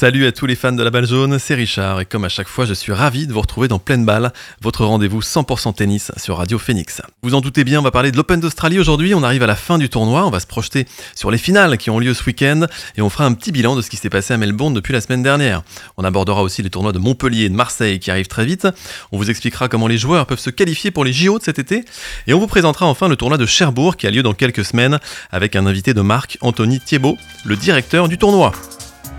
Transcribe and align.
Salut 0.00 0.28
à 0.28 0.30
tous 0.30 0.46
les 0.46 0.54
fans 0.54 0.70
de 0.70 0.82
la 0.84 0.90
balle 0.90 1.08
jaune, 1.08 1.40
c'est 1.40 1.56
Richard 1.56 2.00
et 2.00 2.04
comme 2.04 2.24
à 2.24 2.28
chaque 2.28 2.46
fois 2.46 2.64
je 2.64 2.72
suis 2.72 2.92
ravi 2.92 3.26
de 3.26 3.32
vous 3.32 3.40
retrouver 3.40 3.66
dans 3.66 3.80
Pleine 3.80 4.04
Balle, 4.04 4.32
votre 4.62 4.84
rendez-vous 4.84 5.22
100% 5.22 5.74
tennis 5.74 6.12
sur 6.16 6.36
Radio 6.36 6.56
Phoenix. 6.56 7.02
Vous 7.22 7.34
en 7.34 7.40
doutez 7.40 7.64
bien, 7.64 7.80
on 7.80 7.82
va 7.82 7.90
parler 7.90 8.12
de 8.12 8.16
l'Open 8.16 8.38
d'Australie 8.38 8.78
aujourd'hui, 8.78 9.12
on 9.16 9.24
arrive 9.24 9.42
à 9.42 9.48
la 9.48 9.56
fin 9.56 9.76
du 9.76 9.88
tournoi, 9.88 10.24
on 10.24 10.30
va 10.30 10.38
se 10.38 10.46
projeter 10.46 10.86
sur 11.16 11.32
les 11.32 11.36
finales 11.36 11.78
qui 11.78 11.90
ont 11.90 11.98
lieu 11.98 12.14
ce 12.14 12.22
week-end 12.22 12.66
et 12.96 13.02
on 13.02 13.10
fera 13.10 13.24
un 13.24 13.32
petit 13.32 13.50
bilan 13.50 13.74
de 13.74 13.82
ce 13.82 13.90
qui 13.90 13.96
s'est 13.96 14.08
passé 14.08 14.32
à 14.32 14.36
Melbourne 14.36 14.72
depuis 14.72 14.92
la 14.92 15.00
semaine 15.00 15.24
dernière. 15.24 15.62
On 15.96 16.04
abordera 16.04 16.44
aussi 16.44 16.62
les 16.62 16.70
tournois 16.70 16.92
de 16.92 17.00
Montpellier 17.00 17.46
et 17.46 17.48
de 17.48 17.56
Marseille 17.56 17.98
qui 17.98 18.12
arrivent 18.12 18.28
très 18.28 18.44
vite, 18.44 18.68
on 19.10 19.18
vous 19.18 19.30
expliquera 19.30 19.66
comment 19.66 19.88
les 19.88 19.98
joueurs 19.98 20.26
peuvent 20.26 20.38
se 20.38 20.50
qualifier 20.50 20.92
pour 20.92 21.04
les 21.04 21.12
JO 21.12 21.40
de 21.40 21.42
cet 21.42 21.58
été 21.58 21.84
et 22.28 22.34
on 22.34 22.38
vous 22.38 22.46
présentera 22.46 22.86
enfin 22.86 23.08
le 23.08 23.16
tournoi 23.16 23.36
de 23.36 23.46
Cherbourg 23.46 23.96
qui 23.96 24.06
a 24.06 24.12
lieu 24.12 24.22
dans 24.22 24.34
quelques 24.34 24.64
semaines 24.64 25.00
avec 25.32 25.56
un 25.56 25.66
invité 25.66 25.92
de 25.92 26.02
marque, 26.02 26.38
Anthony 26.40 26.78
Thiebaud, 26.78 27.16
le 27.44 27.56
directeur 27.56 28.08
du 28.08 28.16
tournoi. 28.16 28.52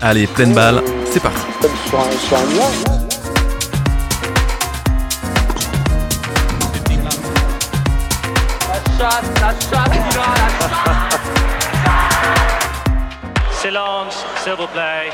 Allez, 0.02 0.26
pleine 0.26 0.54
balle, 0.54 0.82
c'est 1.12 1.20
parti. 1.20 1.40
Silence, 13.60 14.24
s'il 14.42 14.54
vous 14.54 14.66
plaît. 14.68 15.10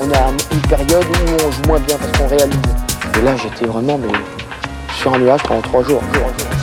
On 0.00 0.10
a 0.12 0.30
une 0.52 0.60
période 0.68 1.04
où 1.04 1.44
on 1.44 1.50
joue 1.50 1.62
moins 1.66 1.80
bien 1.80 1.96
parce 1.98 2.12
qu'on 2.16 2.28
réalise. 2.28 2.56
Et 3.18 3.22
là, 3.22 3.34
j'étais 3.36 3.66
vraiment 3.66 3.98
mais, 3.98 4.16
sur 5.00 5.12
un 5.12 5.18
nuage 5.18 5.42
pendant 5.42 5.62
trois 5.62 5.82
jours. 5.82 6.02
jours, 6.14 6.28
jours. 6.38 6.57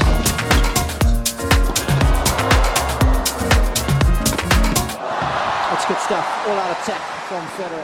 stuff, 6.05 6.47
all 6.47 6.53
out 6.53 6.69
of 6.69 6.85
tech. 6.85 7.24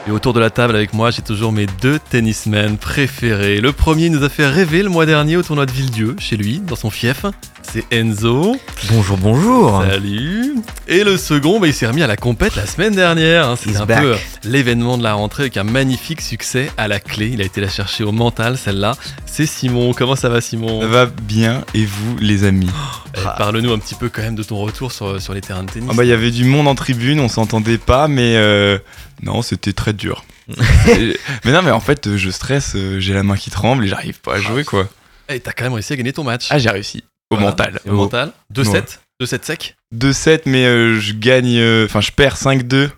Et 0.06 0.10
autour 0.10 0.32
de 0.32 0.40
la 0.40 0.50
table 0.50 0.74
avec 0.76 0.92
moi, 0.92 1.10
j'ai 1.10 1.22
toujours 1.22 1.52
mes 1.52 1.66
deux 1.80 1.98
tennismen 2.10 2.76
préférés. 2.76 3.60
Le 3.60 3.72
premier 3.72 4.08
nous 4.10 4.22
a 4.24 4.28
fait 4.28 4.46
rêver 4.46 4.82
le 4.82 4.88
mois 4.88 5.06
dernier 5.06 5.36
au 5.36 5.42
tournoi 5.42 5.66
de 5.66 5.72
Villedieu, 5.72 6.16
chez 6.18 6.36
lui, 6.36 6.58
dans 6.60 6.76
son 6.76 6.90
fief. 6.90 7.24
C'est 7.62 7.84
Enzo. 7.92 8.56
Bonjour, 8.90 9.16
bonjour. 9.16 9.82
Salut. 9.88 10.56
Et 10.88 11.04
le 11.04 11.16
second, 11.16 11.58
bah, 11.60 11.68
il 11.68 11.72
s'est 11.74 11.86
remis 11.86 12.02
à 12.02 12.06
la 12.06 12.16
compète 12.16 12.56
la 12.56 12.66
semaine 12.66 12.94
dernière. 12.94 13.48
hein. 13.48 13.56
C'était 13.56 13.70
He's 13.70 13.80
un 13.80 13.86
back. 13.86 14.02
peu 14.02 14.14
l'événement 14.44 14.98
de 14.98 15.02
la 15.02 15.14
rentrée 15.14 15.44
avec 15.44 15.56
un 15.56 15.64
magnifique 15.64 16.20
succès 16.20 16.70
à 16.76 16.88
la 16.88 17.00
clé. 17.00 17.30
Il 17.32 17.40
a 17.40 17.44
été 17.44 17.60
la 17.60 17.68
chercher 17.68 18.04
au 18.04 18.12
mental, 18.12 18.58
celle-là. 18.58 18.94
C'est 19.26 19.46
Simon. 19.46 19.92
Comment 19.94 20.16
ça 20.16 20.28
va, 20.28 20.40
Simon? 20.40 20.80
Ça 20.82 20.86
va 20.88 21.06
bien 21.06 21.64
et 21.74 21.84
vous 21.86 22.16
les 22.18 22.44
amis? 22.44 22.68
Eh, 23.16 23.20
Parle-nous 23.38 23.72
un 23.72 23.78
petit 23.78 23.94
peu 23.94 24.08
quand 24.08 24.22
même 24.22 24.34
de 24.34 24.42
ton 24.42 24.56
retour 24.56 24.92
sur, 24.92 25.20
sur 25.20 25.32
les 25.32 25.40
terrains 25.40 25.64
de 25.64 25.70
tennis. 25.70 25.88
Ah 25.90 25.94
bah 25.94 26.04
il 26.04 26.08
y 26.08 26.12
avait 26.12 26.30
du 26.30 26.44
monde 26.44 26.66
en 26.68 26.74
tribune, 26.74 27.20
on 27.20 27.28
s'entendait 27.28 27.78
pas 27.78 28.08
mais 28.08 28.36
euh, 28.36 28.78
non, 29.22 29.42
c'était 29.42 29.72
très 29.72 29.92
dur. 29.92 30.24
Et- 30.88 31.16
mais 31.44 31.52
non 31.52 31.62
mais 31.62 31.70
en 31.70 31.80
fait 31.80 32.06
euh, 32.06 32.16
je 32.16 32.30
stresse, 32.30 32.72
euh, 32.74 32.98
j'ai 32.98 33.12
la 33.14 33.22
main 33.22 33.36
qui 33.36 33.50
tremble 33.50 33.84
et 33.84 33.88
j'arrive 33.88 34.20
pas 34.20 34.34
à 34.36 34.40
jouer 34.40 34.64
quoi. 34.64 34.88
Eh, 35.28 35.38
t'as 35.40 35.52
quand 35.52 35.64
même 35.64 35.72
réussi 35.74 35.92
à 35.92 35.96
gagner 35.96 36.12
ton 36.12 36.24
match. 36.24 36.48
Ah 36.50 36.58
j'ai 36.58 36.68
réussi 36.70 37.04
au 37.30 37.36
Voilà. 37.36 37.50
mental. 37.50 37.80
Au 37.86 37.92
mental. 37.92 38.32
2-7. 38.52 38.70
Ouais. 38.72 39.26
2-7 39.26 39.44
sec. 39.44 39.76
2-7 39.94 40.42
mais 40.46 40.64
euh, 40.66 40.98
je 40.98 41.12
gagne 41.12 41.56
euh, 41.58 41.84
enfin 41.86 42.00
je 42.00 42.10
perds 42.10 42.36
5-2, 42.36 42.90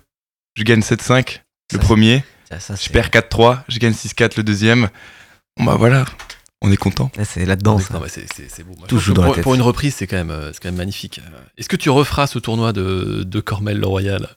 je 0.56 0.62
gagne 0.62 0.80
7-5 0.80 1.40
le 1.72 1.78
premier, 1.78 2.24
Ça, 2.48 2.60
ça, 2.60 2.74
je 2.80 2.88
perds 2.88 3.08
4-3, 3.10 3.60
je 3.68 3.78
gagne 3.78 3.92
6-4 3.92 4.34
le 4.38 4.42
deuxième. 4.42 4.88
Bon 5.58 5.64
bah 5.64 5.76
voilà, 5.76 6.04
on 6.62 6.70
est 6.72 6.76
content. 6.76 7.10
Là, 7.16 7.24
c'est 7.24 7.44
là-dedans. 7.44 7.78
bah, 7.90 8.00
c'est, 8.08 8.62
beau. 8.64 8.74
Tout 8.88 8.98
joue 8.98 9.12
dans 9.12 9.20
que 9.20 9.20
la 9.22 9.26
pour, 9.26 9.34
tête. 9.36 9.42
pour 9.44 9.54
une 9.54 9.62
reprise, 9.62 9.94
c'est 9.96 10.06
quand 10.06 10.16
même, 10.16 10.30
euh, 10.30 10.52
c'est 10.52 10.60
quand 10.62 10.68
même 10.68 10.76
magnifique. 10.76 11.20
Euh, 11.24 11.38
Est-ce 11.58 11.68
que 11.68 11.76
tu 11.76 11.90
referas 11.90 12.26
ce 12.26 12.38
tournoi 12.38 12.72
de, 12.72 13.22
de 13.24 13.40
Cormel-le-Royal 13.40 14.28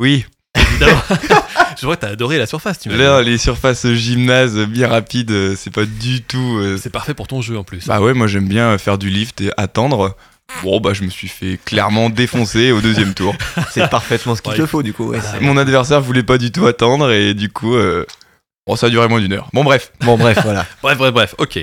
Oui, 0.00 0.26
Évidemment. 0.74 1.00
je 1.80 1.86
vois 1.86 1.96
que 1.96 2.02
t'as 2.02 2.10
adoré 2.10 2.38
la 2.38 2.46
surface, 2.46 2.78
tu 2.78 2.88
là 2.88 3.22
les 3.22 3.38
surfaces 3.38 3.86
gymnase 3.92 4.58
bien 4.66 4.88
rapides, 4.88 5.54
c'est 5.56 5.72
pas 5.72 5.84
du 5.84 6.22
tout 6.22 6.58
euh, 6.58 6.78
C'est 6.80 6.90
parfait 6.90 7.14
pour 7.14 7.26
ton 7.26 7.40
jeu 7.40 7.56
en 7.58 7.64
plus. 7.64 7.86
Bah 7.86 8.00
ouais, 8.00 8.14
moi 8.14 8.26
j'aime 8.26 8.48
bien 8.48 8.76
faire 8.78 8.98
du 8.98 9.10
lift 9.10 9.40
et 9.40 9.50
attendre. 9.56 10.16
Bon 10.62 10.78
bah 10.78 10.92
je 10.92 11.02
me 11.02 11.08
suis 11.10 11.28
fait 11.28 11.58
clairement 11.64 12.10
défoncer 12.10 12.70
au 12.70 12.80
deuxième 12.80 13.14
tour. 13.14 13.34
C'est 13.70 13.88
parfaitement 13.88 14.34
ce 14.36 14.42
qu'il 14.42 14.52
Ouais, 14.52 14.58
te 14.58 14.66
faut, 14.66 14.82
du 14.82 14.92
coup. 14.92 15.08
ouais, 15.08 15.18
Mon 15.40 15.56
adversaire 15.56 16.00
voulait 16.00 16.22
pas 16.22 16.36
du 16.38 16.52
tout 16.52 16.66
attendre 16.66 17.10
et 17.10 17.32
du 17.34 17.48
coup, 17.48 17.74
euh, 17.74 18.04
bon 18.66 18.76
ça 18.76 18.86
a 18.86 18.90
duré 18.90 19.08
moins 19.08 19.20
d'une 19.20 19.32
heure. 19.32 19.48
Bon 19.52 19.62
bref, 19.64 19.92
Bon, 20.00 20.16
bref, 20.16 20.38
voilà. 20.42 20.66
Bref, 20.82 20.98
bref, 20.98 21.12
bref, 21.12 21.34
ok. 21.38 21.58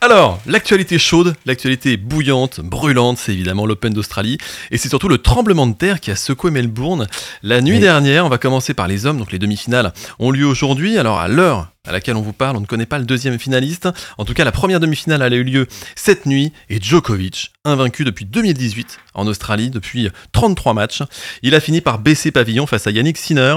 Alors, 0.00 0.40
l'actualité 0.46 0.98
chaude, 0.98 1.34
l'actualité 1.46 1.96
bouillante, 1.96 2.58
brûlante, 2.60 3.18
c'est 3.18 3.32
évidemment 3.32 3.66
l'Open 3.66 3.92
d'Australie. 3.92 4.36
Et 4.72 4.78
c'est 4.78 4.88
surtout 4.88 5.06
le 5.08 5.18
tremblement 5.18 5.68
de 5.68 5.74
terre 5.74 6.00
qui 6.00 6.10
a 6.10 6.16
secoué 6.16 6.50
Melbourne 6.50 7.06
la 7.44 7.60
nuit 7.60 7.74
Oui. 7.76 7.80
dernière. 7.80 8.26
On 8.26 8.28
va 8.28 8.38
commencer 8.38 8.74
par 8.74 8.88
les 8.88 9.06
hommes, 9.06 9.18
donc 9.18 9.30
les 9.30 9.38
demi-finales 9.38 9.92
ont 10.18 10.32
lieu 10.32 10.44
aujourd'hui. 10.44 10.98
Alors, 10.98 11.20
à 11.20 11.28
l'heure 11.28 11.68
à 11.86 11.92
laquelle 11.92 12.16
on 12.16 12.22
vous 12.22 12.32
parle, 12.32 12.56
on 12.56 12.60
ne 12.60 12.66
connaît 12.66 12.86
pas 12.86 12.98
le 12.98 13.04
deuxième 13.04 13.38
finaliste. 13.38 13.88
En 14.18 14.24
tout 14.24 14.34
cas, 14.34 14.44
la 14.44 14.52
première 14.52 14.80
demi-finale 14.80 15.22
elle 15.22 15.32
a 15.32 15.36
eu 15.36 15.44
lieu 15.44 15.68
cette 15.94 16.26
nuit. 16.26 16.52
Et 16.68 16.80
Djokovic, 16.80 17.52
invaincu 17.64 18.02
depuis 18.04 18.24
2018 18.24 18.98
en 19.14 19.28
Australie, 19.28 19.70
depuis 19.70 20.08
33 20.32 20.74
matchs, 20.74 21.02
il 21.42 21.54
a 21.54 21.60
fini 21.60 21.80
par 21.80 22.00
baisser 22.00 22.32
pavillon 22.32 22.66
face 22.66 22.88
à 22.88 22.90
Yannick 22.90 23.18
Sinner 23.18 23.54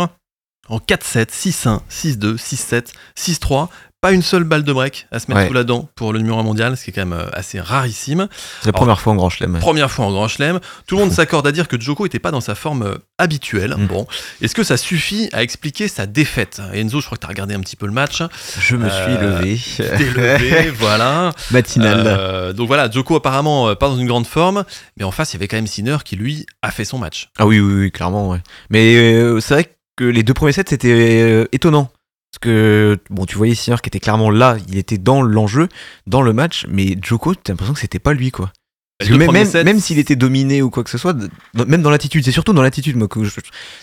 en 0.69 0.77
4-7, 0.79 1.27
6-1, 1.31 1.79
6-2, 1.91 2.37
6-7, 2.37 2.85
6-3. 3.17 3.67
Pas 4.01 4.11
une 4.11 4.21
seule 4.21 4.43
balle 4.43 4.63
de 4.63 4.71
break 4.71 5.07
à 5.11 5.17
se 5.17 5.25
mettre 5.27 5.41
Ouais. 5.41 5.47
sous 5.47 5.53
la 5.53 5.63
dent 5.63 5.89
pour 5.95 6.13
le 6.13 6.19
numéro 6.19 6.37
1 6.39 6.43
mondial, 6.43 6.77
ce 6.77 6.83
qui 6.83 6.91
est 6.91 6.93
quand 6.93 7.07
même 7.07 7.17
euh, 7.19 7.25
assez 7.33 7.59
rarissime. 7.59 8.27
C'est 8.61 8.67
la 8.67 8.73
première 8.73 8.99
fois 9.01 9.13
en 9.13 9.15
Grand 9.15 9.31
Chelem. 9.31 9.57
Première 9.57 9.89
fois 9.89 10.05
en 10.05 10.11
Grand 10.11 10.27
Chelem. 10.27 10.59
Tout 10.85 10.95
le 10.97 11.01
monde 11.01 11.11
s'accorde 11.11 11.47
à 11.47 11.51
dire 11.51 11.67
que 11.67 11.79
Djoko 11.79 12.03
n'était 12.03 12.19
pas 12.19 12.29
dans 12.29 12.41
sa 12.41 12.53
forme 12.53 12.83
euh, 12.83 12.97
habituelle. 13.17 13.73
Mm. 13.75 13.87
Bon, 13.87 14.05
est-ce 14.41 14.53
que 14.53 14.63
ça 14.63 14.77
suffit 14.77 15.27
à 15.33 15.41
expliquer 15.41 15.87
sa 15.87 16.05
défaite? 16.05 16.61
Enzo, 16.75 16.99
je 17.01 17.05
crois 17.07 17.17
que 17.17 17.21
tu 17.21 17.25
as 17.25 17.29
regardé 17.29 17.55
un 17.55 17.61
petit 17.61 17.75
peu 17.77 17.87
le 17.87 17.93
match. 17.93 18.21
Je 18.59 18.75
me 18.75 18.89
suis 18.89 18.99
Euh, 18.99 19.39
levé. 19.39 19.59
T'es 19.77 20.09
levé, 20.11 20.69
voilà. 20.77 21.31
Matinale. 21.49 22.03
Euh, 22.05 22.53
donc 22.53 22.67
voilà, 22.67 22.91
Djoko 22.91 23.15
apparemment 23.15 23.69
euh, 23.69 23.73
pas 23.75 23.87
dans 23.87 23.97
une 23.97 24.07
grande 24.07 24.27
forme, 24.27 24.65
mais 24.97 25.03
en 25.03 25.11
face 25.11 25.33
il 25.33 25.37
y 25.37 25.39
avait 25.39 25.47
quand 25.47 25.57
même 25.57 25.65
Sinner 25.67 25.97
qui 26.05 26.15
lui 26.15 26.45
a 26.61 26.69
fait 26.69 26.85
son 26.85 26.99
match. 26.99 27.29
Ah 27.39 27.47
oui, 27.47 27.59
oui, 27.59 27.73
oui, 27.73 27.91
clairement, 27.91 28.29
ouais. 28.29 28.41
Mais 28.69 28.97
euh, 28.97 29.39
c'est 29.39 29.55
vrai 29.55 29.63
que 29.63 29.69
les 30.03 30.23
deux 30.23 30.33
premiers 30.33 30.51
sets, 30.51 30.65
c'était 30.67 30.91
euh, 30.93 31.45
étonnant. 31.51 31.89
Parce 32.31 32.39
que, 32.41 32.97
bon, 33.09 33.25
tu 33.25 33.37
voyais 33.37 33.55
Sinner 33.55 33.77
qui 33.81 33.87
était 33.87 34.01
clairement 34.01 34.29
là, 34.29 34.57
il 34.67 34.77
était 34.77 34.97
dans 34.97 35.21
l'enjeu, 35.21 35.69
dans 36.05 36.21
le 36.21 36.33
match, 36.33 36.65
mais 36.67 36.97
Joko, 37.01 37.33
t'as 37.33 37.53
l'impression 37.53 37.73
que 37.73 37.79
c'était 37.79 37.99
pas 37.99 38.13
lui, 38.13 38.29
quoi. 38.31 38.51
Que 38.99 39.13
même, 39.13 39.31
même, 39.31 39.51
même 39.65 39.79
s'il 39.79 39.99
était 39.99 40.15
dominé 40.15 40.61
ou 40.61 40.69
quoi 40.69 40.83
que 40.83 40.89
ce 40.89 40.97
soit, 40.97 41.13
dans- 41.53 41.65
même 41.65 41.81
dans 41.81 41.89
l'attitude, 41.89 42.23
c'est 42.23 42.31
surtout 42.31 42.53
dans 42.53 42.61
l'attitude, 42.61 42.97
que 43.09 43.19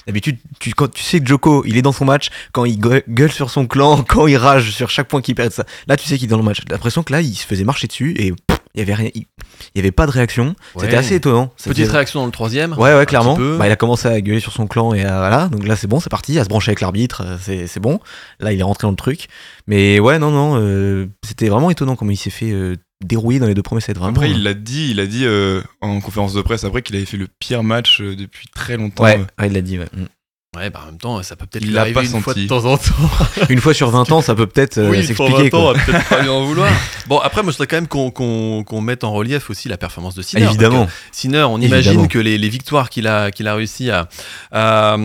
d'habitude, 0.06 0.39
tu, 0.59 0.73
quand 0.73 0.91
tu 0.91 1.03
sais 1.03 1.21
que 1.21 1.27
Joko, 1.27 1.65
il 1.67 1.77
est 1.77 1.83
dans 1.83 1.93
son 1.93 2.06
match, 2.06 2.29
quand 2.53 2.65
il 2.65 2.79
gueule, 2.79 3.31
sur 3.33 3.50
son 3.50 3.67
clan, 3.67 4.03
quand 4.09 4.27
il 4.27 4.37
rage 4.37 4.71
sur 4.71 4.89
chaque 4.91 5.09
point 5.09 5.21
qu'il 5.21 5.34
perd, 5.34 5.53
ça, 5.53 5.65
là, 5.87 5.97
tu 5.99 6.06
sais 6.09 6.17
qu'il 6.17 6.27
est 6.27 6.31
dans 6.31 6.39
le 6.39 6.43
match. 6.43 6.61
J'ai 6.67 6.73
l'impression 6.73 7.03
que 7.03 7.12
là, 7.12 7.21
il 7.21 7.34
se 7.34 7.47
faisait 7.47 7.65
marcher 7.65 7.87
dessus 7.89 8.15
et 8.19 8.33
il 8.75 8.78
y 8.78 8.83
avait 8.83 8.94
rien, 8.94 9.10
il, 9.15 9.25
y 9.75 9.78
avait 9.78 9.93
pas 9.93 10.06
de 10.06 10.10
réaction. 10.12 10.55
Ouais. 10.75 10.84
C'était 10.84 10.97
assez 10.97 11.15
étonnant. 11.16 11.53
Ça 11.56 11.71
Petite 11.71 11.84
faisait- 11.84 11.93
réaction 11.97 12.21
dans 12.21 12.27
le 12.27 12.33
troisième. 12.33 12.72
Ouais, 12.78 12.94
ouais, 12.97 13.05
clairement. 13.06 13.37
Bah, 13.59 13.66
il 13.69 13.72
a 13.72 13.77
commencé 13.77 14.09
à 14.09 14.21
gueuler 14.21 14.41
sur 14.41 14.53
son 14.53 14.66
clan 14.66 14.94
et 14.94 15.05
à- 15.05 15.19
voilà. 15.19 15.49
Donc 15.49 15.66
là, 15.66 15.77
c'est 15.77 15.87
bon, 15.87 16.00
c'est 16.00 16.09
parti. 16.10 16.38
À 16.38 16.44
se 16.44 16.49
brancher 16.49 16.71
avec 16.71 16.81
l'arbitre, 16.81 17.22
euh, 17.27 17.37
c'est 17.41 17.66
c'est 17.66 17.81
bon. 17.81 18.00
Là, 18.41 18.53
il 18.53 18.61
est 18.61 18.62
rentré 18.62 18.87
dans 18.87 18.91
le 18.91 18.97
truc. 18.97 19.28
Mais 19.66 20.00
ouais, 20.00 20.19
non, 20.19 20.31
non, 20.31 20.55
euh, 20.56 21.06
c'était 21.27 21.49
vraiment 21.49 21.71
étonnant 21.71 21.97
comment 21.97 22.11
il 22.11 22.16
s'est 22.16 22.31
fait 22.31 22.50
euh, 22.50 22.77
dérouiller 23.05 23.38
dans 23.41 23.47
les 23.47 23.55
deux 23.55 23.62
premiers 23.62 23.81
sets. 23.81 23.93
Vraiment. 23.94 24.15
après 24.16 24.31
il 24.31 24.43
l'a 24.43 24.55
dit, 24.55 24.91
il 24.91 25.00
a 25.00 25.06
dit 25.06 25.25
euh, 25.27 25.61
en 25.81 26.00
conférence 26.00 26.32
de 26.34 26.41
presse 26.41 26.65
après 26.65 26.82
qu'il 26.82 26.97
avait 26.97 27.05
fait 27.05 27.16
le 27.16 27.27
pire 27.41 27.62
match 27.65 28.00
euh, 28.00 28.15
depuis 28.16 28.49
très 28.49 28.77
longtemps. 28.77 29.05
Ouais, 29.05 29.19
ouais, 29.38 29.47
il 29.49 29.53
l'a 29.53 29.61
dit. 29.61 29.78
ouais. 29.78 29.88
Ouais, 30.55 30.69
bah 30.69 30.81
en 30.83 30.87
même 30.89 30.99
temps, 30.99 31.23
ça 31.23 31.35
peut 31.35 31.47
peut-être 31.47 31.63
Il 31.65 31.69
lui 31.69 31.75
l'a 31.77 31.81
arriver 31.81 31.95
pas 31.95 32.03
une 32.05 32.21
fois 32.21 32.35
de 32.35 32.41
senti. 32.41 32.47
temps 32.47 32.67
en 32.67 32.77
temps. 32.77 32.93
Une 33.49 33.59
fois 33.59 33.73
sur 33.73 33.89
20 33.89 34.13
ans, 34.13 34.21
ça 34.21 34.35
peut 34.35 34.47
peut-être 34.47 34.77
euh, 34.77 34.91
oui, 34.91 34.99
pour 35.15 35.27
s'expliquer. 35.27 35.49
20 35.49 35.57
ans, 35.57 35.63
quoi. 35.63 35.71
on 35.71 35.73
va 35.73 35.81
peut-être 35.83 36.09
pas 36.11 36.21
lui 36.23 36.29
en 36.29 36.45
vouloir. 36.45 36.71
Bon, 37.09 37.19
après, 37.19 37.43
moi, 37.43 37.51
je 37.51 37.57
voudrais 37.57 37.67
quand 37.67 37.77
même 37.79 37.89
qu'on 37.89 38.11
qu'on- 38.13 38.62
qu'on 38.62 38.81
mette 38.81 39.03
en 39.03 39.12
relief 39.12 39.51
aussi 39.51 39.69
la 39.69 39.77
performance 39.77 40.15
de 40.15 40.23
Sinner. 40.23 40.45
Évidemment. 40.45 40.87
Sinner, 41.11 41.43
on 41.43 41.59
imagine 41.59 41.93
Évidemment. 41.93 42.06
que 42.09 42.19
les, 42.19 42.38
les 42.38 42.49
victoires 42.49 42.91
qu'il 42.91 43.06
a, 43.09 43.31
qu'il 43.32 43.49
a 43.49 43.55
réussi 43.56 43.91
à, 43.91 44.09
à, 44.53 44.97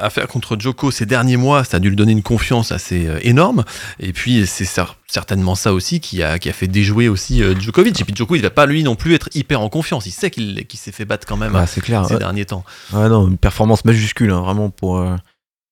à 0.00 0.10
faire 0.10 0.26
contre 0.26 0.58
Djoko 0.58 0.90
ces 0.90 1.06
derniers 1.06 1.36
mois, 1.36 1.62
ça 1.64 1.76
a 1.76 1.80
dû 1.80 1.90
lui 1.90 1.96
donner 1.96 2.10
une 2.12 2.22
confiance 2.24 2.72
assez 2.72 3.06
euh, 3.06 3.18
énorme. 3.22 3.64
Et 4.00 4.12
puis, 4.12 4.46
c'est 4.48 4.64
cer- 4.64 4.94
certainement 5.06 5.54
ça 5.54 5.72
aussi 5.72 6.00
qui 6.00 6.22
a, 6.24 6.38
qui 6.40 6.48
a 6.48 6.52
fait 6.52 6.66
déjouer 6.66 7.08
aussi 7.08 7.40
euh, 7.42 7.54
Djokovic. 7.58 8.00
Et 8.00 8.04
puis, 8.04 8.14
Djoko, 8.16 8.34
il 8.34 8.42
va 8.42 8.50
pas, 8.50 8.66
lui, 8.66 8.82
non 8.82 8.96
plus 8.96 9.14
être 9.14 9.28
hyper 9.34 9.60
en 9.60 9.68
confiance. 9.68 10.06
Il 10.06 10.10
sait 10.12 10.30
qu'il 10.30 10.66
qu'il 10.66 10.80
s'est 10.80 10.92
fait 10.92 11.04
battre 11.04 11.26
quand 11.26 11.36
même 11.36 11.54
Ah, 11.54 11.66
c'est 11.68 11.80
clair. 11.82 12.04
ces 12.06 12.14
Ouais. 12.14 12.18
derniers 12.18 12.46
temps. 12.46 12.64
Ouais, 12.92 13.08
non, 13.08 13.28
une 13.28 13.38
performance 13.38 13.84
majuscule, 13.84 14.32
hein, 14.32 14.40
vraiment 14.40 14.70
pour, 14.70 14.93
euh, 14.96 15.16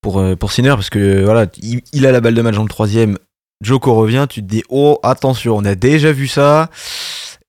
pour, 0.01 0.19
euh, 0.19 0.37
pour 0.37 0.53
Sinner, 0.53 0.71
parce 0.71 0.91
que 0.91 1.25
voilà, 1.25 1.47
il, 1.63 1.83
il 1.93 2.07
a 2.07 2.13
la 2.13 2.21
balle 2.21 2.35
de 2.35 2.43
match 2.43 2.55
dans 2.55 2.63
le 2.63 2.69
troisième. 2.69 3.19
Joko 3.63 3.95
revient, 3.95 4.27
tu 4.29 4.43
te 4.43 4.47
dis, 4.47 4.65
oh, 4.69 4.99
attention, 5.03 5.57
on 5.57 5.65
a 5.65 5.75
déjà 5.75 6.13
vu 6.13 6.27
ça. 6.27 6.69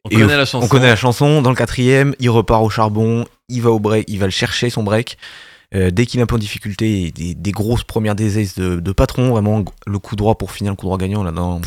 On 0.06 0.10
Et 0.10 0.16
connaît 0.16 0.38
la 0.38 0.46
chanson. 0.46 0.66
On 0.66 0.68
connaît 0.68 0.88
la 0.88 0.96
chanson. 0.96 1.42
Dans 1.42 1.50
le 1.50 1.56
quatrième, 1.56 2.14
il 2.20 2.30
repart 2.30 2.64
au 2.64 2.70
charbon, 2.70 3.26
il 3.50 3.62
va 3.62 3.72
au 3.72 3.80
break, 3.80 4.06
il 4.08 4.20
va 4.20 4.26
le 4.26 4.32
chercher 4.32 4.70
son 4.70 4.84
break. 4.84 5.18
Euh, 5.74 5.90
dès 5.90 6.06
qu'il 6.06 6.20
est 6.20 6.24
un 6.24 6.28
peu 6.28 6.36
en 6.36 6.40
difficulté, 6.40 7.12
des, 7.12 7.34
des 7.34 7.52
grosses 7.52 7.84
premières 7.84 8.14
des 8.14 8.40
aces 8.40 8.56
de, 8.56 8.80
de 8.80 8.92
patron, 8.92 9.30
vraiment 9.32 9.64
le 9.88 10.00
coup 10.00 10.16
droit 10.16 10.36
pour 10.36 10.52
finir 10.52 10.72
le 10.72 10.76
coup 10.76 10.86
droit 10.86 10.98
gagnant 11.00 11.24
là, 11.24 11.32
dans, 11.32 11.62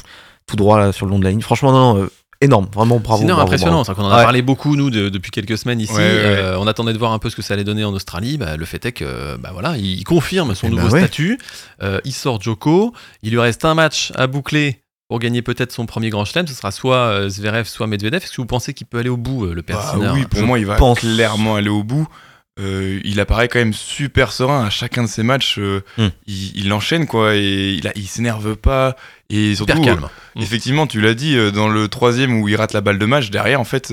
tout 0.46 0.54
droit 0.54 0.78
là, 0.78 0.92
sur 0.92 1.06
le 1.06 1.10
long 1.10 1.18
de 1.18 1.24
la 1.24 1.30
ligne. 1.30 1.40
Franchement, 1.40 1.72
non, 1.72 1.94
non, 1.94 2.02
euh, 2.02 2.10
énorme, 2.40 2.66
vraiment 2.74 2.98
bravo. 2.98 3.24
Bravo, 3.24 3.40
impressionnant, 3.42 3.82
bravo. 3.82 3.84
c'est 3.84 3.94
qu'on 3.94 4.04
en 4.04 4.10
a 4.10 4.16
Ouais. 4.18 4.22
parlé 4.22 4.42
beaucoup 4.42 4.76
nous 4.76 4.90
de- 4.90 5.08
depuis 5.08 5.30
quelques 5.30 5.56
semaines 5.58 5.80
ici. 5.80 5.92
Ouais, 5.92 5.98
ouais, 5.98 6.04
ouais. 6.04 6.36
Euh, 6.38 6.58
on 6.58 6.66
attendait 6.66 6.92
de 6.92 6.98
voir 6.98 7.12
un 7.12 7.18
peu 7.18 7.30
ce 7.30 7.36
que 7.36 7.42
ça 7.42 7.54
allait 7.54 7.64
donner 7.64 7.84
en 7.84 7.92
Australie. 7.94 8.36
Bah, 8.38 8.56
le 8.56 8.64
fait 8.64 8.84
est 8.86 8.92
que 8.92 9.36
bah, 9.36 9.50
voilà, 9.52 9.76
il 9.76 10.02
confirme 10.04 10.54
son 10.54 10.66
Eh 10.66 10.70
ben 10.70 10.76
nouveau 10.76 10.96
statut. 10.96 11.38
Euh, 11.82 12.00
il 12.04 12.12
sort 12.12 12.40
Joko. 12.40 12.92
Il 13.22 13.30
lui 13.32 13.40
reste 13.40 13.64
un 13.64 13.74
match 13.74 14.12
à 14.16 14.26
boucler 14.26 14.80
pour 15.08 15.18
gagner 15.20 15.40
peut-être 15.42 15.72
son 15.72 15.86
premier 15.86 16.10
grand 16.10 16.24
chelem. 16.24 16.46
Ce 16.46 16.54
sera 16.54 16.70
soit 16.72 16.96
euh, 16.96 17.28
Zverev, 17.28 17.64
soit 17.66 17.86
Medvedev. 17.86 18.22
Est-ce 18.22 18.32
que 18.32 18.40
vous 18.40 18.46
pensez 18.46 18.74
qu'il 18.74 18.86
peut 18.86 18.98
aller 18.98 19.08
au 19.08 19.16
bout, 19.16 19.44
euh, 19.46 19.54
le 19.54 19.62
père 19.62 19.78
Bah 19.98 20.10
oui, 20.14 20.24
pour 20.26 20.40
Je 20.40 20.44
moi, 20.44 20.58
il 20.58 20.66
va 20.66 20.76
pense. 20.76 20.98
clairement 21.00 21.54
aller 21.56 21.68
au 21.68 21.84
bout. 21.84 22.08
Euh, 22.58 23.00
il 23.04 23.20
apparaît 23.20 23.48
quand 23.48 23.58
même 23.58 23.74
super 23.74 24.32
serein 24.32 24.64
à 24.64 24.70
chacun 24.70 25.02
de 25.02 25.08
ses 25.08 25.22
matchs. 25.22 25.58
euh, 25.58 25.82
Hmm. 25.98 26.08
il, 26.26 26.56
il 26.64 26.72
enchaîne 26.72 27.06
quoi 27.06 27.34
et 27.36 27.78
il, 27.94 28.06
s'énerve 28.08 28.56
pas 28.56 28.96
et 29.28 29.54
surtout 29.54 29.82
calme. 29.82 30.04
euh, 30.04 30.40
effectivement 30.40 30.86
tu 30.86 31.00
l'as 31.02 31.12
dit 31.14 31.36
dans 31.52 31.68
le 31.68 31.88
troisième 31.88 32.40
où 32.40 32.48
il 32.48 32.56
rate 32.56 32.72
la 32.72 32.80
balle 32.80 32.98
de 32.98 33.04
match 33.06 33.28
derrière 33.30 33.60
en 33.60 33.64
fait 33.64 33.92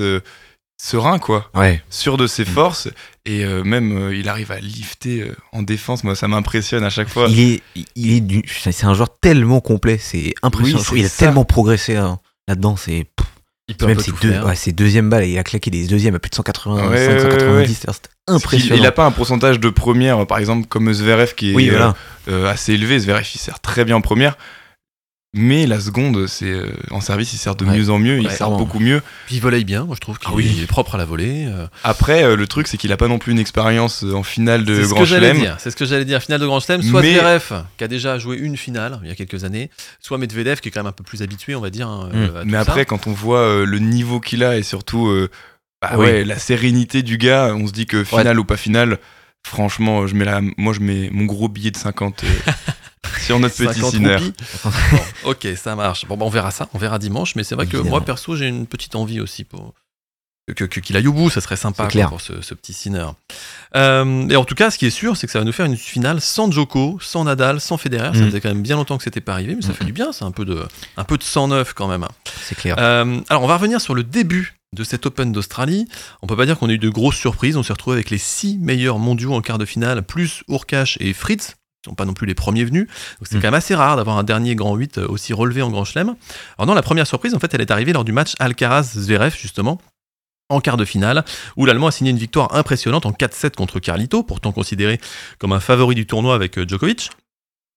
serein 0.80 1.18
quoi 1.18 1.50
Ouais. 1.54 1.82
sûr 1.90 2.16
de 2.16 2.26
ses 2.26 2.44
Hmm. 2.44 2.46
forces 2.46 2.88
et 3.26 3.44
même 3.44 4.10
il 4.12 4.28
arrive 4.28 4.50
à 4.52 4.60
lifter 4.60 5.30
en 5.52 5.62
défense 5.62 6.02
moi 6.04 6.14
ça 6.14 6.28
m'impressionne 6.28 6.84
à 6.84 6.90
chaque 6.90 7.08
fois 7.08 7.26
Il 7.28 7.40
est, 7.40 7.62
il 7.96 8.12
est 8.14 8.20
du, 8.20 8.42
c'est 8.48 8.84
un 8.84 8.94
joueur 8.94 9.18
tellement 9.20 9.60
complet, 9.60 9.98
c'est 9.98 10.34
impressionnant. 10.42 10.82
Oui, 10.92 11.00
il 11.00 11.04
a 11.06 11.08
ça. 11.08 11.26
tellement 11.26 11.44
progressé 11.44 11.96
hein, 11.96 12.18
là-dedans, 12.48 12.76
c'est 12.76 13.06
Il 13.68 13.76
peut 13.76 13.86
même 13.86 13.98
ses 13.98 14.12
deux, 14.20 14.38
ouais, 14.42 14.56
ses 14.56 14.72
deuxièmes 14.72 15.08
balles, 15.08 15.24
il 15.26 15.38
a 15.38 15.42
claqué 15.42 15.70
des 15.70 15.86
deuxièmes 15.86 16.14
à 16.14 16.18
plus 16.18 16.28
de 16.28 16.34
180, 16.34 16.88
Ouais, 16.90 17.06
190, 17.20 17.46
ouais, 17.46 17.56
ouais. 17.56 17.66
c'était 17.66 17.88
impressionnant. 18.28 18.76
il 18.76 18.86
a 18.86 18.92
pas 18.92 19.06
un 19.06 19.10
pourcentage 19.10 19.58
de 19.58 19.70
première 19.70 20.26
par 20.26 20.36
exemple 20.38 20.66
comme 20.68 20.92
Zverev 20.92 21.34
qui 21.34 21.52
est 21.52 21.54
Oui, 21.54 21.70
voilà. 21.70 21.94
euh, 22.28 22.50
assez 22.50 22.74
élevé 22.74 22.98
Zverev 22.98 23.26
il 23.34 23.38
sert 23.38 23.60
très 23.60 23.86
bien 23.86 23.96
en 23.96 24.00
première 24.02 24.36
mais 25.34 25.66
la 25.66 25.80
seconde 25.80 26.26
c'est 26.28 26.50
euh, 26.50 26.70
en 26.90 27.00
service 27.00 27.32
il 27.32 27.36
sert 27.38 27.56
de 27.56 27.64
Ouais. 27.64 27.76
mieux 27.76 27.90
en 27.90 27.98
mieux 27.98 28.18
il 28.20 28.30
sert 28.30 28.46
vraiment. 28.48 28.56
beaucoup 28.56 28.78
mieux 28.78 29.02
Puis 29.26 29.34
il 29.36 29.40
volaille 29.40 29.64
bien, 29.64 29.84
moi 29.84 29.94
je 29.96 30.00
trouve 30.00 30.18
qu'il 30.18 30.28
Ah 30.30 30.34
oui. 30.34 30.60
est 30.62 30.66
propre 30.66 30.94
à 30.94 30.98
la 30.98 31.04
volée. 31.04 31.46
euh. 31.48 31.66
Après, 31.82 32.22
euh, 32.24 32.36
le 32.36 32.46
truc, 32.46 32.66
c'est 32.68 32.76
qu'il 32.76 32.92
a 32.92 32.96
pas 32.96 33.08
non 33.08 33.18
plus 33.18 33.32
une 33.32 33.38
expérience 33.38 34.02
en 34.04 34.22
finale 34.22 34.64
de 34.64 34.74
C'est 34.76 34.84
ce 34.84 34.88
Grand 34.90 35.00
que 35.00 35.04
j'allais 35.06 35.28
Chelem. 35.28 35.42
dire. 35.42 35.56
C'est 35.58 35.70
ce 35.70 35.76
que 35.76 35.84
j'allais 35.84 36.04
dire. 36.04 36.20
Finale 36.22 36.40
de 36.40 36.46
Grand 36.46 36.60
Chelem, 36.60 36.82
soit 36.82 37.02
Mais- 37.02 37.14
Zverev, 37.14 37.64
qui 37.76 37.84
a 37.84 37.88
déjà 37.88 38.18
joué 38.18 38.36
une 38.38 38.56
finale 38.56 38.98
il 39.02 39.08
y 39.08 39.12
a 39.12 39.14
quelques 39.16 39.44
années, 39.44 39.70
soit 40.00 40.18
Medvedev, 40.18 40.60
qui 40.60 40.68
est 40.68 40.70
quand 40.70 40.80
même 40.80 40.86
un 40.88 40.92
peu 40.92 41.04
plus 41.04 41.22
habitué, 41.22 41.54
on 41.54 41.60
va 41.60 41.70
dire. 41.70 41.88
hein, 41.88 42.08
à 42.12 42.40
tout 42.40 42.46
Mais 42.46 42.52
ça. 42.52 42.60
après, 42.60 42.84
quand 42.86 43.06
on 43.06 43.12
voit 43.12 43.64
le 43.66 43.78
niveau 43.80 44.20
qu'il 44.20 44.44
a 44.44 44.56
et 44.56 44.62
surtout 44.62 45.12
bah 45.82 45.90
Oui. 45.94 46.06
ouais, 46.06 46.24
la 46.24 46.38
sérénité 46.38 47.02
du 47.02 47.18
gars, 47.18 47.54
on 47.54 47.66
se 47.66 47.72
dit 47.72 47.86
que 47.86 48.04
finale 48.04 48.38
ou 48.38 48.44
pas 48.44 48.56
finale, 48.56 48.98
franchement, 49.46 50.06
je 50.06 50.14
mets 50.14 50.24
la, 50.24 50.40
moi 50.56 50.72
je 50.72 50.80
mets 50.80 51.10
mon 51.12 51.24
gros 51.24 51.48
billet 51.48 51.70
de 51.70 51.76
50 51.76 52.24
euh, 52.24 52.28
sur 53.20 53.38
notre 53.40 53.56
petit 53.56 53.80
50 53.80 53.90
Sinner. 53.92 54.16
ok, 55.24 55.48
ça 55.56 55.74
marche. 55.76 56.06
Bon, 56.06 56.16
bah, 56.16 56.24
on 56.26 56.30
verra 56.30 56.50
ça, 56.50 56.68
on 56.74 56.78
verra 56.78 56.98
dimanche. 56.98 57.34
Mais 57.36 57.44
c'est 57.44 57.54
vrai 57.54 57.66
que 57.66 57.76
moi, 57.76 58.00
perso, 58.02 58.36
j'ai 58.36 58.48
une 58.48 58.66
petite 58.66 58.94
envie 58.94 59.20
aussi 59.20 59.44
pour 59.44 59.74
que- 60.54 60.64
que- 60.64 60.80
qu'il 60.80 60.96
aille 60.96 61.06
au 61.06 61.12
bout. 61.12 61.30
Ça 61.30 61.40
serait 61.40 61.56
sympa 61.56 61.86
clair. 61.86 62.08
pour 62.10 62.20
ce, 62.20 62.40
ce 62.42 62.52
petit 62.54 62.72
Sinner. 62.74 63.06
Euh, 63.76 64.28
et 64.28 64.36
en 64.36 64.44
tout 64.44 64.54
cas, 64.54 64.70
ce 64.70 64.78
qui 64.78 64.86
est 64.86 64.90
sûr, 64.90 65.16
c'est 65.16 65.26
que 65.26 65.32
ça 65.32 65.38
va 65.38 65.44
nous 65.44 65.52
faire 65.52 65.66
une 65.66 65.76
finale 65.76 66.20
sans 66.20 66.50
Djoko, 66.50 66.98
sans 67.00 67.24
Nadal, 67.24 67.60
sans 67.60 67.76
Federer. 67.78 68.14
Ça 68.14 68.20
Mm. 68.22 68.26
faisait 68.26 68.40
quand 68.40 68.48
même 68.50 68.62
bien 68.62 68.76
longtemps 68.76 68.96
que 68.98 69.04
c'était 69.04 69.20
pas 69.22 69.32
arrivé, 69.32 69.54
mais 69.54 69.62
ça 69.62 69.70
Mm. 69.70 69.74
fait 69.74 69.84
du 69.84 69.92
bien. 69.92 70.12
C'est 70.12 70.24
un 70.24 70.30
peu 70.32 70.44
de, 70.44 70.62
un 70.96 71.04
peu 71.04 71.16
de 71.18 71.22
sang 71.22 71.48
neuf 71.48 71.72
quand 71.72 71.88
même. 71.88 72.06
C'est 72.42 72.54
clair. 72.56 72.76
Euh, 72.78 73.20
alors, 73.30 73.42
on 73.42 73.46
va 73.46 73.56
revenir 73.56 73.80
sur 73.80 73.94
le 73.94 74.02
début 74.04 74.54
de 74.74 74.84
cet 74.84 75.06
Open 75.06 75.32
d'Australie. 75.32 75.86
On 76.20 76.26
peut 76.26 76.36
pas 76.36 76.46
dire 76.46 76.58
qu'on 76.58 76.68
a 76.68 76.72
eu 76.72 76.78
de 76.78 76.88
grosses 76.90 77.16
surprises. 77.16 77.56
On 77.56 77.62
s'est 77.62 77.72
retrouvé 77.72 77.94
avec 77.94 78.10
les 78.10 78.18
six 78.18 78.58
meilleurs 78.58 78.98
mondiaux 78.98 79.32
en 79.32 79.40
quart 79.40 79.56
de 79.58 79.64
finale, 79.64 80.02
plus 80.02 80.42
Urkash 80.48 80.98
et 81.00 81.12
Fritz. 81.12 81.54
Qui 81.84 81.90
sont 81.90 81.94
pas 81.94 82.06
non 82.06 82.14
plus 82.14 82.26
les 82.26 82.34
premiers 82.34 82.64
venus. 82.64 82.86
Donc 82.86 83.28
c'est 83.28 83.36
Mm. 83.36 83.40
quand 83.42 83.46
même 83.48 83.54
assez 83.54 83.74
rare 83.74 83.96
d'avoir 83.98 84.16
un 84.16 84.22
dernier 84.22 84.54
grand 84.54 84.74
8 84.74 84.96
euh, 84.96 85.06
aussi 85.06 85.34
relevé 85.34 85.60
en 85.60 85.68
grand 85.70 85.84
chelem. 85.84 86.14
Alors 86.56 86.66
non, 86.66 86.72
la 86.72 86.80
première 86.80 87.06
surprise, 87.06 87.34
en 87.34 87.38
fait, 87.38 87.52
elle 87.52 87.60
est 87.60 87.70
arrivée 87.70 87.92
lors 87.92 88.04
du 88.04 88.12
match 88.12 88.32
Alcaraz-Zverev, 88.38 89.36
justement. 89.36 89.78
En 90.48 90.60
quart 90.60 90.78
de 90.78 90.84
finale, 90.86 91.24
où 91.56 91.66
l'Allemand 91.66 91.88
a 91.88 91.90
signé 91.90 92.10
une 92.10 92.16
victoire 92.16 92.54
impressionnante 92.54 93.04
en 93.04 93.12
4-7 93.12 93.54
contre 93.54 93.80
Carlito, 93.80 94.22
pourtant 94.22 94.50
considéré 94.52 94.98
comme 95.38 95.52
un 95.52 95.60
favori 95.60 95.94
du 95.94 96.06
tournoi 96.06 96.34
avec 96.34 96.58
euh, 96.58 96.66
Djokovic. 96.66 97.10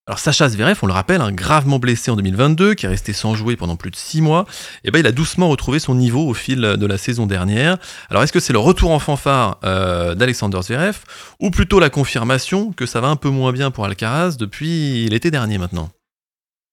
Alors 0.08 0.20
Sacha 0.20 0.48
Zverev, 0.48 0.80
on 0.84 0.88
le 0.88 0.94
rappelle, 0.94 1.20
un 1.20 1.34
gravement 1.34 1.80
blessé 1.80 2.10
en 2.12 2.16
2022, 2.16 2.76
qui 2.76 2.86
est 2.86 2.90
resté 2.90 3.12
sans 3.12 3.36
jouer 3.36 3.58
pendant 3.58 3.76
plus 3.76 3.92
de 3.92 3.98
6 3.98 4.22
mois, 4.22 4.46
et 4.86 4.92
ben 4.92 5.00
il 5.00 5.06
a 5.06 5.12
doucement 5.12 5.50
retrouvé 5.50 5.80
son 5.80 5.96
niveau 5.96 6.26
au 6.26 6.34
fil 6.34 6.62
de 6.62 6.86
la 6.86 6.98
saison 6.98 7.26
dernière. 7.26 7.78
Alors 8.10 8.24
est-ce 8.24 8.32
que 8.32 8.40
c'est 8.40 8.54
le 8.54 8.60
retour 8.60 8.92
en 8.92 9.00
fanfare 9.00 9.60
euh, 9.66 10.16
d'Alexander 10.16 10.62
Zverev, 10.62 11.00
ou 11.42 11.52
plutôt 11.52 11.82
la 11.82 11.90
confirmation 11.90 12.72
que 12.72 12.86
ça 12.86 13.02
va 13.02 13.10
un 13.10 13.18
peu 13.18 13.28
moins 13.30 13.52
bien 13.52 13.70
pour 13.70 13.84
Alcaraz 13.84 14.38
depuis 14.40 15.10
l'été 15.10 15.30
dernier 15.30 15.58
maintenant? 15.58 15.90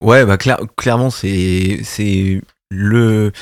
Ouais, 0.00 0.24
bah 0.24 0.36
clair- 0.36 0.60
clairement, 0.76 1.10
c'est 1.10 1.80
le. 2.70 3.32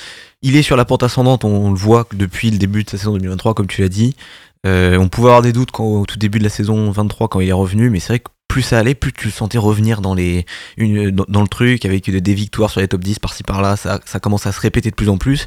Il 0.41 0.57
est 0.57 0.63
sur 0.63 0.77
la 0.77 0.87
pente 0.87 1.03
ascendante, 1.03 1.45
on 1.45 1.71
le 1.71 1.77
voit 1.77 2.07
depuis 2.15 2.51
le 2.51 2.57
début 2.57 2.83
de 2.83 2.89
sa 2.91 2.97
saison 2.97 3.13
2023, 3.13 3.53
comme 3.53 3.67
tu 3.67 3.83
l'as 3.83 3.89
dit. 3.91 4.17
Euh, 4.65 4.97
on 4.97 5.09
pouvait 5.09 5.29
avoir 5.29 5.43
des 5.43 5.53
doutes 5.53 5.69
au 5.79 6.07
tout 6.07 6.19
début 6.19 6.39
de 6.39 6.45
la 6.45 6.51
saison 6.51 6.91
23 6.91 7.29
quand 7.29 7.41
il 7.41 7.49
est 7.49 7.53
revenu, 7.53 7.91
mais 7.91 8.01
c'est 8.01 8.09
vrai 8.09 8.19
que 8.21 8.31
plus 8.53 8.61
ça 8.61 8.79
allait, 8.79 8.95
plus 8.95 9.15
tu 9.15 9.29
le 9.29 9.33
sentais 9.33 9.57
revenir 9.57 10.03
dans, 10.03 10.13
les, 10.13 10.45
dans, 10.77 11.41
le 11.41 11.49
truc, 11.49 11.87
avec 11.87 12.11
des, 12.11 12.35
victoires 12.35 12.69
sur 12.69 12.83
les 12.83 12.89
top 12.89 13.01
10 13.01 13.19
par-ci 13.19 13.45
par-là, 13.45 13.77
ça, 13.77 13.99
commence 14.21 14.47
à 14.47 14.53
se 14.53 14.61
répéter 14.61 14.91
de 14.91 14.95
plus 14.95 15.09
en 15.09 15.17
plus. 15.17 15.47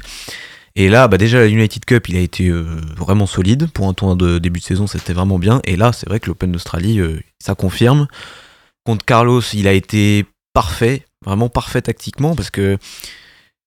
Et 0.74 0.88
là, 0.88 1.06
bah 1.06 1.16
déjà, 1.16 1.38
la 1.38 1.46
United 1.46 1.84
Cup, 1.84 2.08
il 2.08 2.16
a 2.16 2.20
été 2.20 2.48
euh, 2.48 2.64
vraiment 2.96 3.26
solide. 3.26 3.70
Pour 3.70 3.86
un 3.86 3.94
tournoi 3.94 4.16
de 4.16 4.38
début 4.38 4.58
de 4.58 4.64
saison, 4.64 4.88
c'était 4.88 5.12
vraiment 5.12 5.38
bien. 5.38 5.60
Et 5.62 5.76
là, 5.76 5.92
c'est 5.92 6.08
vrai 6.08 6.18
que 6.18 6.26
l'Open 6.26 6.50
d'Australie, 6.50 6.98
euh, 6.98 7.20
ça 7.40 7.54
confirme. 7.54 8.08
Contre 8.84 9.04
Carlos, 9.04 9.40
il 9.54 9.68
a 9.68 9.72
été 9.72 10.26
parfait, 10.52 11.04
vraiment 11.24 11.48
parfait 11.48 11.82
tactiquement, 11.82 12.34
parce 12.34 12.50
que 12.50 12.76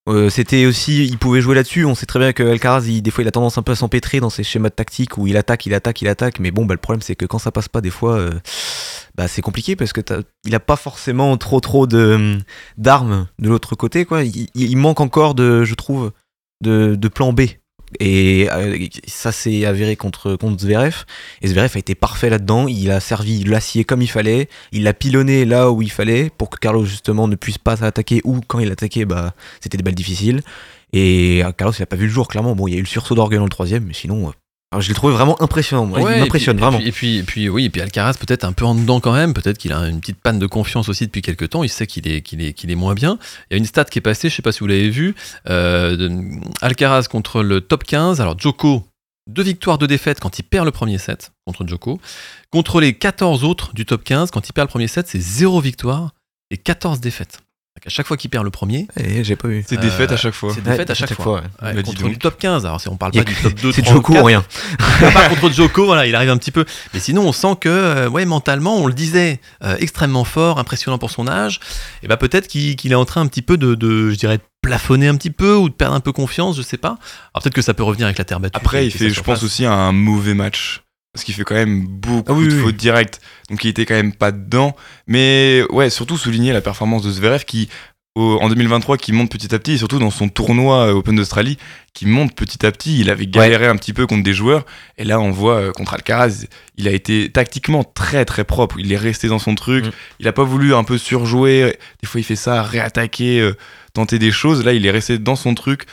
euh, 0.10 0.30
c'était 0.30 0.66
aussi, 0.66 1.06
il 1.06 1.18
pouvait 1.18 1.40
jouer 1.40 1.56
là-dessus. 1.56 1.86
On 1.86 1.96
sait 1.96 2.06
très 2.06 2.20
bien 2.20 2.34
que 2.34 2.44
Alcaraz, 2.44 2.82
des 2.82 3.10
fois, 3.10 3.24
il 3.24 3.28
a 3.30 3.32
tendance 3.32 3.58
un 3.58 3.64
peu 3.64 3.72
à 3.72 3.76
s'empêtrer 3.76 4.20
dans 4.20 4.30
ses 4.30 4.44
schémas 4.44 4.68
de 4.68 4.76
tactique 4.76 5.18
où 5.18 5.28
il 5.28 5.38
attaque, 5.38 5.66
il 5.66 5.74
attaque, 5.74 6.02
il 6.02 6.10
attaque. 6.10 6.40
Mais 6.42 6.52
bon, 6.52 6.66
bah, 6.66 6.74
le 6.74 6.82
problème, 6.82 7.02
c'est 7.02 7.16
que 7.16 7.26
quand 7.26 7.40
ça 7.40 7.54
passe 7.54 7.70
pas, 7.70 7.80
des 7.80 7.90
fois, 7.90 8.30
bah, 9.20 9.28
c'est 9.28 9.42
compliqué 9.42 9.76
parce 9.76 9.92
que 9.92 10.00
il 10.46 10.56
a 10.56 10.62
pas 10.62 10.78
forcément 10.78 11.36
trop, 11.36 11.60
trop 11.60 11.86
d'armes 11.88 13.28
de 13.38 13.50
l'autre 13.50 13.76
côté, 13.76 14.06
quoi. 14.06 14.24
Il, 14.24 14.78
manque 14.78 15.02
encore 15.02 15.36
de, 15.36 15.66
je 15.66 15.76
trouve, 15.76 16.14
de, 16.62 16.96
plan 17.10 17.34
B. 17.34 17.42
Et 18.00 18.48
euh, 18.50 18.88
ça 19.08 19.34
s'est 19.34 19.66
avéré 19.66 19.98
contre, 19.98 20.38
contre 20.38 20.62
Zverev. 20.62 21.04
Et 21.42 21.50
Zverev 21.50 21.72
a 21.76 21.80
été 21.80 21.96
parfait 21.96 22.30
là-dedans. 22.30 22.70
Il 22.70 22.92
a 22.92 23.02
servi 23.02 23.44
l'acier 23.44 23.84
comme 23.84 24.02
il 24.02 24.08
fallait. 24.08 24.48
Il 24.72 24.84
l'a 24.84 24.94
pilonné 24.94 25.44
là 25.44 25.70
où 25.70 25.82
il 25.82 25.92
fallait 25.92 26.30
pour 26.38 26.50
que 26.50 26.58
Carlos 26.58 26.86
justement 26.86 27.28
ne 27.28 27.36
puisse 27.36 27.58
pas 27.58 27.84
attaquer 27.84 28.22
ou 28.24 28.40
quand 28.48 28.60
il 28.60 28.72
attaquait, 28.72 29.04
bah, 29.04 29.34
c'était 29.60 29.76
des 29.76 29.84
balles 29.84 29.96
difficiles. 29.96 30.44
Et 30.94 31.44
euh, 31.44 31.52
Carlos, 31.52 31.74
il 31.78 31.84
a 31.84 31.88
pas 31.88 31.98
vu 31.98 32.06
le 32.06 32.14
jour, 32.14 32.30
clairement. 32.30 32.56
Bon, 32.56 32.68
il 32.68 32.72
y 32.72 32.76
a 32.76 32.80
eu 32.80 32.84
le 32.84 32.88
sursaut 32.88 33.16
d'orgueil 33.16 33.40
dans 33.40 33.44
le 33.44 33.50
troisième, 33.50 33.84
mais 33.84 33.94
sinon, 33.94 34.30
euh, 34.30 34.32
alors, 34.72 34.82
je 34.82 34.88
l'ai 34.90 34.94
trouvé 34.94 35.14
vraiment 35.14 35.42
impressionnant. 35.42 35.86
moi. 35.86 36.00
Ouais, 36.00 36.18
il 36.18 36.20
m'impressionne 36.22 36.58
vraiment. 36.58 36.80
Et 36.80 36.92
puis, 36.92 37.18
et 37.18 37.24
puis, 37.24 37.50
oui, 37.50 37.66
et 37.66 37.70
puis 37.72 37.82
Alcaraz 37.82 38.14
peut-être 38.20 38.44
un 38.44 38.54
peu 38.54 38.66
en 38.66 38.76
dedans 38.76 39.00
quand 39.00 39.14
même. 39.14 39.34
Peut-être 39.34 39.58
qu'il 39.58 39.74
a 39.74 39.80
une 39.88 40.00
petite 40.00 40.22
panne 40.22 40.38
de 40.38 40.46
confiance 40.46 40.90
aussi 40.90 41.06
depuis 41.08 41.22
quelques 41.24 41.50
temps. 41.50 41.64
Il 41.64 41.70
sait 41.70 41.88
qu'il 41.88 42.08
est, 42.08 42.22
qu'il 42.22 42.42
est, 42.42 42.54
qu'il 42.54 42.70
est 42.70 42.76
moins 42.76 42.94
bien. 42.94 43.18
Il 43.50 43.54
y 43.54 43.56
a 43.56 43.58
une 43.58 43.66
stat 43.66 43.86
qui 43.86 43.98
est 43.98 44.02
passée, 44.02 44.30
je 44.30 44.36
sais 44.36 44.42
pas 44.44 44.52
si 44.52 44.60
vous 44.60 44.68
l'avez 44.68 44.90
vu. 44.92 45.16
euh, 45.50 45.96
de- 45.98 46.12
Alcaraz 46.62 47.08
contre 47.10 47.42
le 47.42 47.62
top 47.62 47.84
15. 47.84 48.22
Alors 48.22 48.38
Djoko, 48.38 48.86
deux 49.28 49.42
victoires, 49.44 49.80
deux 49.80 49.88
défaites 49.88 50.20
quand 50.20 50.38
il 50.38 50.44
perd 50.44 50.66
le 50.66 50.72
premier 50.72 51.00
set 51.00 51.32
contre 51.48 51.66
Djoko. 51.68 52.00
Contre 52.52 52.80
les 52.80 52.94
14 52.94 53.44
autres 53.44 53.74
du 53.74 53.86
top 53.88 54.04
15, 54.04 54.30
quand 54.30 54.48
il 54.48 54.54
perd 54.54 54.68
le 54.68 54.72
premier 54.72 54.88
set, 54.88 55.08
c'est 55.08 55.20
zéro 55.20 55.62
victoire 55.62 56.14
et 56.52 56.58
14 56.58 57.00
défaites. 57.00 57.40
Donc 57.80 57.88
à 57.88 57.90
chaque 57.92 58.08
fois 58.08 58.18
qu'il 58.18 58.30
perd 58.30 58.44
le 58.44 58.50
premier, 58.50 58.88
Eh, 59.00 59.24
j'ai 59.24 59.38
pas 59.38 59.48
vu. 59.48 59.64
C'est 59.66 59.78
Euh, 59.78 59.82
défaite 59.82 60.12
à 60.12 60.18
chaque 60.18 60.34
fois. 60.34 60.52
c'est 60.54 60.62
défaite 60.62 60.90
à 60.90 60.94
chaque 60.94 61.14
fois. 61.14 61.36
ouais. 61.62 61.68
Ouais, 61.74 61.76
dis 61.76 61.84
contre 61.84 62.02
donc. 62.02 62.12
le 62.12 62.18
top 62.18 62.38
15. 62.38 62.66
Alors 62.66 62.82
on 62.88 62.98
parle 62.98 63.14
pas 63.14 63.24
du 63.24 63.34
top 63.36 63.54
2, 63.54 63.72
C'est 63.72 63.82
3 63.84 63.94
ou 63.94 63.96
Joko 63.98 64.14
4, 64.14 64.22
ou 64.22 64.26
rien. 64.26 64.44
à 65.08 65.12
part 65.12 65.30
contre 65.30 65.54
Joko, 65.54 65.86
voilà, 65.86 66.06
il 66.06 66.14
arrive 66.14 66.30
un 66.30 66.36
petit 66.38 66.52
peu. 66.52 66.66
Mais 66.94 67.00
sinon, 67.00 67.22
on 67.26 67.32
sent 67.32 67.56
que, 67.62 67.70
euh, 67.70 68.10
ouais, 68.10 68.26
mentalement, 68.26 68.76
on 68.76 68.86
le 68.88 68.92
disait, 68.94 69.40
euh, 69.64 69.78
extrêmement 69.80 70.26
fort, 70.26 70.60
impressionnant 70.60 70.98
pour 70.98 71.10
son 71.10 71.26
âge. 71.30 71.62
Et 72.04 72.08
bah 72.10 72.18
peut-être 72.18 72.50
qu'il 72.50 72.92
est 72.92 72.96
en 72.96 73.06
train 73.06 73.22
un 73.22 73.28
petit 73.28 73.42
peu 73.42 73.56
de, 73.56 73.76
de, 73.76 74.10
je 74.10 74.16
dirais, 74.18 74.40
de 74.40 74.44
plafonner 74.62 75.08
un 75.08 75.16
petit 75.16 75.32
peu 75.32 75.56
ou 75.56 75.70
de 75.70 75.74
perdre 75.74 75.96
un 75.96 76.02
peu 76.02 76.12
confiance, 76.12 76.58
je 76.58 76.62
sais 76.62 76.76
pas. 76.78 76.98
Alors 77.34 77.44
peut-être 77.44 77.54
que 77.54 77.62
ça 77.62 77.74
peut 77.74 77.84
revenir 77.84 78.08
avec 78.08 78.18
la 78.18 78.26
terre 78.26 78.42
battue. 78.42 78.58
Après, 78.58 78.86
il 78.86 78.92
fait, 78.92 79.10
je 79.10 79.22
pense 79.22 79.42
aussi 79.44 79.66
un 79.66 79.94
mauvais 79.94 80.34
match. 80.34 80.82
Parce 81.14 81.24
qu'il 81.24 81.34
fait 81.34 81.44
quand 81.44 81.56
même 81.56 81.88
beaucoup 81.88 82.32
Ah 82.32 82.36
oui, 82.36 82.48
de 82.48 82.54
oui, 82.54 82.60
fautes 82.60 82.66
oui. 82.74 82.78
directes. 82.78 83.20
Donc 83.50 83.64
il 83.64 83.70
était 83.70 83.86
quand 83.86 83.96
même 83.96 84.14
pas 84.14 84.32
dedans. 84.32 84.76
Mais 85.08 85.64
ouais, 85.72 85.90
surtout 85.90 86.18
souligner 86.18 86.54
la 86.54 86.62
performance 86.62 87.02
de 87.02 87.12
Zverev 87.12 87.46
qui, 87.46 87.68
au- 88.16 88.38
en 88.42 88.48
2023, 88.48 88.98
qui 88.98 89.12
monte 89.12 89.32
petit 89.32 89.54
à 89.56 89.58
petit. 89.60 89.72
Et 89.74 89.78
surtout 89.80 89.98
dans 89.98 90.12
son 90.12 90.30
tournoi 90.30 90.86
euh, 90.90 90.94
Open 90.94 91.16
d'Australie, 91.16 91.58
qui 91.96 92.06
monte 92.06 92.36
petit 92.36 92.64
à 92.64 92.72
petit. 92.72 93.00
Il 93.00 93.10
avait 93.10 93.26
galéré 93.26 93.66
un 93.66 93.76
petit 93.76 93.92
peu 93.92 94.06
contre 94.06 94.22
des 94.24 94.36
joueurs. 94.36 94.68
Et 95.00 95.04
là, 95.04 95.20
on 95.20 95.32
voit 95.32 95.56
euh, 95.56 95.72
contre 95.72 95.96
Alcaraz, 95.96 96.46
il 96.78 96.88
a 96.88 96.92
été 96.92 97.32
tactiquement 97.32 97.84
très 97.84 98.24
très 98.24 98.44
propre. 98.44 98.76
Il 98.80 98.92
est 98.94 98.98
resté 98.98 99.28
dans 99.30 99.40
son 99.40 99.56
truc. 99.56 99.88
Mm. 99.88 99.92
Il 100.20 100.28
a 100.28 100.32
pas 100.32 100.44
voulu 100.44 100.76
un 100.76 100.84
peu 100.84 101.00
surjouer. 101.00 101.76
Des 102.04 102.08
fois, 102.08 102.22
il 102.22 102.24
fait 102.24 102.36
ça, 102.36 102.62
réattaquer, 102.62 103.40
euh, 103.42 103.58
tenter 103.96 104.20
des 104.20 104.32
choses. 104.32 104.64
Là, 104.64 104.74
il 104.74 104.86
est 104.86 104.92
resté 104.92 105.18
dans 105.18 105.36
son 105.36 105.56
truc 105.56 105.86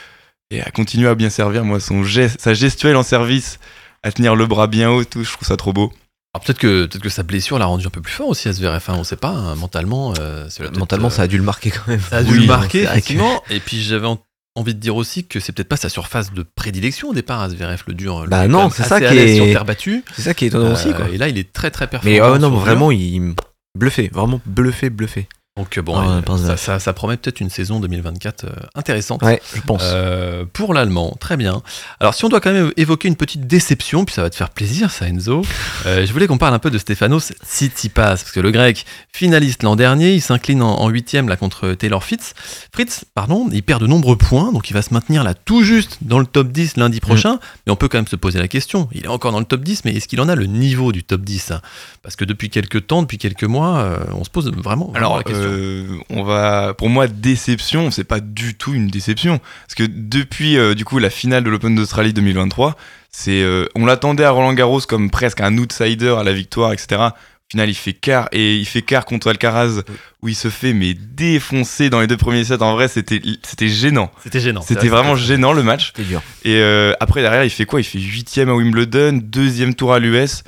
et 0.51 0.61
a 0.61 0.69
continué 0.69 1.07
à 1.09 1.15
bien 1.15 1.31
servir. 1.31 1.65
Moi, 1.65 1.79
son 1.79 2.03
geste, 2.03 2.39
sa 2.39 2.53
gestuelle 2.53 2.95
en 2.95 3.03
service, 3.03 3.57
à 4.03 4.11
tenir 4.11 4.35
le 4.35 4.45
bras 4.45 4.67
bien 4.67 4.89
haut, 4.91 5.03
tout, 5.03 5.23
je 5.23 5.31
trouve 5.31 5.47
ça 5.47 5.57
trop 5.57 5.73
beau. 5.73 5.91
Alors 6.33 6.43
peut-être 6.45 6.59
que, 6.59 6.85
peut 6.85 6.99
que 6.99 7.09
sa 7.09 7.23
blessure 7.23 7.57
l'a 7.57 7.65
rendu 7.65 7.87
un 7.87 7.89
peu 7.89 8.01
plus 8.01 8.13
fort 8.13 8.27
aussi 8.27 8.47
à 8.47 8.53
Zverev. 8.53 8.77
Enfin, 8.77 8.93
on 8.97 9.03
sait 9.03 9.15
pas, 9.15 9.29
hein, 9.29 9.55
mentalement. 9.55 10.13
euh, 10.19 10.47
Mentalement, 10.77 11.07
euh, 11.07 11.09
ça 11.11 11.23
a 11.23 11.27
dû 11.27 11.37
le 11.37 11.43
marquer 11.43 11.71
quand 11.71 11.87
même. 11.87 11.99
Ça 11.99 12.17
a 12.17 12.23
dû 12.23 12.31
Oui, 12.33 12.39
le 12.41 12.45
marquer, 12.47 12.83
que- 12.83 12.89
effectivement. 12.89 13.41
Et 13.49 13.59
puis 13.59 13.81
j'avais 13.81 14.07
envie 14.55 14.73
de 14.75 14.79
dire 14.79 14.95
aussi 14.95 15.25
que 15.25 15.39
c'est 15.39 15.51
peut-être 15.51 15.69
pas 15.69 15.77
sa 15.77 15.89
surface 15.89 16.33
de 16.33 16.43
prédilection 16.43 17.09
au 17.09 17.13
départ 17.13 17.41
à 17.41 17.49
Zverev 17.49 17.81
le 17.87 17.93
dur. 17.95 18.21
lui, 18.21 18.29
Bah 18.29 18.47
non, 18.47 18.69
c'est 18.69 18.83
ça 18.83 18.99
qui 18.99 19.05
est- 19.17 19.35
sur 19.35 19.45
terre 19.45 19.65
battue. 19.65 20.03
C'est 20.15 20.21
ça 20.23 20.33
qui 20.33 20.45
est 20.45 20.49
étonnant 20.49 20.73
aussi, 20.73 20.89
Euh, 20.89 20.93
quoi. 20.93 21.09
Et 21.09 21.17
là, 21.17 21.27
il 21.27 21.37
est 21.37 21.51
très 21.53 21.71
très 21.71 21.87
performant. 21.87 22.15
Mais 22.15 22.21
oh, 22.21 22.37
non, 22.37 22.49
vraiment, 22.51 22.91
il 22.91 23.33
bluffé, 23.75 24.09
vraiment 24.13 24.39
bluffé, 24.45 24.89
bluffé. 24.89 25.27
Donc 25.57 25.79
bon, 25.79 25.97
Ah, 25.97 26.21
ça, 26.37 26.51
à- 26.53 26.57
ça- 26.57 26.79
ça 26.79 26.93
promet 26.93 27.17
peut-être 27.17 27.39
une 27.41 27.49
saison 27.49 27.79
2024 27.79 28.45
euh, 28.45 28.49
intéressante. 28.75 29.21
Ouais, 29.23 29.41
je 29.55 29.61
pense. 29.61 29.81
Euh, 29.83 30.45
pour 30.53 30.73
l'allemand, 30.73 31.15
très 31.19 31.35
bien. 31.35 31.61
Alors, 31.99 32.13
si 32.13 32.23
on 32.25 32.29
doit 32.29 32.39
quand 32.41 32.53
même 32.53 32.71
évoquer 32.77 33.07
une 33.07 33.15
petite 33.15 33.47
déception, 33.47 34.05
puis 34.05 34.13
ça 34.13 34.21
va 34.21 34.29
te 34.29 34.35
faire 34.35 34.51
plaisir, 34.51 34.91
ça, 34.91 35.07
Enzo, 35.07 35.41
euh, 35.87 36.05
je 36.05 36.13
voulais 36.13 36.27
qu'on 36.27 36.37
parle 36.37 36.53
un 36.53 36.59
peu 36.59 36.69
de 36.69 36.77
Stefanos 36.77 37.33
Tsitsipas, 37.43 38.07
parce 38.07 38.31
que 38.31 38.39
le 38.39 38.51
grec, 38.51 38.85
finaliste 39.11 39.63
l'an 39.63 39.75
dernier, 39.75 40.13
il 40.13 40.21
s'incline 40.21 40.61
en 40.61 40.87
huitième 40.89 41.27
là 41.27 41.35
contre 41.37 41.73
Taylor 41.73 42.03
Fritz. 42.03 42.33
Fritz, 42.71 43.05
pardon, 43.15 43.49
il 43.51 43.63
perd 43.63 43.81
de 43.81 43.87
nombreux 43.87 44.15
points, 44.15 44.51
donc 44.51 44.69
il 44.69 44.73
va 44.73 44.81
se 44.83 44.93
maintenir 44.93 45.23
là 45.23 45.33
tout 45.33 45.63
juste 45.63 45.97
dans 46.01 46.19
le 46.19 46.25
top 46.27 46.51
10 46.51 46.77
lundi 46.77 46.99
prochain. 46.99 47.39
Mais 47.65 47.73
on 47.73 47.75
peut 47.75 47.87
quand 47.87 47.97
même 47.97 48.07
se 48.07 48.15
poser 48.15 48.37
la 48.39 48.47
question, 48.47 48.87
il 48.91 49.05
est 49.05 49.07
encore 49.07 49.31
dans 49.31 49.39
le 49.39 49.45
top 49.45 49.61
10, 49.61 49.85
mais 49.85 49.93
est-ce 49.95 50.07
qu'il 50.07 50.21
en 50.21 50.29
a 50.29 50.35
le 50.35 50.45
niveau 50.45 50.91
du 50.91 51.03
top 51.03 51.21
10 51.21 51.51
hein? 51.51 51.61
Parce 52.03 52.15
que 52.15 52.25
depuis 52.25 52.49
quelques 52.49 52.85
temps, 52.87 53.01
depuis 53.01 53.17
quelques 53.17 53.43
mois, 53.43 53.77
euh, 53.79 53.97
on 54.13 54.23
se 54.23 54.29
pose 54.29 54.45
vraiment, 54.51 54.85
vraiment 54.87 54.93
Alors, 54.95 55.17
la 55.17 55.23
question. 55.23 55.46
Euh, 55.47 55.97
on 56.09 56.23
va, 56.23 56.73
pour 56.73 56.89
moi, 56.89 57.07
déception, 57.07 57.91
c'est 57.91 58.03
pas 58.03 58.19
du 58.19 58.55
tout 58.55 58.73
une 58.73 58.87
déception, 58.87 59.39
parce 59.61 59.75
que 59.75 59.83
depuis 59.83 60.57
euh, 60.57 60.75
du 60.75 60.85
coup 60.85 60.99
la 60.99 61.09
finale 61.09 61.43
de 61.43 61.49
l'Open 61.49 61.75
d'Australie 61.75 62.13
2023, 62.13 62.75
c'est, 63.11 63.41
euh, 63.41 63.67
on 63.75 63.85
l'attendait 63.85 64.23
à 64.23 64.31
Roland 64.31 64.53
Garros 64.53 64.81
comme 64.81 65.09
presque 65.09 65.41
un 65.41 65.57
outsider 65.57 66.15
à 66.19 66.23
la 66.23 66.33
victoire, 66.33 66.73
etc. 66.73 66.87
Au 67.01 67.49
final, 67.49 67.69
il 67.69 67.75
fait 67.75 67.93
quart 67.93 68.27
et 68.33 68.57
il 68.57 68.65
fait 68.65 68.81
quart 68.81 69.05
contre 69.05 69.29
Alcaraz 69.29 69.81
où 70.21 70.27
il 70.27 70.35
se 70.35 70.49
fait 70.49 70.73
mais 70.73 70.93
défoncer 70.93 71.89
dans 71.89 72.01
les 72.01 72.07
deux 72.07 72.17
premiers 72.17 72.43
sets. 72.43 72.61
En 72.61 72.73
vrai, 72.73 72.89
c'était, 72.89 73.21
c'était 73.41 73.69
gênant. 73.69 74.11
C'était 74.21 74.41
gênant. 74.41 74.61
c'est 74.61 74.73
C'était 74.73 74.89
vrai, 74.89 75.01
vraiment 75.01 75.15
gênant 75.15 75.53
le 75.53 75.63
match. 75.63 75.93
C'était 75.95 76.09
dur. 76.09 76.21
Et 76.43 76.61
après, 76.99 77.21
derrière, 77.21 77.45
il 77.45 77.49
fait 77.49 77.65
quoi? 77.65 77.79
Il 77.79 77.85
fait 77.85 77.99
huitième 77.99 78.49
à 78.49 78.53
Wimbledon, 78.53 79.21
deuxième 79.23 79.75
tour 79.75 79.93
à 79.93 79.99
l'US. 79.99 80.43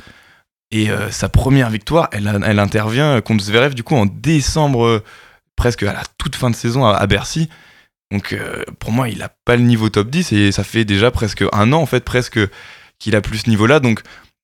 Et 0.71 0.91
euh, 0.91 1.09
sa 1.09 1.29
première 1.29 1.69
victoire, 1.69 2.09
elle, 2.11 2.27
intervient 2.59 3.21
contre 3.21 3.43
Zverev, 3.43 3.73
du 3.73 3.83
coup, 3.83 3.95
en 3.95 4.05
décembre, 4.05 4.85
euh, 4.85 5.03
presque 5.55 5.83
à 5.83 5.93
la 5.93 6.03
toute 6.17 6.35
fin 6.35 6.49
de 6.49 6.55
saison 6.55 6.85
à, 6.85 7.05
Bercy. 7.07 7.49
Donc, 8.11 8.33
euh, 8.33 8.63
pour 8.79 8.91
moi, 8.91 9.09
il 9.09 9.21
a 9.21 9.29
pas 9.45 9.55
le 9.55 9.61
niveau 9.63 9.89
top 9.89 10.09
10 10.09 10.31
et 10.31 10.51
ça 10.51 10.63
fait 10.63 10.85
déjà 10.85 11.11
presque 11.11 11.43
un 11.51 11.73
an, 11.73 11.81
en 11.81 11.85
fait, 11.85 12.03
presque 12.03 12.39
qu'il 12.97 13.15
a 13.15 13.21
plus 13.21 13.39
ce 13.39 13.49
niveau-là. 13.49 13.79
Donc, 13.79 14.01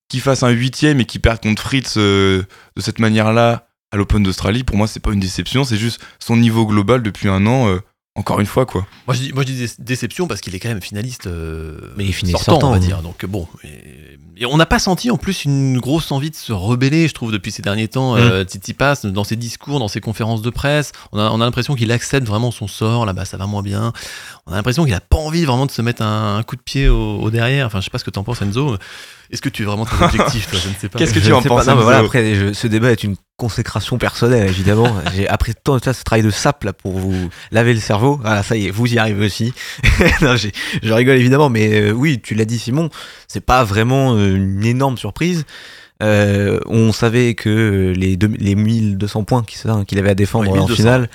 qu'il 0.08 0.20
fasse 0.20 0.42
un 0.42 0.50
huitième 0.50 1.00
et 1.00 1.04
qu'il 1.04 1.20
perde 1.20 1.40
contre 1.40 1.62
Fritz 1.62 1.94
euh, 1.96 2.44
de 2.76 2.80
cette 2.82 2.98
manière-là 2.98 3.68
à 3.92 3.96
l'Open 3.96 4.22
d'Australie, 4.22 4.64
pour 4.64 4.76
moi, 4.76 4.86
c'est 4.86 5.00
pas 5.00 5.12
une 5.12 5.20
déception, 5.20 5.64
c'est 5.64 5.76
juste 5.76 6.00
son 6.18 6.36
niveau 6.36 6.66
global 6.66 7.02
depuis 7.02 7.28
un 7.28 7.46
an, 7.46 7.68
euh, 7.68 7.80
encore 8.16 8.40
une 8.40 8.46
fois, 8.46 8.66
quoi. 8.66 8.86
Moi 9.06 9.14
je 9.14 9.20
dis, 9.20 9.32
moi, 9.32 9.44
je 9.46 9.52
dis 9.52 9.58
dé- 9.58 9.72
déception 9.78 10.26
parce 10.26 10.40
qu'il 10.40 10.54
est 10.54 10.58
quand 10.58 10.68
même 10.68 10.80
finaliste 10.82 11.26
euh, 11.26 11.92
Mais 11.96 12.04
il 12.04 12.12
finit 12.12 12.32
sortant, 12.32 12.52
sortant, 12.52 12.68
on 12.68 12.70
va 12.70 12.76
hein. 12.76 12.80
dire. 12.80 13.02
Donc 13.02 13.24
bon, 13.26 13.46
et, 13.62 14.18
et 14.38 14.46
on 14.46 14.56
n'a 14.56 14.66
pas 14.66 14.78
senti 14.78 15.10
en 15.10 15.16
plus 15.16 15.44
une 15.44 15.78
grosse 15.78 16.10
envie 16.12 16.30
de 16.30 16.36
se 16.36 16.52
rebeller, 16.52 17.08
je 17.08 17.14
trouve, 17.14 17.30
depuis 17.32 17.52
ces 17.52 17.62
derniers 17.62 17.88
temps. 17.88 18.14
Mm. 18.16 18.18
Euh, 18.18 18.44
Tsitsipas, 18.44 19.00
dans 19.04 19.24
ses 19.24 19.36
discours, 19.36 19.78
dans 19.78 19.88
ses 19.88 20.00
conférences 20.00 20.42
de 20.42 20.50
presse, 20.50 20.92
on 21.12 21.18
a, 21.18 21.30
on 21.30 21.40
a 21.40 21.44
l'impression 21.44 21.74
qu'il 21.74 21.92
accepte 21.92 22.26
vraiment 22.26 22.50
son 22.50 22.68
sort. 22.68 23.06
Là-bas, 23.06 23.24
ça 23.24 23.36
va 23.36 23.46
moins 23.46 23.62
bien. 23.62 23.92
On 24.46 24.52
a 24.52 24.56
l'impression 24.56 24.84
qu'il 24.84 24.94
a 24.94 25.00
pas 25.00 25.18
envie 25.18 25.44
vraiment 25.44 25.66
de 25.66 25.70
se 25.70 25.82
mettre 25.82 26.02
un, 26.02 26.38
un 26.38 26.42
coup 26.42 26.56
de 26.56 26.62
pied 26.62 26.88
au, 26.88 27.18
au 27.20 27.30
derrière. 27.30 27.66
Enfin, 27.66 27.80
je 27.80 27.84
sais 27.84 27.90
pas 27.90 27.98
ce 27.98 28.04
que 28.04 28.10
t'en 28.10 28.24
penses, 28.24 28.42
Enzo. 28.42 28.76
Est-ce 29.30 29.42
que 29.42 29.48
tu 29.48 29.62
es 29.62 29.64
vraiment 29.66 29.84
très 29.84 30.04
objectif, 30.04 30.48
toi? 30.50 30.58
Je 30.62 30.68
ne 30.68 30.74
sais 30.74 30.88
pas. 30.88 30.98
Qu'est-ce 30.98 31.12
que 31.14 31.20
Je 31.20 31.26
tu 31.26 31.32
en 31.32 31.42
penses, 31.42 31.66
Non, 31.66 31.76
mais 31.76 31.82
voilà, 31.82 31.98
après, 31.98 32.34
je- 32.34 32.52
ce 32.52 32.66
débat 32.66 32.92
est 32.92 33.02
une 33.04 33.16
consécration 33.36 33.98
personnelle, 33.98 34.48
évidemment. 34.48 34.94
J'ai 35.16 35.28
après 35.28 35.52
tant 35.54 35.78
ça, 35.78 35.92
ce 35.92 36.04
travail 36.04 36.24
de 36.24 36.30
sap 36.30 36.64
là 36.64 36.72
pour 36.72 36.92
vous 36.98 37.28
laver 37.50 37.74
le 37.74 37.80
cerveau. 37.80 38.18
Voilà, 38.22 38.42
ça 38.42 38.56
y 38.56 38.66
est, 38.66 38.70
vous 38.70 38.86
y 38.92 38.98
arrivez 38.98 39.26
aussi. 39.26 39.52
non, 40.22 40.36
je 40.36 40.92
rigole 40.92 41.16
évidemment, 41.16 41.48
mais 41.50 41.72
euh, 41.72 41.90
oui, 41.92 42.20
tu 42.22 42.34
l'as 42.34 42.44
dit, 42.44 42.58
Simon. 42.58 42.88
C'est 43.28 43.44
pas 43.44 43.64
vraiment 43.64 44.14
euh, 44.14 44.36
une 44.36 44.64
énorme 44.64 44.96
surprise. 44.96 45.44
Euh, 46.02 46.60
on 46.66 46.92
savait 46.92 47.32
que 47.34 47.94
les, 47.96 48.18
deux- 48.18 48.30
les 48.38 48.54
1200 48.54 49.24
points 49.24 49.42
qu'il 49.42 49.70
hein, 49.70 49.84
qu'il 49.86 49.98
avait 49.98 50.10
à 50.10 50.14
défendre 50.14 50.50
en 50.50 50.54
1200. 50.54 50.76
finale, 50.76 51.08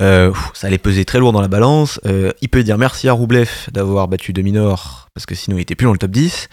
euh, 0.00 0.32
ça 0.54 0.66
allait 0.66 0.78
peser 0.78 1.04
très 1.04 1.20
lourd 1.20 1.30
dans 1.32 1.40
la 1.40 1.46
balance. 1.46 2.00
Euh, 2.04 2.32
il 2.42 2.48
peut 2.48 2.64
dire 2.64 2.76
merci 2.76 3.08
à 3.08 3.12
Roublev 3.12 3.48
d'avoir 3.70 4.08
battu 4.08 4.32
Dominor, 4.32 5.06
parce 5.14 5.24
que 5.24 5.36
sinon 5.36 5.56
il 5.58 5.60
était 5.60 5.76
plus 5.76 5.84
dans 5.84 5.92
le 5.92 5.98
top 5.98 6.10
10. 6.10 6.48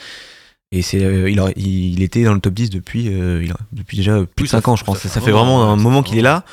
Et 0.72 0.82
c'est, 0.82 1.04
euh, 1.04 1.30
il, 1.30 1.40
il 1.58 2.02
était 2.02 2.24
dans 2.24 2.34
le 2.34 2.40
top 2.40 2.54
10 2.54 2.70
depuis, 2.70 3.10
euh, 3.10 3.44
il 3.44 3.52
a- 3.52 3.58
depuis 3.74 3.98
déjà 3.98 4.20
plus 4.36 4.46
de 4.46 4.50
ça 4.50 4.58
5 4.58 4.68
ans, 4.70 4.76
je 4.78 4.84
pense. 4.86 5.00
ça 5.00 5.10
Ça, 5.10 5.20
fait 5.20 5.26
ça 5.32 5.32
vraiment 5.38 5.70
un 5.72 5.76
moment 5.76 6.02
qu'il 6.04 6.18
est 6.18 6.22
là. 6.22 6.46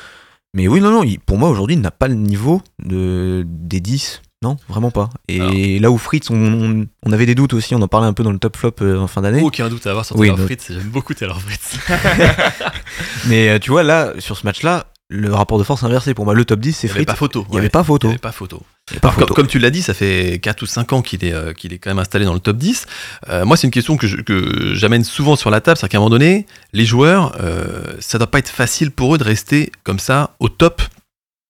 Mais 0.53 0.67
oui, 0.67 0.81
non, 0.81 0.91
non, 0.91 1.03
il- 1.03 1.19
pour 1.19 1.37
moi 1.37 1.49
aujourd'hui, 1.49 1.75
il 1.75 1.81
n'a 1.81 1.91
pas 1.91 2.07
le 2.07 2.15
niveau 2.15 2.61
de, 2.83 3.45
des 3.47 3.79
10. 3.79 4.21
Non, 4.41 4.55
vraiment 4.69 4.89
pas. 4.91 5.09
Et 5.27 5.79
là 5.79 5.91
où 5.91 5.97
Fritz, 5.97 6.29
on, 6.29 6.35
on- 6.35 6.87
on 7.05 7.11
avait 7.11 7.25
des 7.25 7.35
doutes 7.35 7.53
aussi, 7.53 7.75
on 7.75 7.81
en 7.81 7.87
parlait 7.89 8.07
un 8.07 8.13
peu 8.13 8.23
dans 8.23 8.31
le 8.31 8.39
top 8.39 8.55
flop 8.57 8.71
euh, 8.81 8.97
en 8.99 9.07
fin 9.07 9.21
d'année. 9.21 9.41
Aucun 9.41 9.67
doute 9.69 9.85
à 9.85 9.91
avoir 9.91 10.05
sur 10.05 10.15
Taylor 10.15 10.37
Fritz. 10.45 10.67
J'aime 10.71 10.83
beaucoup 10.89 11.13
Taylor 11.13 11.41
Fritz. 11.41 11.77
Mais 13.27 13.59
tu 13.59 13.71
vois, 13.71 13.83
là, 13.83 14.13
sur 14.19 14.37
ce 14.37 14.45
match-là, 14.45 14.87
le 15.09 15.33
rapport 15.33 15.57
de 15.57 15.63
force 15.63 15.83
inversé. 15.83 16.13
Pour 16.13 16.23
moi, 16.25 16.33
le 16.35 16.45
top 16.45 16.59
10, 16.59 16.71
c'est 16.73 16.87
Il 16.87 16.89
n'y 16.89 16.91
avait 16.91 16.97
Fritz. 16.99 17.07
pas 17.07 17.15
photo. 17.15 17.45
Il 17.49 17.53
n'y 17.53 17.57
avait 17.57 17.69
pas 17.69 17.83
photo. 17.83 18.07
n'y 18.07 18.13
avait 18.13 18.19
pas 18.19 18.31
photo. 18.31 18.61
Il 18.89 18.91
y 18.91 18.93
avait 18.93 18.99
pas 19.01 19.07
Alors, 19.09 19.15
comme, 19.15 19.21
photo. 19.27 19.33
comme 19.33 19.47
tu 19.47 19.59
l'as 19.59 19.71
dit, 19.71 19.81
ça 19.81 19.93
fait 19.95 20.39
4 20.41 20.61
ou 20.61 20.65
5 20.67 20.93
ans 20.93 21.01
qu'il 21.01 21.25
est, 21.25 21.33
euh, 21.33 21.53
qu'il 21.53 21.73
est 21.73 21.79
quand 21.79 21.89
même 21.89 21.99
installé 21.99 22.25
dans 22.25 22.33
le 22.33 22.39
top 22.39 22.57
10. 22.57 22.85
Euh, 23.29 23.43
moi, 23.43 23.57
c'est 23.57 23.65
une 23.67 23.71
question 23.71 23.97
que 23.97 24.07
je- 24.07 24.17
que 24.17 24.73
j'amène 24.75 25.03
souvent 25.03 25.35
sur 25.35 25.49
la 25.49 25.61
table, 25.61 25.77
c'est 25.79 25.87
qu'à 25.89 25.97
un 25.97 26.01
moment 26.01 26.11
donné, 26.11 26.45
les 26.73 26.85
joueurs, 26.85 27.35
euh, 27.41 27.83
ça 27.99 28.17
doit 28.19 28.27
pas 28.29 28.39
être 28.39 28.49
facile 28.49 28.91
pour 28.91 29.15
eux 29.15 29.17
de 29.17 29.23
rester 29.23 29.71
comme 29.83 29.99
ça 29.99 30.35
au 30.39 30.47
top 30.49 30.81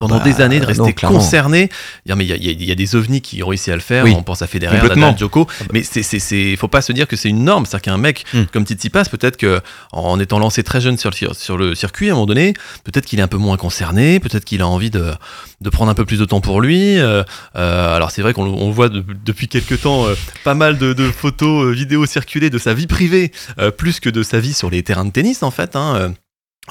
pendant 0.00 0.16
Bah, 0.16 0.24
des 0.24 0.40
années, 0.40 0.58
de 0.60 0.64
rester 0.64 0.94
non, 1.02 1.08
concernés. 1.10 1.68
Il 2.06 2.08
y 2.08 2.12
a- 2.12 2.16
mais 2.16 2.24
il 2.24 2.62
y, 2.64 2.72
a- 2.72 2.74
des 2.74 2.96
ovnis 2.96 3.20
qui 3.20 3.42
ont 3.42 3.48
réussi 3.48 3.70
à 3.70 3.74
le 3.74 3.82
faire. 3.82 4.02
Oui. 4.04 4.14
On 4.16 4.22
pense 4.22 4.40
à 4.40 4.46
Federer. 4.46 4.78
Nadal, 4.78 5.18
Djoko. 5.18 5.46
Mais 5.74 5.82
c'est, 5.82 6.02
c'est, 6.02 6.18
c'est, 6.18 6.56
faut 6.56 6.68
pas 6.68 6.80
se 6.80 6.92
dire 6.92 7.06
que 7.06 7.16
c'est 7.16 7.28
une 7.28 7.44
norme. 7.44 7.66
C'est-à-dire 7.66 7.82
qu'un 7.92 7.98
mec 7.98 8.24
Hmm. 8.32 8.44
comme 8.50 8.64
Tsitsipas, 8.64 9.04
peut-être 9.10 9.36
que 9.36 9.60
en 9.92 10.18
étant 10.18 10.38
lancé 10.38 10.62
très 10.62 10.80
jeune 10.80 10.96
sur 10.96 11.10
le, 11.10 11.14
cir- 11.14 11.34
sur 11.34 11.58
le 11.58 11.74
circuit, 11.74 12.08
à 12.08 12.12
un 12.12 12.14
moment 12.14 12.24
donné, 12.26 12.54
peut-être 12.84 13.04
qu'il 13.04 13.18
est 13.18 13.22
un 13.22 13.28
peu 13.28 13.36
moins 13.36 13.58
concerné, 13.58 14.20
peut-être 14.20 14.46
qu'il 14.46 14.62
a 14.62 14.66
envie 14.66 14.88
de, 14.90 15.12
de 15.60 15.68
prendre 15.70 15.90
un 15.90 15.94
peu 15.94 16.06
plus 16.06 16.18
de 16.18 16.24
temps 16.24 16.40
pour 16.40 16.62
lui. 16.62 16.98
Euh, 16.98 17.22
euh, 17.56 17.94
alors 17.94 18.10
c'est 18.10 18.22
vrai 18.22 18.32
qu'on 18.32 18.44
on 18.46 18.70
voit 18.70 18.88
de- 18.88 19.04
depuis 19.26 19.48
quelques 19.48 19.82
temps 19.82 20.06
euh, 20.06 20.14
pas 20.44 20.54
mal 20.54 20.78
de, 20.78 20.94
de 20.94 21.10
photos, 21.10 21.66
euh, 21.66 21.72
vidéos 21.72 22.06
circuler 22.06 22.48
de 22.48 22.56
sa 22.56 22.72
vie 22.72 22.86
privée, 22.86 23.32
euh, 23.58 23.70
plus 23.70 24.00
que 24.00 24.08
de 24.08 24.22
sa 24.22 24.40
vie 24.40 24.54
sur 24.54 24.70
les 24.70 24.82
terrains 24.82 25.04
de 25.04 25.10
tennis 25.12 25.42
en 25.42 25.50
fait. 25.50 25.76
hein. 25.76 26.14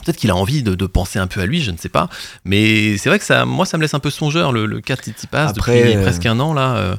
Peut-être 0.04 0.18
qu'il 0.18 0.32
a 0.32 0.36
envie 0.36 0.64
de, 0.64 0.76
de 0.76 0.86
penser 0.86 1.20
un 1.20 1.28
peu 1.28 1.42
à 1.42 1.46
lui, 1.46 1.62
je 1.62 1.72
ne 1.72 1.78
sais 1.78 1.90
pas. 1.90 2.10
Mais 2.46 2.98
c'est 2.98 3.10
vrai 3.10 3.20
que 3.20 3.26
ça, 3.26 3.46
moi, 3.46 3.66
ça 3.66 3.78
me 3.78 3.82
laisse 3.84 3.94
un 3.94 4.00
peu 4.00 4.10
songeur 4.10 4.52
le, 4.52 4.66
le 4.66 4.82
cas 4.82 4.96
de 4.96 5.02
Tsitsipas 5.02 5.48
Après, 5.48 5.80
depuis 5.84 5.98
euh, 5.98 6.02
presque 6.02 6.26
un 6.26 6.40
an 6.40 6.54
là. 6.54 6.76
euh. 6.78 6.96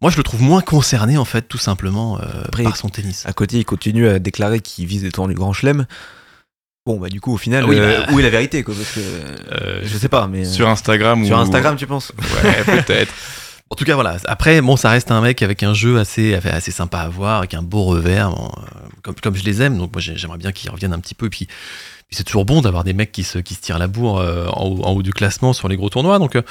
moi, 0.00 0.10
je 0.10 0.16
le 0.16 0.22
trouve 0.22 0.42
moins 0.42 0.60
concerné 0.62 1.16
en 1.18 1.24
fait, 1.24 1.42
tout 1.42 1.58
simplement 1.58 2.18
euh, 2.20 2.24
Après, 2.46 2.62
par 2.64 2.76
son 2.76 2.88
tennis. 2.88 3.24
À 3.26 3.32
côté, 3.32 3.58
il 3.58 3.64
continue 3.64 4.08
à 4.08 4.18
déclarer 4.18 4.60
qu'il 4.60 4.86
vise 4.86 5.02
des 5.02 5.10
tournois 5.12 5.32
du 5.32 5.38
Grand 5.38 5.52
Chelem. 5.52 5.86
Bon, 6.84 6.98
bah, 6.98 7.08
du 7.08 7.20
coup, 7.20 7.32
au 7.32 7.36
final, 7.38 7.62
Ah 7.64 7.68
oui, 7.68 7.76
euh, 7.78 8.00
bah. 8.06 8.12
où 8.12 8.18
est 8.18 8.24
la 8.24 8.30
vérité, 8.30 8.64
quoi 8.64 8.74
Parce 8.74 8.90
que. 8.90 9.00
Euh, 9.00 9.80
je 9.84 9.96
sais 9.96 10.08
pas, 10.08 10.26
mais. 10.26 10.44
Sur 10.44 10.68
Instagram 10.68 11.24
sur 11.24 11.36
ou... 11.36 11.40
Instagram, 11.40 11.76
tu 11.76 11.86
penses? 11.86 12.12
Ouais, 12.44 12.64
peut-être. 12.82 13.12
En 13.70 13.74
tout 13.74 13.84
cas, 13.84 13.94
voilà. 13.94 14.16
Après, 14.26 14.60
bon, 14.60 14.76
ça 14.76 14.90
reste 14.90 15.10
un 15.10 15.22
mec 15.22 15.40
avec 15.40 15.62
un 15.62 15.72
jeu 15.72 15.98
assez, 15.98 16.34
assez 16.34 16.70
sympa 16.70 16.98
à 16.98 17.08
voir, 17.08 17.38
avec 17.38 17.54
un 17.54 17.62
beau 17.62 17.84
revers, 17.84 18.28
bon, 18.28 18.50
comme, 19.02 19.14
comme 19.14 19.34
je 19.34 19.44
les 19.44 19.62
aime. 19.62 19.78
Donc, 19.78 19.94
moi, 19.94 20.02
j'ai- 20.02 20.14
j'aimerais 20.18 20.36
bien 20.36 20.52
qu'ils 20.52 20.68
reviennent 20.70 20.92
un 20.92 20.98
petit 20.98 21.14
peu. 21.14 21.24
Et 21.24 21.30
puis, 21.30 21.48
c'est 22.12 22.24
toujours 22.24 22.44
bon 22.44 22.60
d'avoir 22.60 22.84
des 22.84 22.92
mecs 22.92 23.12
qui 23.12 23.24
se, 23.24 23.38
qui 23.38 23.54
se 23.54 23.60
tirent 23.60 23.78
la 23.78 23.88
bourre 23.88 24.18
euh, 24.18 24.46
en, 24.48 24.92
haut, 24.92 25.02
du 25.02 25.12
classement 25.12 25.52
sur 25.52 25.68
les 25.68 25.76
gros 25.76 25.88
tournois. 25.88 26.18
Donc, 26.18 26.36
euh, 26.36 26.42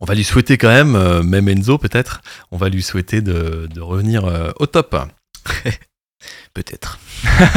on 0.00 0.04
va 0.04 0.14
lui 0.14 0.24
souhaiter 0.24 0.58
quand 0.58 0.68
même, 0.68 0.94
euh, 0.94 1.22
même 1.22 1.48
Enzo 1.48 1.78
peut-être, 1.78 2.20
on 2.50 2.56
va 2.56 2.68
lui 2.68 2.82
souhaiter 2.82 3.20
de, 3.20 3.68
revenir 3.80 4.24
au 4.58 4.66
top. 4.66 4.96
Peut-être. 6.54 6.98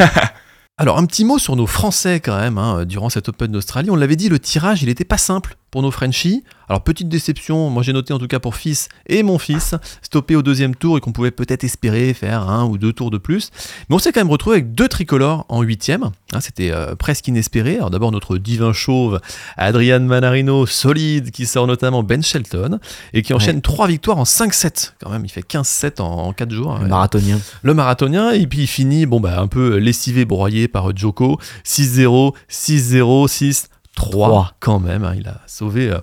Alors, 0.78 0.98
un 0.98 1.06
petit 1.06 1.24
mot 1.24 1.38
sur 1.38 1.56
nos 1.56 1.66
Français 1.66 2.20
quand 2.20 2.38
même, 2.38 2.58
hein, 2.58 2.84
durant 2.84 3.10
cette 3.10 3.28
Open 3.28 3.50
d'Australie. 3.50 3.90
On 3.90 3.96
l'avait 3.96 4.16
dit, 4.16 4.28
le 4.28 4.38
tirage, 4.38 4.82
il 4.82 4.86
n'était 4.86 5.04
pas 5.04 5.18
simple 5.18 5.56
pour 5.72 5.82
nos 5.82 5.90
Frenchies. 5.90 6.44
Alors, 6.68 6.84
petite 6.84 7.08
déception, 7.08 7.68
moi 7.70 7.82
j'ai 7.82 7.92
noté 7.92 8.12
en 8.12 8.18
tout 8.18 8.28
cas 8.28 8.38
pour 8.38 8.54
fils 8.56 8.88
et 9.06 9.22
mon 9.22 9.38
fils, 9.38 9.74
stoppé 10.02 10.36
au 10.36 10.42
deuxième 10.42 10.76
tour 10.76 10.96
et 10.96 11.00
qu'on 11.00 11.12
pouvait 11.12 11.30
peut-être 11.30 11.64
espérer 11.64 12.14
faire 12.14 12.48
un 12.48 12.64
ou 12.66 12.78
deux 12.78 12.92
tours 12.92 13.10
de 13.10 13.18
plus. 13.18 13.50
Mais 13.88 13.96
on 13.96 13.98
s'est 13.98 14.12
quand 14.12 14.20
même 14.20 14.30
retrouvé 14.30 14.56
avec 14.56 14.74
deux 14.74 14.88
tricolores 14.88 15.44
en 15.48 15.62
huitième. 15.62 16.10
Hein, 16.32 16.40
C'était 16.40 16.70
euh, 16.70 16.94
presque 16.94 17.26
inespéré. 17.28 17.76
Alors 17.76 17.90
d'abord 17.90 18.12
notre 18.12 18.36
divin 18.38 18.72
chauve, 18.72 19.18
Adrian 19.56 20.00
Manarino, 20.00 20.66
solide, 20.66 21.30
qui 21.30 21.46
sort 21.46 21.66
notamment 21.66 22.02
Ben 22.02 22.22
Shelton 22.22 22.78
et 23.14 23.22
qui 23.22 23.32
enchaîne 23.34 23.62
trois 23.62 23.86
victoires 23.88 24.18
en 24.18 24.24
5-7. 24.24 24.92
Quand 25.02 25.10
même, 25.10 25.24
il 25.24 25.30
fait 25.30 25.46
15-7 25.46 26.00
en, 26.02 26.04
en 26.04 26.32
4 26.32 26.50
jours. 26.52 26.76
Le 26.76 26.82
Ouais 26.84 26.88
marathonien. 26.88 27.40
le 27.62 27.74
marathonien, 27.74 28.30
et 28.32 28.46
puis 28.46 28.60
il 28.62 28.66
finit 28.66 29.06
bon, 29.06 29.20
bah, 29.20 29.40
un 29.40 29.46
peu 29.48 29.76
lessivé, 29.78 30.26
broyé 30.26 30.68
par 30.68 30.94
Joko. 30.94 31.38
6-0, 31.64 32.34
6-0, 32.50 33.28
6, 33.28 33.68
3 34.10 34.28
Trois. 34.28 34.52
quand 34.60 34.78
même. 34.80 35.04
hein, 35.04 35.14
il 35.16 35.28
a 35.28 35.40
sauvé 35.46 35.90
euh, 35.90 35.98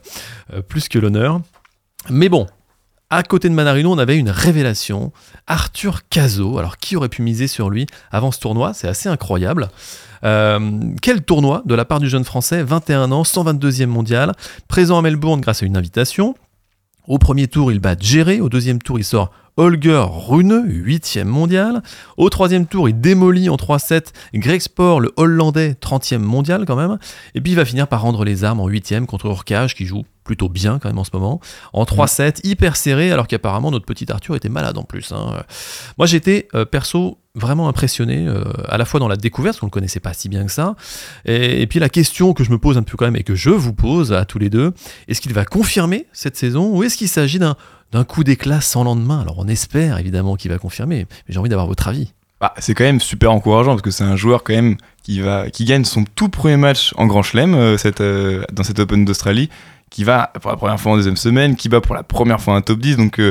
euh, 0.54 0.62
plus 0.62 0.88
que 0.90 0.98
l'honneur. 1.00 1.40
Mais 2.10 2.30
bon, 2.30 2.48
à 3.10 3.24
côté 3.24 3.50
de 3.50 3.54
Manarino, 3.54 3.92
on 3.92 3.98
avait 3.98 4.18
une 4.18 4.30
révélation. 4.30 5.12
Arthur 5.48 6.02
Cazot. 6.10 6.58
Alors, 6.60 6.78
qui 6.78 6.96
aurait 6.96 7.10
pu 7.10 7.22
miser 7.22 7.48
sur 7.48 7.70
lui 7.70 7.88
avant 8.12 8.32
ce 8.32 8.40
tournoi? 8.40 8.74
C'est 8.74 8.88
assez 8.88 9.10
incroyable. 9.10 9.70
Euh, 10.24 10.80
quel 11.02 11.22
tournoi 11.24 11.62
de 11.66 11.76
la 11.76 11.86
part 11.86 12.00
du 12.00 12.10
jeune 12.10 12.26
français, 12.26 12.62
21 12.64 13.12
ans, 13.12 13.24
122e 13.24 13.86
mondial, 13.88 14.34
présent 14.68 14.98
à 14.98 15.02
Melbourne 15.02 15.42
grâce 15.42 15.64
à 15.64 15.66
une 15.66 15.78
invitation. 15.78 16.36
Au 17.10 17.18
premier 17.18 17.48
tour, 17.48 17.72
il 17.72 17.80
bat 17.80 17.96
Géré. 18.00 18.40
Au 18.40 18.50
deuxième 18.50 18.80
tour, 18.82 19.00
il 19.00 19.04
sort 19.04 19.32
Holger 19.58 20.06
Rune, 20.08 20.64
8 20.68 21.18
mondial. 21.26 21.82
Au 22.18 22.30
troisième 22.30 22.66
tour, 22.66 22.88
il 22.88 23.02
démolit 23.02 23.50
en 23.50 23.56
3-7 23.56 24.14
Greg 24.36 24.62
Sport, 24.62 25.02
le 25.02 25.12
Hollandais, 25.18 25.76
30e 25.82 26.20
mondial 26.20 26.66
quand 26.66 26.76
même. 26.78 26.98
Et 27.36 27.42
puis 27.42 27.52
il 27.54 27.56
va 27.56 27.66
finir 27.66 27.88
par 27.88 28.02
rendre 28.02 28.24
les 28.24 28.44
armes 28.44 28.60
en 28.62 28.68
8 28.68 29.06
contre 29.08 29.26
Urkage, 29.26 29.76
qui 29.76 29.86
joue 29.86 30.06
plutôt 30.24 30.50
bien 30.50 30.80
quand 30.80 30.88
même 30.88 31.00
en 31.00 31.04
ce 31.04 31.10
moment. 31.14 31.42
En 31.74 31.84
3-7, 31.84 32.42
hyper 32.44 32.76
serré, 32.78 33.12
alors 33.12 33.28
qu'apparemment 33.28 33.72
notre 33.72 33.86
petit 33.86 34.10
Arthur 34.12 34.36
était 34.36 34.48
malade 34.48 34.78
en 34.78 34.84
plus. 34.84 35.12
hein. 35.12 35.44
Moi 35.98 36.06
j'étais 36.06 36.48
euh, 36.54 36.64
perso 36.66 37.18
vraiment 37.36 37.68
impressionné, 37.68 38.28
euh, 38.28 38.44
à 38.68 38.78
la 38.78 38.86
fois 38.86 39.00
dans 39.00 39.08
la 39.08 39.16
découverte, 39.16 39.60
qu'on 39.60 39.68
ne 39.68 39.70
le 39.70 39.74
connaissait 39.74 40.00
pas 40.00 40.14
si 40.14 40.30
bien 40.30 40.46
que 40.46 40.52
ça, 40.52 40.76
et, 41.26 41.66
puis 41.68 41.80
la 41.80 41.90
question 41.90 42.34
que 42.34 42.44
je 42.44 42.52
me 42.52 42.58
pose 42.58 42.78
un 42.78 42.84
peu 42.84 42.98
quand 42.98 43.06
même, 43.06 43.16
et 43.16 43.24
que 43.24 43.36
je 43.36 43.50
vous 43.50 43.74
pose 43.74 44.14
à 44.14 44.26
tous 44.26 44.40
les 44.40 44.50
deux, 44.50 44.74
est-ce 45.08 45.22
qu'il 45.22 45.34
va 45.34 45.46
confirmer 45.46 46.08
cette 46.12 46.36
saison, 46.36 46.76
ou 46.76 46.84
est-ce 46.84 46.98
qu'il 46.98 47.08
s'agit 47.08 47.40
d'un 47.40 48.04
coup 48.04 48.24
d'éclat 48.24 48.62
sans 48.62 48.84
lendemain? 48.84 49.22
Alors 49.22 49.36
on 49.38 49.48
espère 49.48 50.00
évidemment 50.00 50.36
qu'il 50.36 50.52
va 50.52 50.58
confirmer, 50.58 51.06
mais 51.10 51.34
j'ai 51.34 51.40
envie 51.40 51.50
d'avoir 51.50 51.68
votre 51.68 51.88
avis. 51.88 52.14
Bah, 52.42 52.54
c'est 52.58 52.74
quand 52.74 52.86
même 52.86 53.02
super 53.02 53.34
encourageant 53.34 53.72
parce 53.72 53.82
que 53.82 53.92
c'est 53.92 54.06
un 54.06 54.16
joueur 54.16 54.44
quand 54.44 54.54
même 54.54 54.78
qui 55.04 55.20
va 55.20 55.50
qui 55.50 55.66
gagne 55.66 55.84
son 55.84 56.06
tout 56.06 56.30
premier 56.30 56.56
match 56.56 56.94
en 56.96 57.06
Grand 57.06 57.22
Chelem 57.22 57.54
euh, 57.54 57.76
euh, 58.00 58.44
dans 58.54 58.64
cette 58.64 58.80
Open 58.80 59.04
d'Australie, 59.04 59.50
qui 59.90 60.06
va 60.06 60.32
pour 60.42 60.50
la 60.50 60.56
première 60.56 60.80
fois 60.80 60.94
en 60.94 60.96
deuxième 60.96 61.18
semaine, 61.18 61.58
qui 61.58 61.68
bat 61.68 61.82
pour 61.82 61.96
la 61.96 62.04
première 62.04 62.40
fois 62.40 62.56
un 62.56 62.62
top 62.62 62.80
10. 62.80 62.96
Donc 62.96 63.22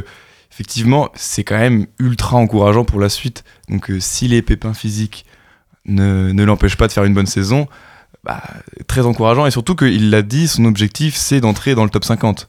effectivement, 0.59 1.09
c'est 1.15 1.45
quand 1.45 1.57
même 1.57 1.87
ultra 2.00 2.37
encourageant 2.37 2.85
pour 2.85 2.99
la 2.99 3.09
suite. 3.09 3.45
Donc 3.69 3.91
euh, 3.91 4.00
si 4.00 4.27
les 4.27 4.43
pépins 4.43 4.75
physiques 4.75 5.25
ne, 5.85 6.33
ne 6.33 6.45
l'empêchent 6.45 6.77
pas 6.77 6.88
de 6.88 6.93
faire 6.93 7.05
une 7.05 7.15
bonne 7.15 7.27
saison, 7.27 7.69
bah, 8.25 8.43
très 8.88 9.07
encourageant. 9.07 9.47
Et 9.47 9.53
surtout 9.53 9.77
qu'il 9.77 10.11
l'a 10.11 10.23
dit, 10.23 10.49
son 10.49 10.65
objectif 10.65 11.15
c'est 11.15 11.41
d'entrer 11.41 11.77
dans 11.77 11.85
le 11.85 11.91
top 11.91 12.05
50. 12.05 12.49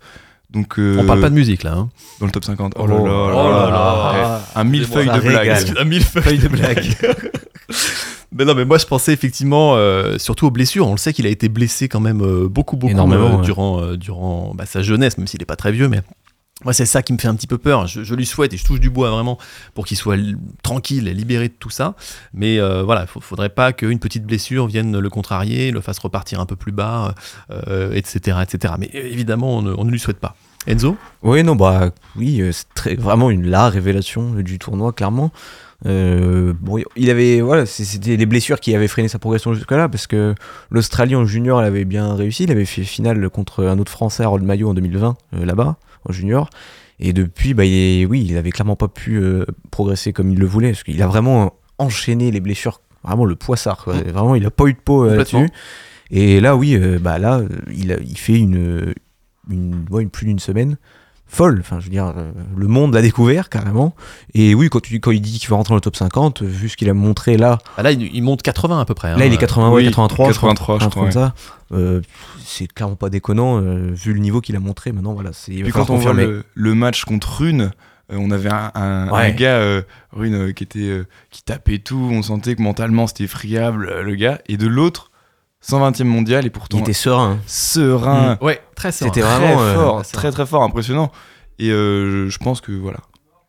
Donc, 0.49 0.79
euh, 0.79 0.97
On 0.99 1.05
parle 1.05 1.21
pas 1.21 1.29
de 1.29 1.35
musique 1.35 1.61
là. 1.61 1.73
Hein. 1.73 1.89
dans 2.19 2.25
le 2.25 2.31
top 2.31 2.45
50. 2.45 2.73
Oh 2.77 2.87
là 2.87 2.95
là, 2.95 3.01
Oh 3.03 3.29
là 3.29 3.33
là. 3.33 3.69
là. 3.69 4.37
Ouais, 4.37 4.41
Un 4.55 4.63
millefeuille 4.63 5.05
de 5.05 5.19
blagues. 5.19 5.73
Un 5.79 5.83
millefeuille 5.83 6.39
de 6.39 6.47
blagues. 6.47 6.97
mais 8.31 8.45
non, 8.45 8.55
mais 8.55 8.65
moi 8.65 8.77
je 8.77 8.85
pensais 8.85 9.13
effectivement 9.13 9.75
euh, 9.75 10.17
surtout 10.17 10.47
aux 10.47 10.51
blessures. 10.51 10.87
On 10.87 10.91
le 10.91 10.97
sait 10.97 11.13
qu'il 11.13 11.25
a 11.25 11.29
été 11.29 11.49
blessé 11.49 11.87
quand 11.87 11.99
même 11.99 12.21
euh, 12.21 12.47
beaucoup, 12.47 12.77
beaucoup 12.77 12.97
euh, 12.97 13.37
ouais. 13.37 13.43
durant, 13.43 13.81
euh, 13.81 13.97
durant 13.97 14.53
bah, 14.55 14.65
sa 14.65 14.81
jeunesse, 14.81 15.17
même 15.17 15.27
s'il 15.27 15.39
n'est 15.39 15.45
pas 15.45 15.55
très 15.55 15.71
vieux. 15.71 15.87
Mais 15.87 16.01
moi, 16.65 16.73
c'est 16.73 16.85
ça 16.85 17.01
qui 17.01 17.13
me 17.13 17.17
fait 17.17 17.27
un 17.27 17.35
petit 17.35 17.47
peu 17.47 17.57
peur. 17.57 17.87
Je, 17.87 18.13
lui 18.13 18.25
souhaite 18.25 18.53
et 18.53 18.57
je 18.57 18.65
touche 18.65 18.81
du 18.81 18.89
bois 18.89 19.09
vraiment 19.11 19.37
pour 19.73 19.85
qu'il 19.85 19.95
soit 19.95 20.17
tranquille 20.61 21.07
et 21.07 21.13
libéré 21.13 21.47
de 21.47 21.53
tout 21.57 21.69
ça. 21.69 21.95
Mais 22.33 22.59
euh, 22.59 22.83
voilà, 22.83 23.05
il 23.15 23.21
faudrait 23.21 23.49
pas 23.49 23.71
qu'une 23.71 23.99
petite 23.99 24.25
blessure 24.25 24.67
vienne 24.67 24.97
le 24.97 25.09
contrarier, 25.09 25.71
le 25.71 25.79
fasse 25.79 25.99
repartir 25.99 26.39
un 26.41 26.45
peu 26.45 26.57
plus 26.57 26.73
bas, 26.73 27.15
euh, 27.51 27.93
etc., 27.93 28.39
etc. 28.43 28.73
Mais 28.77 28.89
euh, 28.93 29.07
évidemment, 29.09 29.57
on 29.57 29.61
ne, 29.61 29.73
on 29.73 29.85
ne 29.85 29.91
lui 29.91 29.99
souhaite 29.99 30.19
pas. 30.19 30.35
Enzo? 30.67 30.97
Oui, 31.23 31.43
non, 31.43 31.55
bah 31.55 31.91
oui, 32.17 32.43
c'est 32.51 32.99
vraiment 32.99 33.29
une 33.29 33.47
la 33.47 33.69
révélation 33.69 34.31
du 34.33 34.59
tournoi, 34.59 34.91
clairement. 34.91 35.31
Bon, 35.85 36.83
il 36.97 37.09
avait, 37.09 37.39
voilà, 37.39 37.65
c'était 37.65 38.17
les 38.17 38.25
blessures 38.25 38.59
qui 38.59 38.75
avaient 38.75 38.89
freiné 38.89 39.07
sa 39.07 39.19
progression 39.19 39.53
jusque-là, 39.53 39.87
parce 39.87 40.07
que 40.07 40.35
l'Australie 40.69 41.15
en 41.15 41.25
junior, 41.25 41.61
elle 41.61 41.67
avait 41.67 41.85
bien 41.85 42.13
réussi. 42.13 42.43
Il 42.43 42.51
avait 42.51 42.65
fait 42.65 42.83
finale 42.83 43.29
contre 43.29 43.63
un 43.63 43.79
autre 43.79 43.91
Français, 43.91 44.23
Harold 44.23 44.43
Maillot, 44.43 44.69
en 44.69 44.73
2020, 44.73 45.15
euh, 45.35 45.45
là-bas, 45.45 45.77
en 46.07 46.11
junior. 46.11 46.49
Et 46.99 47.13
depuis, 47.13 47.53
bah, 47.53 47.65
il 47.65 47.73
est- 47.73 48.05
oui, 48.05 48.25
il 48.29 48.37
avait 48.37 48.51
clairement 48.51 48.75
pas 48.75 48.87
pu 48.89 49.17
euh, 49.17 49.45
progresser 49.71 50.11
comme 50.13 50.29
il 50.31 50.37
le 50.39 50.45
voulait, 50.45 50.71
parce 50.71 50.83
qu'il 50.83 51.01
a 51.01 51.07
vraiment 51.07 51.53
enchaîné 51.77 52.29
les 52.31 52.39
blessures, 52.41 52.81
vraiment 53.03 53.25
le 53.25 53.35
poissard. 53.35 53.83
quoi. 53.83 53.93
Vraiment, 53.93 54.35
il 54.35 54.45
a 54.45 54.51
pas 54.51 54.65
eu 54.65 54.73
de 54.73 54.79
peau 54.79 55.05
euh, 55.05 55.11
là-dessus. 55.17 55.49
Et 56.11 56.41
là, 56.41 56.55
oui, 56.57 56.75
euh, 56.75 56.99
bah 56.99 57.19
là, 57.19 57.41
il, 57.73 57.91
a- 57.93 57.99
il 58.01 58.17
fait 58.17 58.37
une, 58.39 58.93
une, 59.49 59.85
ouais, 59.91 60.03
une- 60.03 60.09
plus 60.09 60.25
d'une 60.25 60.39
semaine 60.39 60.77
folle. 61.29 61.59
Enfin, 61.61 61.79
je 61.79 61.85
veux 61.85 61.91
dire, 61.91 62.11
euh, 62.17 62.31
le 62.57 62.67
monde 62.67 62.93
l'a 62.93 63.01
découvert 63.01 63.47
carrément. 63.47 63.95
Et 64.33 64.53
oui, 64.55 64.67
quand, 64.69 64.81
tu, 64.81 64.99
quand 64.99 65.11
il 65.11 65.21
dit 65.21 65.39
qu'il 65.39 65.49
va 65.49 65.55
rentrer 65.55 65.71
dans 65.71 65.75
le 65.75 65.81
top 65.81 65.95
50, 65.95 66.41
euh, 66.41 66.45
vu 66.45 66.67
ce 66.67 66.75
qu'il 66.75 66.89
a 66.89 66.93
montré 66.93 67.37
là, 67.37 67.59
Ah, 67.77 67.83
Là, 67.83 67.91
il, 67.91 68.03
il 68.13 68.21
monte 68.21 68.41
80 68.41 68.81
à 68.81 68.85
peu 68.85 68.93
près. 68.95 69.09
là, 69.09 69.15
hein. 69.15 69.25
il 69.25 69.33
est 69.33 69.37
80, 69.37 69.69
ouais, 69.69 69.75
oui, 69.77 69.85
83, 69.85 70.27
83, 70.27 70.79
je 70.79 70.85
un 70.85 70.89
crois, 70.89 71.03
truc 71.03 71.13
comme 71.13 71.21
ça. 71.23 71.33
Euh, 71.71 72.01
c'est 72.43 72.67
clairement 72.67 72.95
pas 72.95 73.09
déconnant, 73.09 73.61
euh, 73.61 73.91
vu 73.93 74.13
le 74.13 74.19
niveau 74.19 74.41
qu'il 74.41 74.55
a 74.55 74.59
montré. 74.59 74.91
Maintenant, 74.91 75.13
voilà, 75.13 75.29
c'est. 75.33 75.53
Puis 75.53 75.71
quand 75.71 75.89
on 75.89 75.97
voit 75.97 76.13
le, 76.13 76.43
le 76.55 76.75
match 76.75 77.05
contre 77.05 77.41
Rune, 77.41 77.71
euh, 78.11 78.17
on 78.19 78.31
avait 78.31 78.49
un, 78.51 78.71
un- 78.73 79.09
Ouais. 79.11 79.27
un 79.27 79.29
gars, 79.29 79.57
euh, 79.57 79.83
Rune, 80.11 80.33
euh, 80.33 80.51
qui 80.51 80.63
était 80.63 80.79
euh, 80.79 81.05
qui 81.29 81.43
tapait 81.43 81.77
tout. 81.77 82.09
On 82.11 82.23
sentait 82.23 82.55
que 82.55 82.61
mentalement 82.63 83.05
c'était 83.05 83.27
friable, 83.27 83.87
euh, 83.87 84.01
le 84.01 84.15
gars. 84.15 84.39
Et 84.47 84.57
de 84.57 84.65
l'autre, 84.67 85.11
120e 85.67 86.03
mondial 86.05 86.45
et 86.45 86.49
pourtant 86.49 86.77
Il 86.77 86.81
était 86.81 86.93
serein. 86.93 87.39
serein, 87.47 88.37
Ouais, 88.41 88.61
très 88.75 88.91
serein. 88.91 89.09
C'était 89.11 89.21
très 89.21 89.37
vraiment, 89.39 89.61
euh, 89.61 89.73
fort, 89.75 90.01
très 90.03 90.11
très 90.17 90.31
très 90.31 90.45
fort, 90.45 90.63
impressionnant. 90.63 91.11
Et 91.59 91.69
euh, 91.71 92.29
je- 92.29 92.37
pense 92.37 92.61
que 92.61 92.71
voilà, 92.71 92.99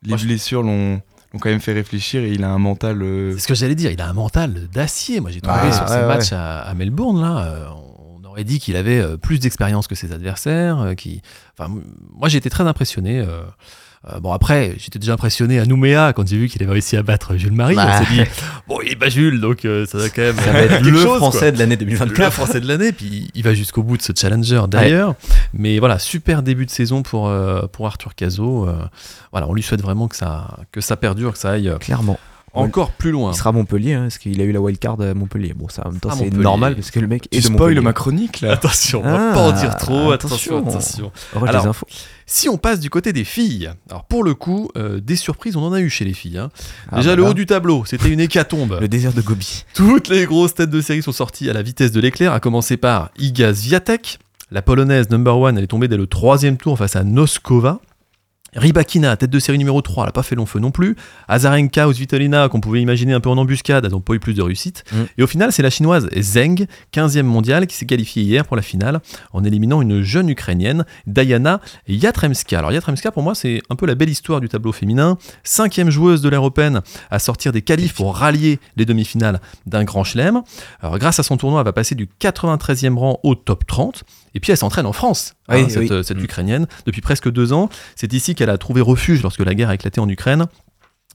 les 0.03 0.09
Moi, 0.11 0.19
blessures 0.19 0.63
l'ont 0.63 1.01
l'ont 1.33 1.39
quand 1.39 1.49
même 1.51 1.61
fait 1.61 1.73
réfléchir 1.73 2.25
et 2.25 2.31
il 2.33 2.43
a 2.43 2.51
un 2.51 2.59
mental. 2.59 3.01
euh, 3.03 3.35
C'est 3.35 3.41
ce 3.41 3.47
que 3.49 3.55
j'allais 3.55 3.77
dire, 3.77 3.93
il 3.93 4.01
a 4.01 4.09
un 4.09 4.13
mental 4.13 4.69
d'acier. 4.73 5.21
Moi 5.21 5.31
j'ai 5.31 5.41
trouvé 5.41 5.61
Ah, 5.63 5.73
sur 5.73 5.89
ces 5.89 5.95
ouais, 5.95 6.07
matchs 6.07 6.33
à, 6.33 6.59
à 6.63 6.75
Melbourne, 6.75 7.21
là, 7.21 7.45
euh, 7.45 7.67
on 8.21 8.25
aurait 8.29 8.43
dit 8.43 8.59
qu'il 8.59 8.75
avait 8.75 8.99
euh, 9.01 9.17
plus 9.17 9.39
d'expérience 9.39 9.87
que 9.87 9.95
ses 9.95 10.11
adversaires. 10.13 10.81
euh, 10.81 10.95
qui... 10.95 11.23
enfin, 11.57 11.73
moi 12.13 12.29
j'ai 12.29 12.39
été 12.39 12.51
très 12.51 12.65
impressionné. 12.65 13.25
Euh, 14.09 14.19
bon 14.19 14.33
après, 14.33 14.75
j'étais 14.79 14.99
déjà 14.99 15.13
impressionné 15.13 15.59
à 15.61 15.67
Nouméa 15.67 16.15
quand 16.15 16.27
j'ai 16.27 16.39
vu 16.39 16.49
qu'il 16.49 16.63
avait 16.63 16.73
réussi 16.73 16.97
à 16.97 17.03
battre 17.03 17.37
Jules 17.37 17.53
Marie. 17.53 17.75
Bah. 17.77 18.01
On 18.01 18.05
s'est 18.05 18.11
dit, 18.15 18.23
bon 18.67 18.79
il 18.87 18.97
bat 18.97 19.11
Jules, 19.11 19.41
donc 19.41 19.65
euh, 19.67 19.85
ça 19.85 19.99
va 19.99 20.09
quand 20.09 20.23
même 20.23 20.37
Ça 20.45 20.53
va 20.53 20.61
être 20.61 20.81
le 20.85 20.97
chose, 20.99 21.19
français 21.19 21.39
quoi. 21.39 21.51
de 21.51 21.59
l'année 21.59 21.77
Le 21.77 21.85
2024. 21.85 22.33
français 22.33 22.61
de 22.61 22.67
l'année, 22.67 22.93
puis 22.93 23.31
il 23.35 23.43
va 23.43 23.53
jusqu'au 23.53 23.83
bout 23.83 23.99
de 23.99 24.03
ce 24.03 24.13
challenger 24.19 24.63
d'ailleurs. 24.69 25.17
Mais 25.53 25.79
voilà, 25.79 25.99
super 25.99 26.43
début 26.43 26.65
de 26.65 26.71
saison 26.71 27.03
pour, 27.03 27.29
euh, 27.29 27.67
pour 27.71 27.87
Arthur 27.87 28.15
Cazot. 28.15 28.67
euh, 28.69 28.75
voilà, 29.33 29.47
on 29.49 29.53
lui 29.53 29.63
souhaite 29.63 29.83
vraiment 29.83 30.09
que 30.09 30.17
ça, 30.17 30.57
que 30.73 30.81
ça 30.81 30.97
perdure, 30.97 31.33
que 31.35 31.39
ça 31.39 31.51
aille 31.51 31.69
euh, 31.69 31.77
Clairement. 31.77 32.19
Encore 32.53 32.91
plus 32.93 33.11
loin. 33.11 33.33
Il 33.33 33.37
sera 33.37 33.51
à 33.51 33.53
Montpellier, 33.53 33.95
hein, 33.95 34.03
parce 34.03 34.19
qu'il 34.19 34.41
a 34.41 34.45
eu 34.45 34.53
la 34.53 34.61
wildcard 34.61 35.01
à 35.01 35.15
Montpellier. 35.15 35.55
Bon, 35.55 35.69
ça 35.69 35.87
en 35.87 35.91
même 35.93 36.01
temps, 36.01 36.09
Ah, 36.13 36.17
c'est 36.19 36.33
normal, 36.33 36.75
parce 36.75 36.91
que 36.91 37.01
le 37.01 37.07
mec 37.07 37.29
Tu 37.31 37.41
spoil 37.43 37.81
ma 37.81 37.93
chronique 37.93 38.41
là. 38.41 38.53
Attention, 38.53 39.01
on 39.05 39.11
va 39.11 39.31
Ah, 39.31 39.35
pas 39.35 39.41
en 39.41 39.53
dire 39.53 39.77
trop. 39.77 40.11
Attention, 40.13 40.59
attention. 40.59 40.69
attention. 40.71 41.13
Heureux 41.37 41.49
Alors, 41.49 41.67
infos. 41.69 41.87
Si 42.27 42.49
on 42.49 42.59
passe 42.59 42.81
du 42.81 42.91
côté 42.91 43.13
des 43.13 43.25
filles, 43.25 43.71
alors 43.89 44.05
pour 44.05 44.23
le 44.25 44.35
coup, 44.35 44.71
euh, 44.77 45.01
des 45.01 45.17
surprises, 45.17 45.57
on 45.57 45.63
en 45.65 45.73
a 45.73 45.81
eu 45.81 45.91
chez 45.91 46.05
les 46.05 46.13
filles. 46.15 46.39
hein. 46.39 46.51
Ah, 46.93 46.97
Déjà, 46.99 47.11
bah 47.11 47.17
le 47.17 47.25
haut 47.25 47.35
du 47.35 47.47
tableau, 47.47 47.85
c'était 47.87 48.09
une 48.11 48.21
hécatombe. 48.21 48.79
Le 48.81 48.89
désert 48.89 49.13
de 49.13 49.21
Gobi. 49.21 49.65
Toutes 49.75 50.09
les 50.09 50.27
grosses 50.27 50.55
têtes 50.55 50.71
de 50.71 50.81
série 50.81 51.03
sont 51.03 51.13
sorties 51.13 51.51
à 51.51 51.53
la 51.53 51.63
vitesse 51.63 51.93
de 51.93 52.01
l'éclair, 52.01 52.33
à 52.33 52.41
commencer 52.41 52.77
par 52.77 53.11
Iga 53.19 53.55
Swiatek. 53.55 54.19
La 54.53 54.63
polonaise 54.63 55.11
number 55.11 55.39
one, 55.39 55.57
elle 55.59 55.65
est 55.65 55.69
tombée 55.69 55.87
dès 55.89 55.97
le 55.97 56.07
troisième 56.09 56.57
tour 56.57 56.77
face 56.79 56.97
à 56.97 57.05
Noskova. 57.05 57.81
Rybakina, 58.55 59.17
tête 59.17 59.31
de 59.31 59.39
série 59.39 59.59
numéro 59.59 59.81
3, 59.81 60.05
elle 60.05 60.09
n'a 60.09 60.13
pas 60.13 60.23
fait 60.23 60.35
long 60.35 60.47
feu 60.47 60.59
non 60.59 60.71
plus. 60.71 60.97
Azarenka 61.29 61.87
ou 61.89 61.93
Svitolina, 61.93 62.49
qu'on 62.49 62.61
pouvait 62.61 62.81
imaginer 62.81 63.13
un 63.13 63.21
peu 63.21 63.31
en 63.31 63.39
embuscade, 63.39 63.85
elles 63.85 63.93
n'ont 63.93 64.01
pas 64.01 64.15
eu 64.15 64.21
plus 64.21 64.35
de 64.35 64.43
réussite. 64.43 64.85
Mm. 64.93 64.97
Et 65.19 65.23
au 65.23 65.27
final, 65.27 65.53
c'est 65.53 65.63
la 65.63 65.71
chinoise 65.71 66.09
Zheng, 66.19 66.67
15e 66.93 67.23
mondiale, 67.23 67.67
qui 67.67 67.77
s'est 67.77 67.87
qualifiée 67.87 68.23
hier 68.23 68.45
pour 68.45 68.57
la 68.57 68.63
finale 68.63 69.01
en 69.33 69.45
éliminant 69.45 69.83
une 69.83 70.03
jeune 70.03 70.29
ukrainienne, 70.29 70.85
Diana 71.07 71.61
Yatremska. 71.89 72.59
Alors 72.59 72.73
Yatremska, 72.73 73.13
pour 73.13 73.23
moi, 73.23 73.35
c'est 73.35 73.63
un 73.71 73.77
peu 73.77 73.87
la 73.87 73.95
belle 73.95 74.11
histoire 74.11 74.41
du 74.41 74.49
tableau 74.49 74.73
féminin. 74.73 75.17
Cinquième 75.45 75.91
joueuse 75.91 76.21
de 76.21 76.29
l'ère 76.29 76.41
européenne 76.41 76.81
à 77.11 77.19
sortir 77.19 77.53
des 77.53 77.63
qualifs 77.63 77.95
pour 77.95 78.17
rallier 78.17 78.59
les 78.77 78.85
demi-finales 78.85 79.41
d'un 79.67 79.85
grand 79.85 80.05
chelem. 80.05 80.43
Alors 80.81 80.99
grâce 80.99 81.21
à 81.21 81.23
son 81.23 81.37
tournoi, 81.37 81.61
elle 81.61 81.67
va 81.67 81.73
passer 81.73 81.95
du 81.95 82.09
93e 82.21 82.97
rang 82.97 83.21
au 83.23 83.35
top 83.35 83.67
30. 83.67 84.05
Et 84.35 84.41
puis 84.41 84.53
elle 84.53 84.59
s'entraîne 84.59 84.87
en 84.87 84.93
France, 84.93 85.35
hein, 85.49 85.67
cette, 85.69 85.79
oui. 85.79 85.89
euh, 85.91 86.03
cette 86.03 86.19
Mm. 86.19 86.25
Ukrainienne, 86.25 86.67
depuis 86.87 87.01
presque 87.01 87.31
deux 87.31 87.53
ans. 87.53 87.69
C'est 87.97 88.13
ici 88.13 88.35
qu'elle 88.35 88.51
a 88.51 88.59
trouvé 88.59 88.81
refuge 88.81 89.23
lorsque 89.23 89.41
la 89.41 89.55
guerre 89.55 89.71
a 89.71 89.75
éclaté 89.75 90.01
en 90.01 90.09
Ukraine. 90.09 90.47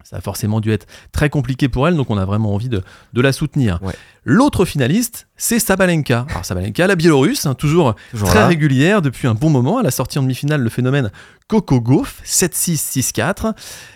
Ça 0.04 0.17
a 0.17 0.21
forcément 0.21 0.60
dû 0.60 0.71
être 0.71 0.86
très 1.12 1.32
compliqué 1.32 1.67
pour 1.67 1.88
elle, 1.88 1.95
donc 1.95 2.12
on 2.12 2.17
a 2.17 2.25
vraiment 2.25 2.54
envie 2.54 2.69
de, 2.69 2.84
de 3.13 3.21
la 3.21 3.32
soutenir. 3.32 3.80
Ouais. 3.82 3.93
L'autre 4.23 4.63
finaliste, 4.63 5.28
c'est 5.36 5.58
Sabalenka. 5.58 6.28
Alors 6.30 6.45
Sabalenka, 6.45 6.86
la 6.86 6.95
Biélorusse, 6.95 7.47
hein, 7.47 7.56
toujours 7.56 7.95
Toujours 8.12 8.28
très 8.28 8.39
là. 8.41 8.47
régulière 8.47 9.01
depuis 9.01 9.28
un 9.28 9.34
bon 9.34 9.49
moment. 9.49 9.80
Elle 9.80 9.88
a 9.88 9.91
sorti 9.91 10.19
en 10.19 10.21
demi-finale 10.21 10.62
le 10.62 10.69
phénomène 10.69 11.10
Coco 11.47 11.82
Gauff, 11.82 12.21
7-6, 12.23 12.99
6-4. 12.99 13.54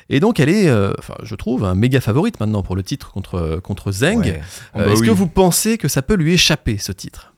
Et 0.10 0.20
donc 0.20 0.40
elle 0.40 0.50
est, 0.50 0.68
euh, 0.68 0.94
je 1.22 1.36
trouve, 1.36 1.64
un 1.64 1.76
méga 1.76 2.02
favorite 2.02 2.40
maintenant 2.40 2.64
pour 2.64 2.76
le 2.76 2.82
titre 2.82 3.12
contre, 3.12 3.60
contre 3.64 3.92
Zeng. 3.92 4.22
Ouais. 4.22 4.30
Euh, 4.32 4.44
Oh 4.74 4.80
bah 4.80 4.86
Est-ce 4.92 5.02
oui. 5.02 5.08
que 5.08 5.12
vous 5.12 5.28
pensez 5.28 5.78
que 5.78 5.88
ça 5.88 6.02
peut 6.02 6.16
lui 6.16 6.34
échapper, 6.34 6.80
ce 6.80 6.92
titre? 6.92 7.34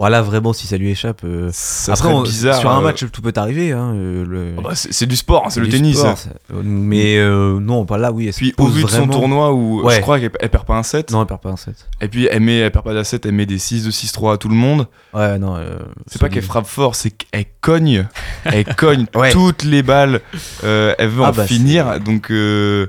Voilà, 0.00 0.22
vraiment, 0.22 0.54
si 0.54 0.66
ça 0.66 0.78
lui 0.78 0.88
échappe. 0.90 1.20
euh, 1.24 1.50
Ça 1.52 1.92
Après, 1.92 2.08
on- 2.08 2.22
bizarre. 2.22 2.58
sur 2.58 2.70
un 2.70 2.78
euh, 2.80 2.82
match, 2.82 3.04
tout 3.12 3.20
peut 3.20 3.34
arriver. 3.36 3.72
Hein, 3.72 3.92
euh, 3.94 4.24
le... 4.26 4.54
oh 4.56 4.62
bah, 4.62 4.70
c'est 4.74 5.04
du 5.06 5.14
sport, 5.14 5.42
hein, 5.44 5.50
c'est 5.50 5.60
le 5.60 5.68
tennis. 5.68 5.98
sport, 5.98 6.16
ça. 6.16 6.30
Euh, 6.54 6.62
Mais 6.64 7.18
euh, 7.18 7.60
non, 7.60 7.84
pas 7.84 7.98
là, 7.98 8.10
oui. 8.10 8.26
elle 8.28 8.32
Puis 8.32 8.54
au 8.56 8.64
vu 8.68 8.82
de 8.82 8.88
son 8.88 9.06
tournoi 9.06 9.52
où 9.52 9.82
Ouais. 9.84 9.96
je 9.96 10.00
crois 10.00 10.18
qu'elle 10.18 10.30
elle 10.40 10.48
perd 10.48 10.64
pas 10.64 10.76
un 10.76 10.82
set, 10.82 11.10
Non, 11.10 11.20
elle 11.20 11.26
perd 11.26 11.42
pas 11.42 11.50
un 11.50 11.56
set. 11.58 11.86
et 12.00 12.08
puis 12.08 12.26
elle, 12.30 12.40
met, 12.40 12.60
elle 12.60 12.70
perd 12.70 12.84
pas 12.86 12.94
d'un 12.94 13.04
set, 13.04 13.26
elle 13.26 13.32
met 13.32 13.44
des 13.44 13.58
6 13.58 13.84
de 13.84 13.90
6-3 13.90 14.32
à 14.32 14.36
tout 14.38 14.48
le 14.48 14.54
monde. 14.54 14.86
Ouais, 15.12 15.38
non. 15.38 15.56
euh, 15.56 15.78
C'est 16.06 16.18
pas 16.18 16.30
qu'elle 16.30 16.42
frappe 16.44 16.66
fort, 16.66 16.94
c'est 16.94 17.10
qu'elle 17.10 17.44
cogne, 17.60 18.06
elle 18.44 18.64
cogne 18.76 19.04
Ouais. 19.14 19.30
toutes 19.32 19.64
les 19.64 19.82
balles, 19.82 20.22
elle 20.62 21.08
veut 21.08 21.24
Ah 21.24 21.28
en 21.28 21.32
bah, 21.32 21.46
finir, 21.46 22.00
donc 22.00 22.30
euh, 22.30 22.86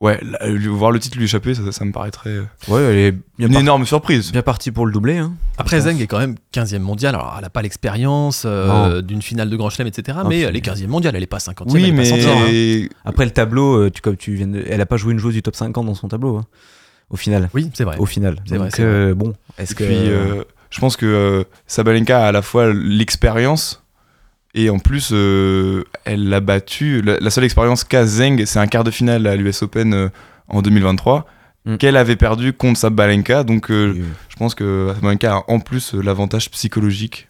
Ouais, 0.00 0.18
là, 0.22 0.48
lui- 0.48 0.66
voir 0.68 0.92
le 0.92 0.98
titre 0.98 1.18
lui 1.18 1.24
échapper, 1.24 1.52
ça, 1.54 1.60
ça 1.72 1.84
me 1.84 1.92
paraîtrait 1.92 2.30
euh, 2.30 2.42
Ouais, 2.68 2.80
elle 2.82 2.96
est 2.98 3.12
bien, 3.12 3.48
une 3.48 3.52
par- 3.52 3.60
énorme 3.60 3.84
surprise. 3.84 4.32
bien 4.32 4.40
partie 4.40 4.70
pour 4.70 4.86
le 4.86 4.92
doubler. 4.92 5.18
Hein. 5.18 5.34
Après. 5.58 5.78
Zeng 5.80 6.00
est 6.00 6.06
quand 6.06 6.18
même 6.18 6.36
15e 6.52 6.78
mondial. 6.78 7.14
Alors, 7.14 7.34
elle 7.36 7.42
n'a 7.42 7.50
pas 7.50 7.60
l'expérience 7.60 8.44
euh, 8.46 9.02
d'une 9.02 9.20
finale 9.20 9.50
de 9.50 9.56
Grand 9.56 9.68
Chelem, 9.68 9.88
etc. 9.88 10.16
Non, 10.22 10.28
mais 10.30 10.40
elle 10.40 10.56
est 10.56 10.64
15e 10.64 10.86
mondiale. 10.86 11.14
Elle 11.16 11.20
n'est 11.20 11.26
pas 11.26 11.36
50e. 11.38 11.64
elle 11.68 11.72
Oui, 11.74 11.84
est 11.84 11.90
pas 11.90 11.96
mais 11.98 12.04
100e, 12.04 12.84
hein. 12.86 12.88
Après 13.04 13.26
le 13.26 13.30
tableau, 13.30 13.74
euh, 13.76 13.90
tu, 13.90 14.00
comme 14.00 14.16
tu 14.16 14.32
viens 14.36 14.46
de- 14.46 14.64
elle 14.66 14.80
a 14.80 14.86
pas 14.86 14.96
joué 14.96 15.12
une 15.12 15.18
joueuse 15.18 15.34
du 15.34 15.42
top 15.42 15.54
50 15.54 15.84
dans 15.84 15.94
son 15.94 16.08
tableau. 16.08 16.38
hein, 16.38 16.46
au 17.10 17.16
final. 17.16 17.50
Oui, 17.52 17.70
c'est 17.74 17.84
vrai. 17.84 17.98
Au 17.98 18.06
final. 18.06 18.36
C'est 18.46 18.56
vrai, 18.56 18.70
euh, 18.78 19.14
bon, 19.14 19.34
est-ce 19.58 19.72
Et 19.72 19.76
que. 19.76 19.84
puis, 19.84 19.94
euh, 19.96 20.44
je 20.70 20.80
pense 20.80 20.96
que 20.96 21.04
euh, 21.04 21.44
Sabalenka 21.66 22.24
a 22.24 22.28
à 22.28 22.32
la 22.32 22.40
fois 22.40 22.72
l'expérience 22.72 23.79
et 24.54 24.70
en 24.70 24.78
plus, 24.78 25.10
euh, 25.12 25.84
elle 26.04 26.28
l'a 26.28 26.40
battu. 26.40 27.02
La, 27.02 27.18
la 27.20 27.30
seule 27.30 27.44
expérience 27.44 27.84
qu'a 27.84 28.04
Zeng, 28.06 28.44
c'est 28.46 28.58
un 28.58 28.66
quart 28.66 28.84
de 28.84 28.90
finale 28.90 29.26
à 29.26 29.36
l'US 29.36 29.62
Open 29.62 29.94
euh, 29.94 30.08
en 30.48 30.62
2023 30.62 31.26
Mm. 31.66 31.76
qu'elle 31.76 31.98
avait 31.98 32.16
perdu 32.16 32.54
contre 32.54 32.80
Sabalenka. 32.80 33.44
Donc, 33.44 33.70
euh, 33.70 33.94
je 34.30 34.36
pense 34.36 34.54
que 34.54 34.92
Sabalenka 34.94 35.34
a 35.34 35.42
en 35.48 35.60
plus 35.60 35.94
euh, 35.94 36.00
l'avantage 36.00 36.50
psychologique. 36.50 37.28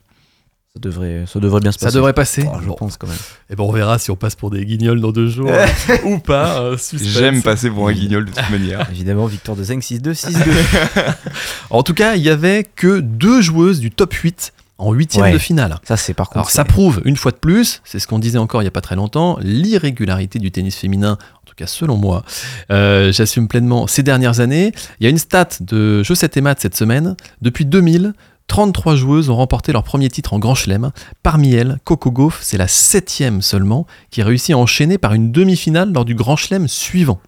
ça, 0.73 0.79
devrait, 0.79 1.25
ça 1.27 1.41
devrait 1.41 1.59
bien 1.61 1.73
se 1.73 1.81
Ça 1.81 1.87
passer. 1.87 1.97
devrait 1.97 2.13
passer. 2.13 2.45
Oh, 2.47 2.59
je 2.63 2.69
Bon. 2.69 2.75
pense 2.75 2.97
quand 2.97 3.09
même. 3.09 3.17
Et 3.51 3.57
ben, 3.57 3.65
on 3.65 3.73
verra 3.73 3.99
si 3.99 4.13
on 4.13 4.15
passe 4.17 4.37
pour 4.37 4.51
des 4.53 4.65
guignols 4.65 5.01
dans 5.01 5.11
deux 5.11 5.29
jours 5.29 5.51
ou 6.05 6.19
pas. 6.19 6.61
euh. 6.63 6.77
J'aime 7.03 7.43
passer 7.43 7.71
pour 7.71 7.89
un 7.89 7.93
guignol 7.93 8.25
de 8.27 8.31
toute 8.31 8.51
manière. 8.53 8.89
Évidemment, 8.93 9.27
victoire 9.27 9.57
de 9.57 9.65
Zeng 9.65 9.81
6-2, 9.81 10.13
6-2. 10.15 10.37
En 11.71 11.83
tout 11.83 11.95
cas, 11.95 12.15
il 12.15 12.23
y 12.23 12.31
avait 12.31 12.65
que 12.77 13.01
deux 13.01 13.41
joueuses 13.43 13.81
du 13.81 13.91
top 13.91 14.13
8 14.15 14.53
en 14.81 14.93
huitième 14.93 15.25
Ouais. 15.25 15.33
de 15.33 15.39
finale. 15.39 15.77
ça, 15.85 15.97
c'est 15.97 16.15
par 16.15 16.27
contre. 16.29 16.39
Alors 16.39 16.51
ça 16.51 16.65
prouve 16.65 17.01
une 17.05 17.17
fois 17.17 17.33
de 17.33 17.37
plus, 17.37 17.81
c'est 17.85 17.99
ce 17.99 18.07
qu'on 18.07 18.19
disait 18.19 18.39
encore 18.39 18.63
il 18.63 18.65
n'y 18.65 18.69
a 18.69 18.73
pas 18.73 18.81
très 18.81 18.97
longtemps, 18.97 19.39
l'irrégularité 19.41 20.39
du 20.39 20.51
tennis 20.51 20.77
féminin, 20.77 21.13
en 21.35 21.45
tout 21.47 21.55
cas 21.57 21.67
selon 21.67 21.97
moi. 21.97 22.25
Euh, 22.71 23.13
J'assume 23.13 23.49
pleinement 23.49 23.87
ces 23.87 24.03
dernières 24.03 24.41
années. 24.41 24.73
Il 25.01 25.05
y 25.05 25.07
a 25.07 25.11
une 25.11 25.19
stat 25.19 25.49
de 25.61 26.03
Jeux 26.03 26.15
7 26.15 26.37
et 26.37 26.41
Maths 26.41 26.61
cette 26.61 26.77
semaine. 26.77 27.17
Depuis 27.43 27.65
2000, 27.67 28.15
33 28.47 28.97
joueuses 28.97 29.31
ont 29.31 29.37
remporté 29.37 29.73
leur 29.73 29.85
premier 29.85 30.09
titre 30.09 30.33
en 30.33 30.39
Grand 30.41 30.55
Chelem. 30.57 30.91
Parmi 31.23 31.55
elles, 31.55 31.79
Coco 31.85 32.11
Gauff, 32.11 32.41
c'est 32.43 32.57
la 32.59 32.67
septième 32.67 33.43
seulement, 33.43 33.87
qui 34.11 34.23
réussit 34.23 34.55
à 34.55 34.59
enchaîner 34.59 34.99
par 34.99 35.15
une 35.15 35.31
demi-finale 35.31 35.93
lors 35.93 36.05
du 36.05 36.15
Grand 36.17 36.35
Chelem 36.37 36.67
suivant. 36.67 37.21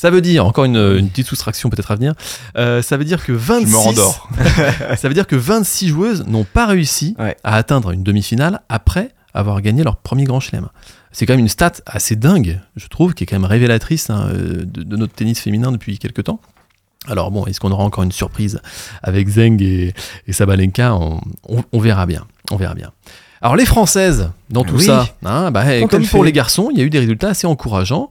Ça 0.00 0.10
veut 0.10 0.20
dire, 0.20 0.46
encore 0.46 0.64
une, 0.64 0.76
une 0.76 1.08
petite 1.10 1.26
soustraction 1.26 1.70
peut-être 1.70 1.90
à 1.90 1.96
venir, 1.96 2.14
euh, 2.56 2.82
ça 2.82 2.96
veut 2.96 3.04
dire 3.04 3.24
que 3.24 3.32
26, 3.32 3.66
Je 3.66 3.72
me 3.72 3.76
rendors. 3.76 4.28
ça 4.96 5.08
veut 5.08 5.14
dire 5.14 5.26
que 5.26 5.34
26 5.34 5.88
joueuses 5.88 6.24
n'ont 6.28 6.44
pas 6.44 6.66
réussi 6.66 7.16
Ouais. 7.18 7.36
à 7.42 7.56
atteindre 7.56 7.90
une 7.90 8.04
demi-finale 8.04 8.60
après 8.68 9.10
avoir 9.34 9.60
gagné 9.60 9.82
leur 9.82 9.96
premier 9.96 10.22
grand 10.22 10.38
chelem. 10.38 10.68
C'est 11.10 11.26
quand 11.26 11.32
même 11.32 11.40
une 11.40 11.48
stat 11.48 11.72
assez 11.84 12.14
dingue, 12.14 12.60
je 12.76 12.86
trouve, 12.86 13.14
qui 13.14 13.24
est 13.24 13.26
quand 13.26 13.34
même 13.36 13.44
révélatrice 13.44 14.08
hein, 14.10 14.28
euh, 14.32 14.64
de, 14.64 14.84
de 14.84 14.96
notre 14.96 15.14
tennis 15.14 15.40
féminin 15.40 15.72
depuis 15.72 15.98
quelques 15.98 16.22
temps. 16.24 16.38
Alors 17.08 17.32
bon, 17.32 17.46
est-ce 17.46 17.58
qu'on 17.58 17.72
aura 17.72 17.82
encore 17.82 18.04
une 18.04 18.12
surprise 18.12 18.60
avec 19.02 19.26
Zeng 19.28 19.60
et, 19.62 19.94
et 20.28 20.32
Sabalenka? 20.32 20.94
On, 20.94 21.20
on- 21.48 21.64
on 21.72 21.78
verra 21.80 22.06
bien, 22.06 22.24
on 22.52 22.56
verra 22.56 22.74
bien. 22.74 22.92
Alors 23.42 23.56
les 23.56 23.66
Françaises 23.66 24.30
dans 24.50 24.62
tout 24.62 24.76
Oui. 24.76 24.84
ça, 24.84 25.08
hein, 25.24 25.50
bah, 25.50 25.64
comme 25.88 26.06
pour 26.06 26.22
les 26.24 26.32
garçons, 26.32 26.68
il 26.72 26.78
y 26.78 26.82
a 26.82 26.84
eu 26.84 26.90
des 26.90 26.98
résultats 27.00 27.30
assez 27.30 27.46
encourageants. 27.48 28.10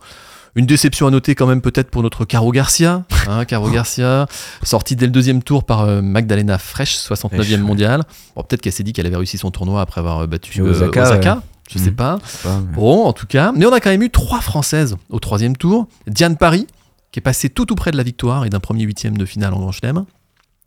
Une 0.57 0.65
déception 0.65 1.05
à 1.07 1.11
noter 1.11 1.35
quand 1.35 1.45
même 1.47 1.61
peut-être 1.61 1.89
pour 1.91 2.01
notre 2.03 2.25
Caro 2.25 2.51
Garcia. 2.51 3.03
Hein, 3.29 3.45
Caro 3.45 3.69
Garcia, 3.69 4.25
sortie 4.63 4.95
dès 4.95 5.05
le 5.05 5.11
deuxième 5.11 5.43
tour 5.43 5.63
par 5.63 5.81
euh, 5.81 6.01
Magdalena 6.01 6.57
Fresh, 6.57 6.95
69e 6.97 7.29
Fresh, 7.43 7.57
mondiale. 7.59 8.03
Bon, 8.35 8.41
peut-être 8.43 8.61
qu'elle 8.61 8.73
s'est 8.73 8.83
dit 8.83 8.91
qu'elle 8.91 9.05
avait 9.05 9.15
réussi 9.17 9.37
son 9.37 9.51
tournoi 9.51 9.81
après 9.81 9.99
avoir 10.01 10.27
battu 10.27 10.61
euh, 10.61 10.71
Osaka, 10.71 11.03
Osaka. 11.03 11.35
ouais. 11.35 11.41
Je 11.69 11.77
sais 11.77 11.91
pas. 11.91 12.17
Je 12.25 12.29
sais 12.31 12.37
pas, 12.47 12.59
mais- 12.59 12.75
Bon, 12.75 13.05
en 13.05 13.13
tout 13.13 13.27
cas. 13.27 13.51
Mais 13.55 13.65
on 13.67 13.71
a 13.73 13.79
quand 13.79 13.91
même 13.91 14.01
eu 14.01 14.09
trois 14.09 14.41
Françaises 14.41 14.95
au 15.09 15.19
troisième 15.19 15.55
tour. 15.55 15.87
Diane 16.07 16.37
Paris, 16.37 16.65
qui 17.11 17.19
est 17.19 17.21
passée 17.21 17.49
tout 17.49 17.65
tout 17.65 17.75
près 17.75 17.91
de 17.91 17.97
la 17.97 18.03
victoire 18.03 18.45
et 18.45 18.49
d'un 18.49 18.59
premier 18.59 18.83
huitième 18.83 19.15
de 19.17 19.25
finale 19.25 19.53
en 19.53 19.59
Grand 19.59 19.71
Chelem. 19.71 20.05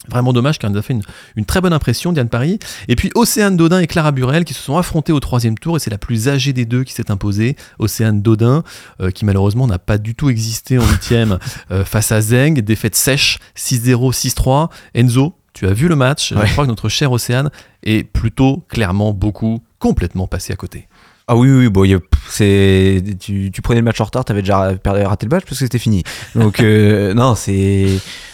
Vraiment 0.09 0.33
dommage 0.33 0.59
car 0.59 0.69
elle 0.69 0.73
nous 0.73 0.79
a 0.79 0.83
fait 0.83 0.95
une, 0.95 1.03
une 1.37 1.45
très 1.45 1.61
bonne 1.61 1.75
impression, 1.75 2.13
Diane 2.13 2.31
Paris. 2.31 2.59
Et 2.89 2.97
puis 2.97 3.11
Océane 3.15 3.57
Dodin 3.57 3.81
et 3.81 3.87
Clara 3.87 4.13
Burel 4.13 4.45
qui 4.45 4.55
se 4.55 4.63
sont 4.63 4.79
affrontées 4.79 5.13
au 5.13 5.21
troisième 5.21 5.59
tour 5.59 5.77
et 5.77 5.79
c'est 5.79 5.91
la 5.91 5.99
plus 5.99 6.29
âgée 6.29 6.55
des 6.55 6.65
deux 6.65 6.85
qui 6.85 6.95
s'est 6.95 7.11
imposée. 7.11 7.55
Océane 7.79 8.23
Dodin, 8.23 8.65
euh, 9.01 9.11
qui 9.11 9.27
malheureusement 9.27 9.67
n'a 9.67 9.79
pas 9.79 9.99
du 9.99 10.15
tout 10.15 10.31
existé 10.31 10.79
en 10.79 10.87
huitième 10.87 11.39
euh, 11.71 11.85
face 11.85 12.13
à 12.13 12.21
Zeng, 12.23 12.61
défaite 12.61 12.95
sèche, 12.95 13.39
6-0, 13.57 14.13
6-3. 14.13 14.71
Enzo, 14.95 15.37
tu 15.53 15.67
as 15.67 15.73
vu 15.75 15.87
le 15.87 15.97
match. 15.97 16.33
Ouais. 16.33 16.47
Je 16.47 16.53
crois 16.53 16.65
que 16.65 16.71
notre 16.71 16.89
chère 16.89 17.13
Océane 17.13 17.51
est 17.83 18.05
plutôt, 18.05 18.65
clairement, 18.69 19.13
beaucoup, 19.13 19.63
complètement 19.79 20.27
passée 20.27 20.53
à 20.53 20.57
côté. 20.57 20.89
Ah 21.33 21.37
oui, 21.37 21.49
oui, 21.49 21.69
bon, 21.69 21.87
c'est, 22.29 23.01
tu, 23.21 23.53
tu 23.53 23.63
prenais 23.63 23.79
le 23.79 23.85
match 23.85 24.01
en 24.01 24.05
retard, 24.05 24.25
t'avais 24.25 24.43
déjà 24.43 24.75
perdu- 24.75 25.05
raté 25.05 25.27
le 25.27 25.31
match 25.31 25.45
parce 25.45 25.61
que 25.61 25.65
c'était 25.65 25.79
fini. 25.79 26.03
Donc, 26.35 26.59
euh, 26.59 27.15
non, 27.15 27.37
c'est. 27.37 27.87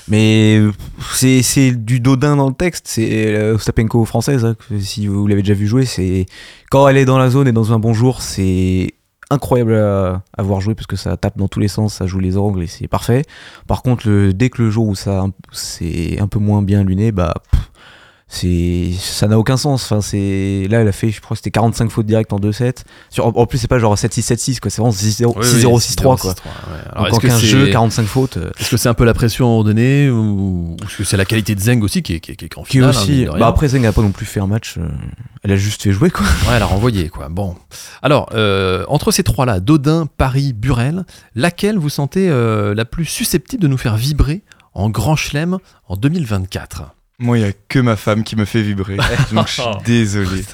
Mais 0.08 0.62
c'est, 1.12 1.42
c'est 1.42 1.72
du 1.72 2.00
Dodin 2.00 2.36
dans 2.36 2.48
le 2.48 2.54
texte, 2.54 2.86
c'est 2.88 3.36
euh, 3.36 3.56
Ostapenko 3.56 4.06
française, 4.06 4.46
hein, 4.46 4.56
que 4.70 4.80
si 4.80 5.08
vous 5.08 5.26
l'avez 5.26 5.42
déjà 5.42 5.52
vu 5.52 5.66
jouer, 5.66 5.84
c'est. 5.84 6.24
Quand 6.70 6.88
elle 6.88 6.96
est 6.96 7.04
dans 7.04 7.18
la 7.18 7.28
zone 7.28 7.46
et 7.48 7.52
dans 7.52 7.70
un 7.74 7.78
bon 7.78 7.92
jour, 7.92 8.22
c'est 8.22 8.94
incroyable 9.28 9.74
à, 9.74 10.22
à 10.34 10.42
voir 10.42 10.62
jouer 10.62 10.74
parce 10.74 10.86
que 10.86 10.96
ça 10.96 11.18
tape 11.18 11.36
dans 11.36 11.48
tous 11.48 11.60
les 11.60 11.68
sens, 11.68 11.92
ça 11.92 12.06
joue 12.06 12.18
les 12.20 12.38
angles 12.38 12.62
et 12.62 12.66
c'est 12.66 12.88
parfait. 12.88 13.24
Par 13.66 13.82
contre, 13.82 14.08
le, 14.08 14.32
dès 14.32 14.48
que 14.48 14.62
le 14.62 14.70
jour 14.70 14.88
où 14.88 14.94
ça 14.94 15.26
c'est 15.52 16.18
un 16.18 16.28
peu 16.28 16.38
moins 16.38 16.62
bien 16.62 16.82
luné, 16.82 17.12
bah. 17.12 17.34
pff, 17.50 17.60
c'est 18.28 18.90
ça 18.98 19.28
n'a 19.28 19.38
aucun 19.38 19.56
sens. 19.56 19.84
Enfin 19.84 20.00
c'est 20.00 20.66
là 20.68 20.80
elle 20.80 20.88
a 20.88 20.92
fait 20.92 21.10
je 21.10 21.20
crois 21.20 21.34
que 21.36 21.38
c'était 21.38 21.52
45 21.52 21.90
fautes 21.90 22.06
directes 22.06 22.32
en 22.32 22.40
2-7 22.40 22.78
Sur- 23.08 23.26
en, 23.38 23.46
plus 23.46 23.58
c'est 23.58 23.68
pas 23.68 23.78
genre 23.78 23.94
7-6 23.94 24.20
7-6 24.34 24.58
quoi. 24.60 24.70
C'est 24.70 24.80
vraiment 24.82 24.92
6-0 24.92 25.40
6-0 25.42 25.80
6-3 25.80 26.02
quoi. 26.02 26.16
6-0, 26.16 26.26
ouais. 26.26 26.32
Alors, 26.92 27.04
donc 27.06 27.14
en 27.14 27.18
que 27.18 27.26
15 27.28 27.40
c'est- 27.40 27.46
jeux 27.46 27.66
45 27.70 28.04
fautes 28.06 28.36
euh, 28.38 28.50
Est-ce 28.58 28.70
que 28.70 28.76
c'est 28.76 28.88
un 28.88 28.94
peu 28.94 29.04
la 29.04 29.14
pression 29.14 29.46
ordonnée 29.56 30.10
ou 30.10 30.16
ou 30.26 30.76
est-ce 30.84 30.96
que 30.98 31.04
c'est 31.04 31.16
la 31.16 31.24
qualité 31.24 31.54
de 31.54 31.60
Zeng 31.60 31.82
aussi 31.82 32.02
qui 32.02 32.14
est, 32.14 32.20
qui 32.20 32.32
est, 32.32 32.36
qui 32.36 32.44
est 32.46 32.58
en 32.58 32.62
qui 32.64 32.72
finale, 32.72 32.88
hein, 32.96 33.00
aussi. 33.00 33.26
bah 33.38 33.46
après 33.46 33.68
Zeng 33.68 33.86
a 33.86 33.92
pas 33.92 34.02
non 34.02 34.10
plus 34.10 34.26
fait 34.26 34.40
un 34.40 34.46
match 34.48 34.74
euh, 34.78 34.88
elle 35.44 35.52
a 35.52 35.56
juste 35.56 35.82
fait 35.84 35.92
jouer 35.92 36.10
quoi. 36.10 36.26
Ouais, 36.26 36.54
elle 36.56 36.62
a 36.62 36.66
renvoyé, 36.66 37.08
quoi. 37.08 37.28
Bon. 37.28 37.54
Alors, 38.02 38.28
euh, 38.34 38.84
entre 38.88 39.12
ces 39.12 39.22
trois-là, 39.22 39.60
Dodin, 39.60 40.06
Paris, 40.18 40.52
Burel, 40.52 41.04
laquelle 41.36 41.78
vous 41.78 41.88
sentez 41.88 42.28
euh, 42.28 42.74
la 42.74 42.84
plus 42.84 43.04
susceptible 43.04 43.62
de 43.62 43.68
nous 43.68 43.78
faire 43.78 43.96
vibrer 43.96 44.42
en 44.74 44.90
grand 44.90 45.14
chelem 45.14 45.58
en 45.88 45.96
2024 45.96 46.95
Moi, 47.18 47.38
il 47.38 47.44
n'y 47.44 47.48
a 47.48 47.52
que 47.68 47.78
ma 47.78 47.96
femme 47.96 48.24
qui 48.24 48.36
me 48.36 48.44
fait 48.44 48.62
vibrer. 48.62 48.96
donc, 49.32 49.46
je 49.48 49.52
suis 49.52 49.62
désolé. 49.84 50.44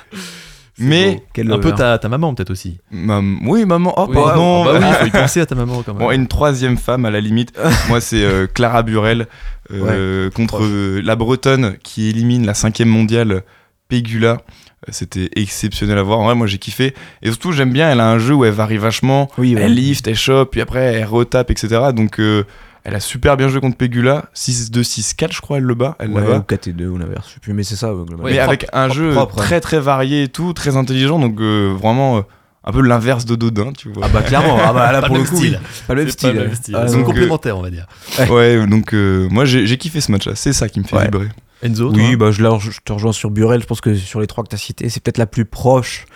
Mais, 0.79 1.23
Un 1.51 1.59
peu 1.59 1.73
ta, 1.73 1.99
ta 1.99 2.09
maman, 2.09 2.35
peut-être 2.35 2.51
aussi. 2.51 2.79
mam- 2.91 3.41
oui, 3.47 3.67
maman. 3.67 3.93
Oh, 3.97 4.07
Oui, 4.09 4.15
pardon. 4.15 4.65
bah 4.65 4.73
oui, 4.81 4.87
il 4.89 4.95
faut 4.95 5.07
y 5.07 5.11
penser 5.21 5.41
à 5.41 5.47
ta 5.47 5.55
maman 5.55 5.83
quand 5.83 5.93
même. 5.95 6.03
Bon, 6.03 6.11
une 6.11 6.27
troisième 6.29 6.79
femme 6.79 7.05
à 7.05 7.11
la 7.11 7.21
limite. 7.21 7.53
Moi, 7.89 8.01
c'est 8.01 8.25
euh, 8.25 8.47
Clara 8.47 8.83
Burel 8.83 9.27
euh, 9.73 10.31
contre 10.31 10.63
euh, 10.65 11.01
la 11.05 11.15
Bretonne 11.15 11.77
qui 11.83 12.09
élimine 12.09 12.47
la 12.47 12.55
cinquième 12.55 12.89
mondiale 12.89 13.43
Pegula. 13.89 14.31
Euh, 14.31 14.91
C'était 14.91 15.29
exceptionnel 15.37 15.99
à 15.99 16.03
voir. 16.03 16.21
En 16.21 16.25
vrai, 16.25 16.35
moi, 16.35 16.47
j'ai 16.47 16.59
kiffé. 16.59 16.95
Et 17.23 17.29
surtout, 17.29 17.53
j'aime 17.53 17.73
bien. 17.73 17.91
Elle 17.91 18.01
a 18.01 18.09
un 18.11 18.19
jeu 18.19 18.35
où 18.35 18.45
elle 18.47 18.53
varie 18.55 18.79
vachement. 18.79 19.29
oui 19.37 19.55
ouais. 19.55 19.63
Elle 19.63 19.75
lift, 19.75 20.09
elle 20.09 20.17
chope, 20.17 20.53
puis 20.53 20.63
après, 20.63 20.95
elle 20.95 21.05
retape, 21.05 21.51
etc. 21.51 21.69
Donc, 21.95 22.19
euh, 22.19 22.45
elle 22.85 22.95
a 22.95 23.01
super 23.01 23.37
bien 23.37 23.49
joué 23.49 23.61
contre 23.61 23.77
Pegula. 23.77 24.27
6-2, 24.35 24.83
6-4, 24.83 25.33
je 25.33 25.41
crois, 25.41 25.59
elle 25.59 25.65
le 25.65 25.75
bat. 25.75 25.97
Elle 25.99 26.11
ou 26.11 26.19
KT2 26.19 26.87
ou 26.87 26.99
l'inverse 26.99 27.27
je 27.29 27.35
sais 27.35 27.41
plus 27.41 27.53
mais 27.53 27.63
c'est 27.63 27.77
ça 27.77 27.95
ouais, 27.95 28.05
globalement. 28.05 28.25
Ouais, 28.25 28.31
mais 28.33 28.37
propre, 28.39 28.49
avec 28.51 28.67
un 28.73 28.87
propre, 28.87 28.95
jeu 28.95 29.13
propre, 29.13 29.37
très 29.37 29.61
très 29.61 29.81
varié 29.81 30.25
et 30.25 30.29
tout, 30.29 30.53
très 30.53 30.77
intelligent, 30.77 31.19
donc 31.19 31.41
euh, 31.41 31.75
vraiment 31.81 32.19
euh, 32.19 32.23
un 32.65 32.73
peu 32.73 32.81
l'inverse 32.81 33.25
de 33.25 33.35
Dodin, 33.37 33.73
tu 33.73 33.89
vois. 33.91 34.05
ah 34.07 34.09
bah 34.09 34.23
clairement 34.23 34.59
ah 34.63 34.73
bah 34.73 34.93
là 34.93 35.01
Pas 35.03 35.07
pour 35.09 35.17
le 35.17 35.25
coup 35.25 35.37
style. 35.37 35.59
oui. 35.63 35.69
pas 35.87 35.95
le 35.95 36.03
même 36.03 36.11
style, 36.11 36.29
pas 36.29 36.35
le 36.35 36.41
même 36.41 36.49
ouais. 36.51 36.55
style. 36.57 36.77
Ah, 36.77 36.83
Ils 36.85 36.89
sont 36.91 36.97
donc, 36.97 37.05
donc, 37.07 37.15
complémentaires, 37.15 37.59
on 37.59 37.63
va 37.63 37.71
dire. 37.71 37.87
ouais, 38.31 38.67
donc 38.67 38.95
euh, 38.95 39.29
moi 39.31 39.45
j'ai 39.45 39.79
kiffé 39.79 40.01
ce 40.01 40.11
match-là, 40.13 40.35
c'est 40.35 40.53
ça 40.53 40.69
qui 40.69 40.81
me 40.81 40.85
fait 40.85 40.97
Ouais. 40.97 41.05
vibrer. 41.05 41.29
Enzo, 41.65 41.93
Oui, 41.93 42.17
toi 42.17 42.31
bah, 42.31 42.59
je, 42.59 42.71
je 42.71 42.81
te 42.85 42.93
rejoins 42.93 43.13
sur 43.13 43.31
Burel. 43.31 43.61
Je 43.63 43.67
pense 43.67 43.81
que 43.81 43.95
sur 43.95 44.21
les 44.21 44.27
trois 44.27 44.43
que 44.43 44.49
tu 44.49 44.57
as 44.57 44.59
cités, 44.59 44.89
c'est 44.89 45.01
peut-être 45.01 45.19
la 45.19 45.27
plus 45.27 45.45
proche 45.45 46.07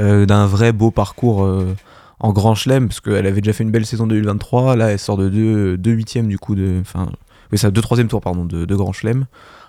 euh, 0.00 0.26
d'un 0.26 0.46
vrai 0.46 0.72
beau 0.72 0.90
parcours 0.90 1.44
euh, 1.44 1.76
en 2.20 2.32
Grand 2.32 2.54
Chelem, 2.54 2.88
parce 2.88 3.00
qu'elle 3.00 3.26
avait 3.26 3.40
déjà 3.40 3.52
fait 3.52 3.64
une 3.64 3.70
belle 3.70 3.86
saison 3.86 4.06
2023. 4.06 4.76
Là, 4.76 4.90
elle 4.92 4.98
sort 4.98 5.16
de 5.16 5.28
deux, 5.28 5.76
deux 5.76 5.92
huitièmes, 5.92 6.28
du 6.28 6.38
coup, 6.38 6.54
de. 6.54 6.78
Enfin, 6.80 7.10
oui, 7.52 7.58
ça, 7.58 7.70
deux 7.70 7.80
troisième 7.80 8.08
tours, 8.08 8.20
pardon, 8.20 8.44
de, 8.44 8.74
Grand 8.74 8.92
Chelem. 8.92 9.26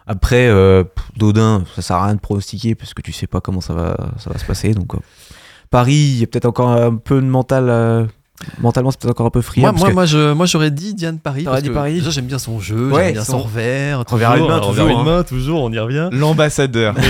Après, 0.08 0.48
euh, 0.48 0.84
Dodin, 1.18 1.64
ça 1.76 1.82
sert 1.82 1.98
à 1.98 2.06
rien 2.06 2.16
de 2.16 2.20
pronostiquer, 2.20 2.76
parce 2.76 2.94
que 2.94 3.02
tu 3.02 3.12
sais 3.12 3.28
pas 3.28 3.42
comment 3.42 3.62
ça 3.62 3.74
va, 3.74 3.96
ça 4.18 4.30
va 4.32 4.40
se 4.40 4.46
passer. 4.46 4.74
Donc, 4.74 4.96
euh, 4.96 5.00
Paris, 5.70 5.94
il 5.94 6.20
y 6.20 6.24
a 6.24 6.28
peut-être 6.28 6.46
encore 6.46 6.70
un 6.70 6.96
peu 6.96 7.22
de 7.22 7.28
mental. 7.28 8.10
Euh, 8.44 8.48
mentalement, 8.62 8.92
c'est 8.92 9.00
peut-être 9.02 9.12
encore 9.12 9.26
un 9.28 9.32
peu 9.32 9.42
friand. 9.42 9.72
Moi, 9.72 9.80
moi, 9.80 9.90
que- 9.90 9.94
moi, 9.94 10.06
je, 10.06 10.34
moi, 10.34 10.46
j'aurais 10.46 10.72
dit 10.72 10.94
Diane 10.94 11.20
Paris. 11.20 11.44
T'aurais 11.44 11.56
parce 11.58 11.64
dit 11.64 11.70
que 11.70 11.74
Paris 11.74 11.94
Déjà, 11.96 12.10
j'aime 12.10 12.26
bien 12.26 12.40
son 12.40 12.60
jeu, 12.60 12.90
Ouais, 12.92 13.06
j'aime 13.06 13.14
bien 13.14 13.24
son, 13.24 13.32
son- 13.34 13.40
revers. 13.44 14.04
Revers 14.08 14.32
à 14.32 14.38
une 14.38 14.48
main, 14.48 14.60
toujours, 14.60 14.88
une 14.88 14.98
hein. 14.98 15.04
main, 15.04 15.24
toujours, 15.24 15.64
on 15.64 15.72
y 15.72 15.80
revient. 15.80 16.10
L'ambassadeur. 16.12 16.96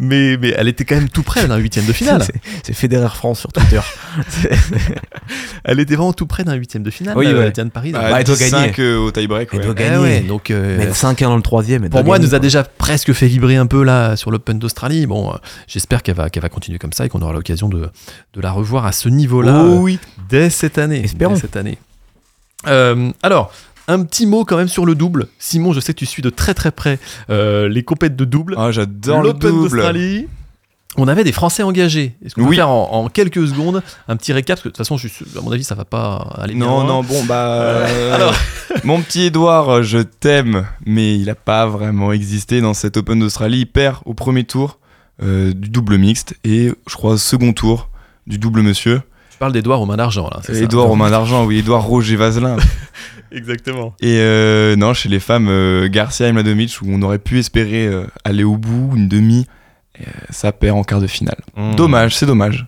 Mais, 0.00 0.36
mais 0.38 0.52
elle 0.56 0.66
était 0.68 0.84
quand 0.84 0.96
même 0.96 1.08
tout 1.08 1.22
près 1.22 1.46
d'un 1.46 1.56
huitième 1.56 1.84
de 1.86 1.92
finale. 1.92 2.22
c'est- 2.64 2.72
Federer 2.72 3.08
France 3.14 3.38
sur 3.40 3.52
Twitter. 3.52 3.80
Elle 5.64 5.80
était 5.80 5.94
vraiment 5.96 6.12
tout 6.12 6.26
près 6.26 6.44
d'un 6.44 6.54
huitième 6.54 6.82
de 6.82 6.90
finale, 6.90 7.16
Oui, 7.16 7.26
euh, 7.26 7.38
ouais. 7.38 7.50
Diane 7.52 7.70
Paris. 7.70 7.92
Ah, 7.94 8.10
Bah, 8.10 8.20
elle 8.20 8.24
doit 8.26 8.36
gagner. 8.36 8.50
5 8.50 8.78
euh, 8.80 8.98
au 8.98 9.10
tie-break. 9.10 9.48
Elle 9.52 9.58
ouais. 9.60 9.64
doit 9.64 9.74
Eh 9.78 9.82
gagner. 9.82 9.98
ouais, 10.02 10.20
donc, 10.20 10.50
euh, 10.50 10.76
Mais 10.78 10.90
5-1 10.90 11.22
dans 11.28 11.36
le 11.36 11.42
troisième. 11.42 11.88
pour 11.88 12.04
moi, 12.04 12.16
elle 12.16 12.20
gagner, 12.22 12.30
nous 12.30 12.34
a 12.34 12.38
déjà 12.38 12.64
presque 12.64 13.12
fait 13.12 13.26
vibrer 13.26 13.56
un 13.56 13.66
peu 13.66 13.82
là 13.82 14.16
sur 14.16 14.30
l'Open 14.30 14.58
d'Australie. 14.58 15.06
Bon, 15.06 15.30
euh, 15.30 15.36
j'espère 15.66 16.02
qu'elle 16.02 16.16
va, 16.16 16.28
qu'elle 16.28 16.42
va 16.42 16.48
continuer 16.48 16.78
comme 16.78 16.92
ça 16.92 17.06
et 17.06 17.08
qu'on 17.08 17.22
aura 17.22 17.32
l'occasion 17.32 17.68
de, 17.68 17.88
de 18.34 18.40
la 18.40 18.50
revoir 18.50 18.84
à 18.84 18.92
ce 18.92 19.08
niveau-là 19.08 19.62
Oh 19.64 19.83
euh, 19.83 19.83
oui. 19.84 19.98
dès 20.28 20.50
cette 20.50 20.78
année. 20.78 21.02
Espérons. 21.04 21.34
Dès 21.34 21.40
cette 21.40 21.56
année. 21.56 21.78
Euh, 22.66 23.10
alors, 23.22 23.52
un 23.88 24.02
petit 24.02 24.26
mot 24.26 24.44
quand 24.44 24.56
même 24.56 24.68
sur 24.68 24.86
le 24.86 24.94
double. 24.94 25.28
Simon, 25.38 25.72
je 25.72 25.80
sais 25.80 25.92
que 25.92 25.98
tu 25.98 26.06
suis 26.06 26.22
de 26.22 26.30
très 26.30 26.54
très 26.54 26.70
près 26.70 26.98
euh, 27.30 27.68
les 27.68 27.82
compètes 27.82 28.16
de 28.16 28.24
double. 28.24 28.54
Ah, 28.58 28.70
j'adore 28.72 29.20
le 29.22 29.28
L'Open 29.28 29.50
double. 29.50 29.70
d'Australie. 29.70 30.26
On 30.96 31.08
avait 31.08 31.24
des 31.24 31.32
Français 31.32 31.64
engagés. 31.64 32.14
Est-ce 32.24 32.36
qu'on 32.36 32.42
peut 32.42 32.50
Oui. 32.50 32.56
faire 32.56 32.68
en, 32.70 32.88
en 32.92 33.08
quelques 33.08 33.48
secondes 33.48 33.82
un 34.06 34.16
petit 34.16 34.32
récap? 34.32 34.54
Parce 34.56 34.62
que 34.62 34.68
de 34.68 34.72
toute 34.72 34.78
façon, 34.78 34.96
je 34.96 35.08
suis- 35.08 35.26
à 35.36 35.40
mon 35.40 35.50
avis, 35.50 35.64
ça 35.64 35.74
va 35.74 35.84
pas 35.84 36.34
aller 36.38 36.54
Non, 36.54 36.84
non, 36.84 37.02
bon, 37.02 37.24
bah. 37.24 37.46
euh, 37.48 38.14
alors. 38.14 38.32
mon 38.84 39.02
petit 39.02 39.22
Edouard, 39.22 39.82
je 39.82 39.98
t'aime, 39.98 40.66
mais 40.86 41.18
il 41.18 41.28
a 41.30 41.34
pas 41.34 41.66
vraiment 41.66 42.12
existé 42.12 42.60
dans 42.60 42.74
cet 42.74 42.96
Open 42.96 43.18
d'Australie. 43.18 43.58
Il 43.62 43.66
perd 43.66 43.96
au 44.04 44.14
premier 44.14 44.44
tour 44.44 44.78
euh, 45.22 45.52
du 45.52 45.68
double 45.68 45.98
mixte 45.98 46.36
et 46.44 46.70
je 46.88 46.94
crois 46.94 47.12
au 47.14 47.16
second 47.18 47.52
tour 47.52 47.90
du 48.28 48.38
double 48.38 48.62
monsieur. 48.62 49.02
D'Edouard 49.52 49.80
aux 49.80 49.86
mains 49.86 49.96
d'argent 49.96 50.28
là. 50.30 50.40
Edouard 50.54 50.90
aux 50.90 50.96
mains 50.96 51.10
d'argent, 51.10 51.44
oui, 51.44 51.58
Edouard 51.58 51.84
Roger 51.84 52.16
Vazelin. 52.16 52.56
Exactement. 53.32 53.94
Et 54.00 54.18
euh, 54.18 54.76
non, 54.76 54.94
chez 54.94 55.08
les 55.08 55.18
femmes, 55.20 55.48
euh, 55.48 55.88
Garcia 55.88 56.28
et 56.28 56.32
Mladenovic, 56.32 56.78
où 56.82 56.86
on 56.88 57.02
aurait 57.02 57.18
pu 57.18 57.38
espérer 57.38 57.86
euh, 57.86 58.06
aller 58.24 58.44
au 58.44 58.56
bout, 58.56 58.92
une 58.96 59.08
demi, 59.08 59.46
euh, 60.00 60.04
ça 60.30 60.52
perd 60.52 60.78
en 60.78 60.84
quart 60.84 61.00
de 61.00 61.06
finale. 61.08 61.38
Mmh. 61.56 61.74
Dommage, 61.74 62.14
c'est 62.16 62.26
dommage. 62.26 62.66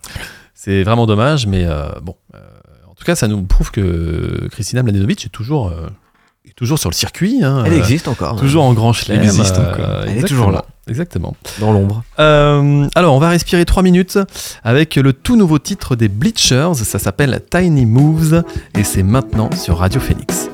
C'est 0.54 0.82
vraiment 0.82 1.06
dommage, 1.06 1.46
mais 1.46 1.64
euh, 1.64 1.88
bon. 2.02 2.16
euh, 2.34 2.38
en 2.90 2.94
tout 2.94 3.04
cas, 3.04 3.14
ça 3.14 3.28
nous 3.28 3.42
prouve 3.42 3.70
que 3.70 4.48
Kristina 4.50 4.82
Mladenovic 4.82 5.24
est 5.26 5.28
toujours, 5.28 5.68
euh, 5.68 5.86
toujours 6.56 6.78
sur 6.78 6.90
le 6.90 6.94
circuit. 6.94 7.44
hein, 7.44 7.62
Elle 7.66 7.74
euh, 7.74 7.78
existe 7.78 8.08
encore. 8.08 8.36
Toujours 8.36 8.64
en 8.64 8.72
grand 8.72 8.92
chelem. 8.92 9.20
Elle 9.20 9.26
existe 9.26 9.58
euh, 9.58 9.70
encore. 9.72 10.04
Elle 10.06 10.18
est 10.18 10.22
toujours 10.28 10.50
là. 10.50 10.64
Exactement. 10.88 11.36
dans 11.60 11.72
l'ombre. 11.72 12.04
Euh, 12.20 12.86
alors, 12.94 13.14
on 13.14 13.18
va 13.18 13.28
respirer 13.28 13.64
3 13.64 13.82
minutes 13.82 14.18
avec 14.64 14.94
le 14.96 15.12
tout 15.12 15.36
nouveau 15.36 15.58
titre 15.58 15.96
des 15.96 16.08
Bleachers. 16.08 16.76
Ça 16.76 16.98
s'appelle 16.98 17.40
Tiny 17.50 17.86
Moves 17.86 18.42
et 18.76 18.84
c'est 18.84 19.02
maintenant 19.02 19.50
sur 19.52 19.78
Radio 19.78 20.00
Phoenix. 20.00 20.48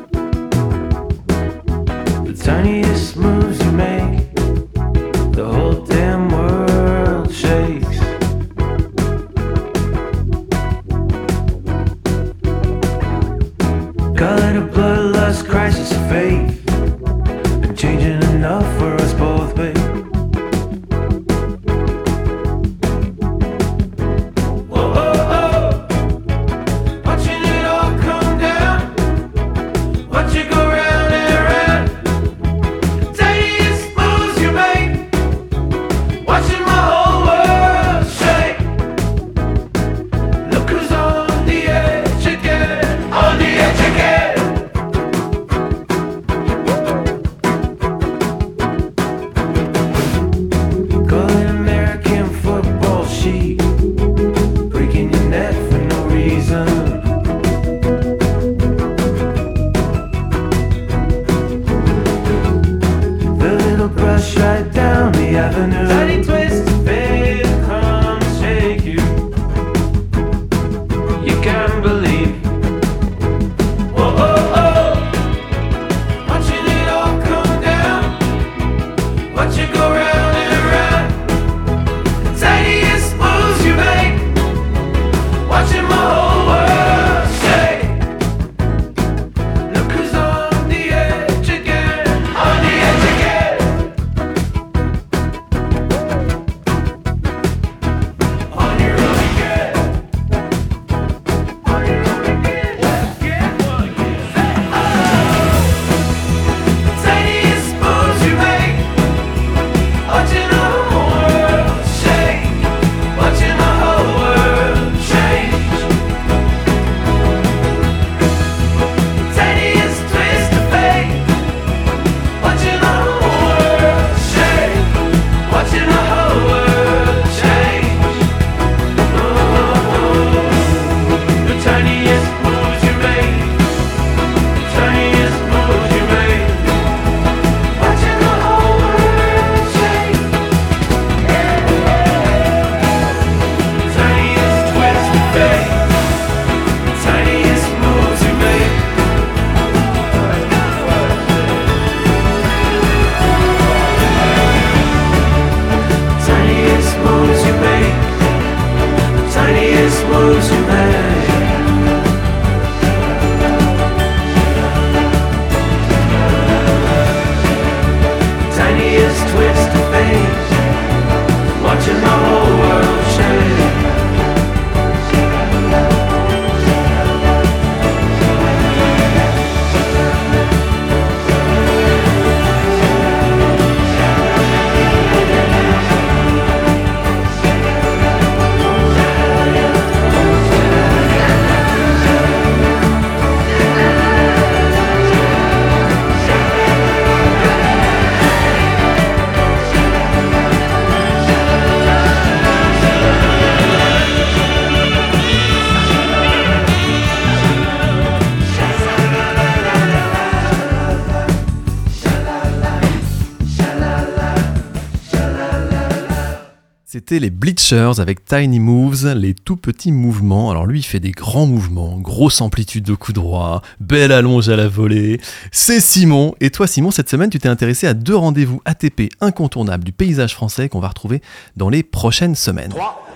Les 217.18 217.30
Bleachers 217.30 218.00
avec 218.00 218.24
Tiny 218.24 218.58
Moves, 218.58 219.12
les 219.14 219.34
tout 219.34 219.56
petits 219.56 219.92
mouvements. 219.92 220.50
Alors 220.50 220.66
lui, 220.66 220.80
il 220.80 220.82
fait 220.82 221.00
des 221.00 221.10
grands 221.10 221.46
mouvements, 221.46 221.98
grosse 221.98 222.40
amplitude 222.40 222.84
de 222.84 222.94
coup 222.94 223.12
droit, 223.12 223.62
belle 223.80 224.12
allonge 224.12 224.48
à 224.48 224.56
la 224.56 224.68
volée. 224.68 225.20
C'est 225.50 225.80
Simon. 225.80 226.34
Et 226.40 226.50
toi, 226.50 226.66
Simon, 226.66 226.90
cette 226.90 227.08
semaine, 227.08 227.30
tu 227.30 227.38
t'es 227.38 227.48
intéressé 227.48 227.86
à 227.86 227.94
deux 227.94 228.16
rendez-vous 228.16 228.60
ATP 228.64 229.10
incontournables 229.20 229.84
du 229.84 229.92
paysage 229.92 230.34
français 230.34 230.68
qu'on 230.68 230.80
va 230.80 230.88
retrouver 230.88 231.22
dans 231.56 231.68
les 231.68 231.82
prochaines 231.82 232.34
semaines. 232.34 232.70
3, 232.70 233.06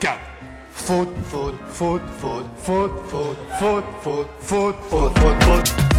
4, 0.00 0.18
Foot, 0.74 1.08
foot, 1.30 1.54
foot, 1.68 2.02
foot, 2.18 2.44
foot, 2.56 2.90
foot, 3.08 3.36
foot, 3.58 3.84
foot, 4.00 4.26
foot, 4.40 4.76
foot, 4.90 5.42
foot, 5.42 5.92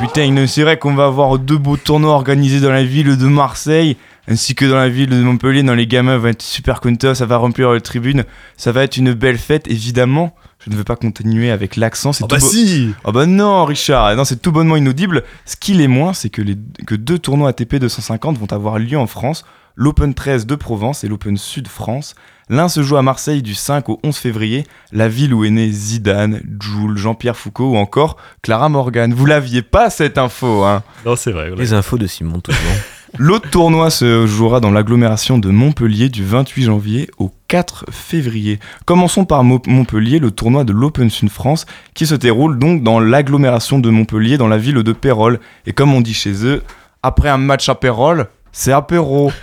Putain, 0.00 0.46
c'est 0.46 0.62
vrai 0.62 0.78
qu'on 0.78 0.94
va 0.94 1.06
avoir 1.06 1.38
deux 1.38 1.58
beaux 1.58 1.76
tournois 1.76 2.12
organisés 2.12 2.60
dans 2.60 2.70
la 2.70 2.84
ville 2.84 3.16
de 3.16 3.26
Marseille 3.26 3.96
ainsi 4.28 4.54
que 4.54 4.64
dans 4.64 4.76
la 4.76 4.88
ville 4.88 5.10
de 5.10 5.22
Montpellier. 5.22 5.62
Dans 5.62 5.74
les 5.74 5.86
gamins 5.86 6.16
vont 6.18 6.28
être 6.28 6.42
super 6.42 6.80
contents, 6.80 7.14
ça 7.14 7.26
va 7.26 7.36
remplir 7.36 7.72
les 7.72 7.80
tribunes, 7.80 8.24
ça 8.56 8.72
va 8.72 8.82
être 8.82 8.96
une 8.96 9.12
belle 9.14 9.38
fête. 9.38 9.68
Évidemment, 9.68 10.34
je 10.58 10.70
ne 10.70 10.76
veux 10.76 10.84
pas 10.84 10.96
continuer 10.96 11.50
avec 11.50 11.76
l'accent. 11.76 12.12
C'est 12.12 12.24
Oh 12.24 12.28
bah 12.28 12.40
si 12.40 12.94
Oh 13.04 13.12
bah 13.12 13.26
non, 13.26 13.64
Richard, 13.64 14.14
non, 14.16 14.24
c'est 14.24 14.42
tout 14.42 14.52
bonnement 14.52 14.76
inaudible. 14.76 15.24
Ce 15.44 15.56
qu'il 15.56 15.80
est 15.80 15.88
moins, 15.88 16.12
c'est 16.12 16.30
que, 16.30 16.42
les, 16.42 16.56
que 16.86 16.94
deux 16.94 17.18
tournois 17.18 17.50
ATP 17.50 17.76
250 17.76 18.38
vont 18.38 18.52
avoir 18.52 18.78
lieu 18.78 18.98
en 18.98 19.06
France, 19.06 19.44
l'Open 19.74 20.14
13 20.14 20.46
de 20.46 20.54
Provence 20.54 21.04
et 21.04 21.08
l'Open 21.08 21.36
Sud 21.36 21.68
France. 21.68 22.14
L'un 22.48 22.68
se 22.68 22.82
joue 22.82 22.96
à 22.96 23.02
Marseille 23.02 23.42
du 23.42 23.54
5 23.54 23.88
au 23.88 23.98
11 24.04 24.16
février, 24.16 24.64
la 24.92 25.08
ville 25.08 25.34
où 25.34 25.44
est 25.44 25.50
né 25.50 25.68
Zidane, 25.70 26.40
Jules, 26.62 26.96
Jean-Pierre 26.96 27.36
Foucault 27.36 27.70
ou 27.72 27.76
encore 27.76 28.16
Clara 28.42 28.68
Morgan. 28.68 29.12
Vous 29.12 29.26
l'aviez 29.26 29.62
pas 29.62 29.90
cette 29.90 30.16
info, 30.16 30.62
hein? 30.62 30.84
Non, 31.04 31.16
c'est 31.16 31.32
vrai. 31.32 31.50
Les 31.56 31.72
infos 31.72 31.98
de 31.98 32.06
Simon, 32.06 32.38
toujours. 32.40 32.60
L'autre 33.18 33.48
tournoi 33.50 33.90
se 33.90 34.26
jouera 34.26 34.60
dans 34.60 34.70
l'agglomération 34.70 35.38
de 35.38 35.48
Montpellier 35.50 36.08
du 36.08 36.22
28 36.24 36.64
janvier 36.64 37.10
au 37.18 37.32
4 37.48 37.86
février. 37.90 38.60
Commençons 38.84 39.24
par 39.24 39.42
Mo- 39.42 39.62
Montpellier, 39.66 40.18
le 40.20 40.30
tournoi 40.30 40.64
de 40.64 40.72
l'Open 40.72 41.08
Sud 41.10 41.30
France, 41.30 41.66
qui 41.94 42.06
se 42.06 42.14
déroule 42.14 42.58
donc 42.58 42.82
dans 42.84 43.00
l'agglomération 43.00 43.78
de 43.80 43.90
Montpellier, 43.90 44.36
dans 44.38 44.48
la 44.48 44.58
ville 44.58 44.82
de 44.82 44.92
Pérol. 44.92 45.40
Et 45.66 45.72
comme 45.72 45.94
on 45.94 46.00
dit 46.00 46.14
chez 46.14 46.44
eux, 46.44 46.62
après 47.02 47.28
un 47.28 47.38
match 47.38 47.68
à 47.68 47.74
Pérol, 47.74 48.26
c'est 48.52 48.72
apéro. 48.72 49.32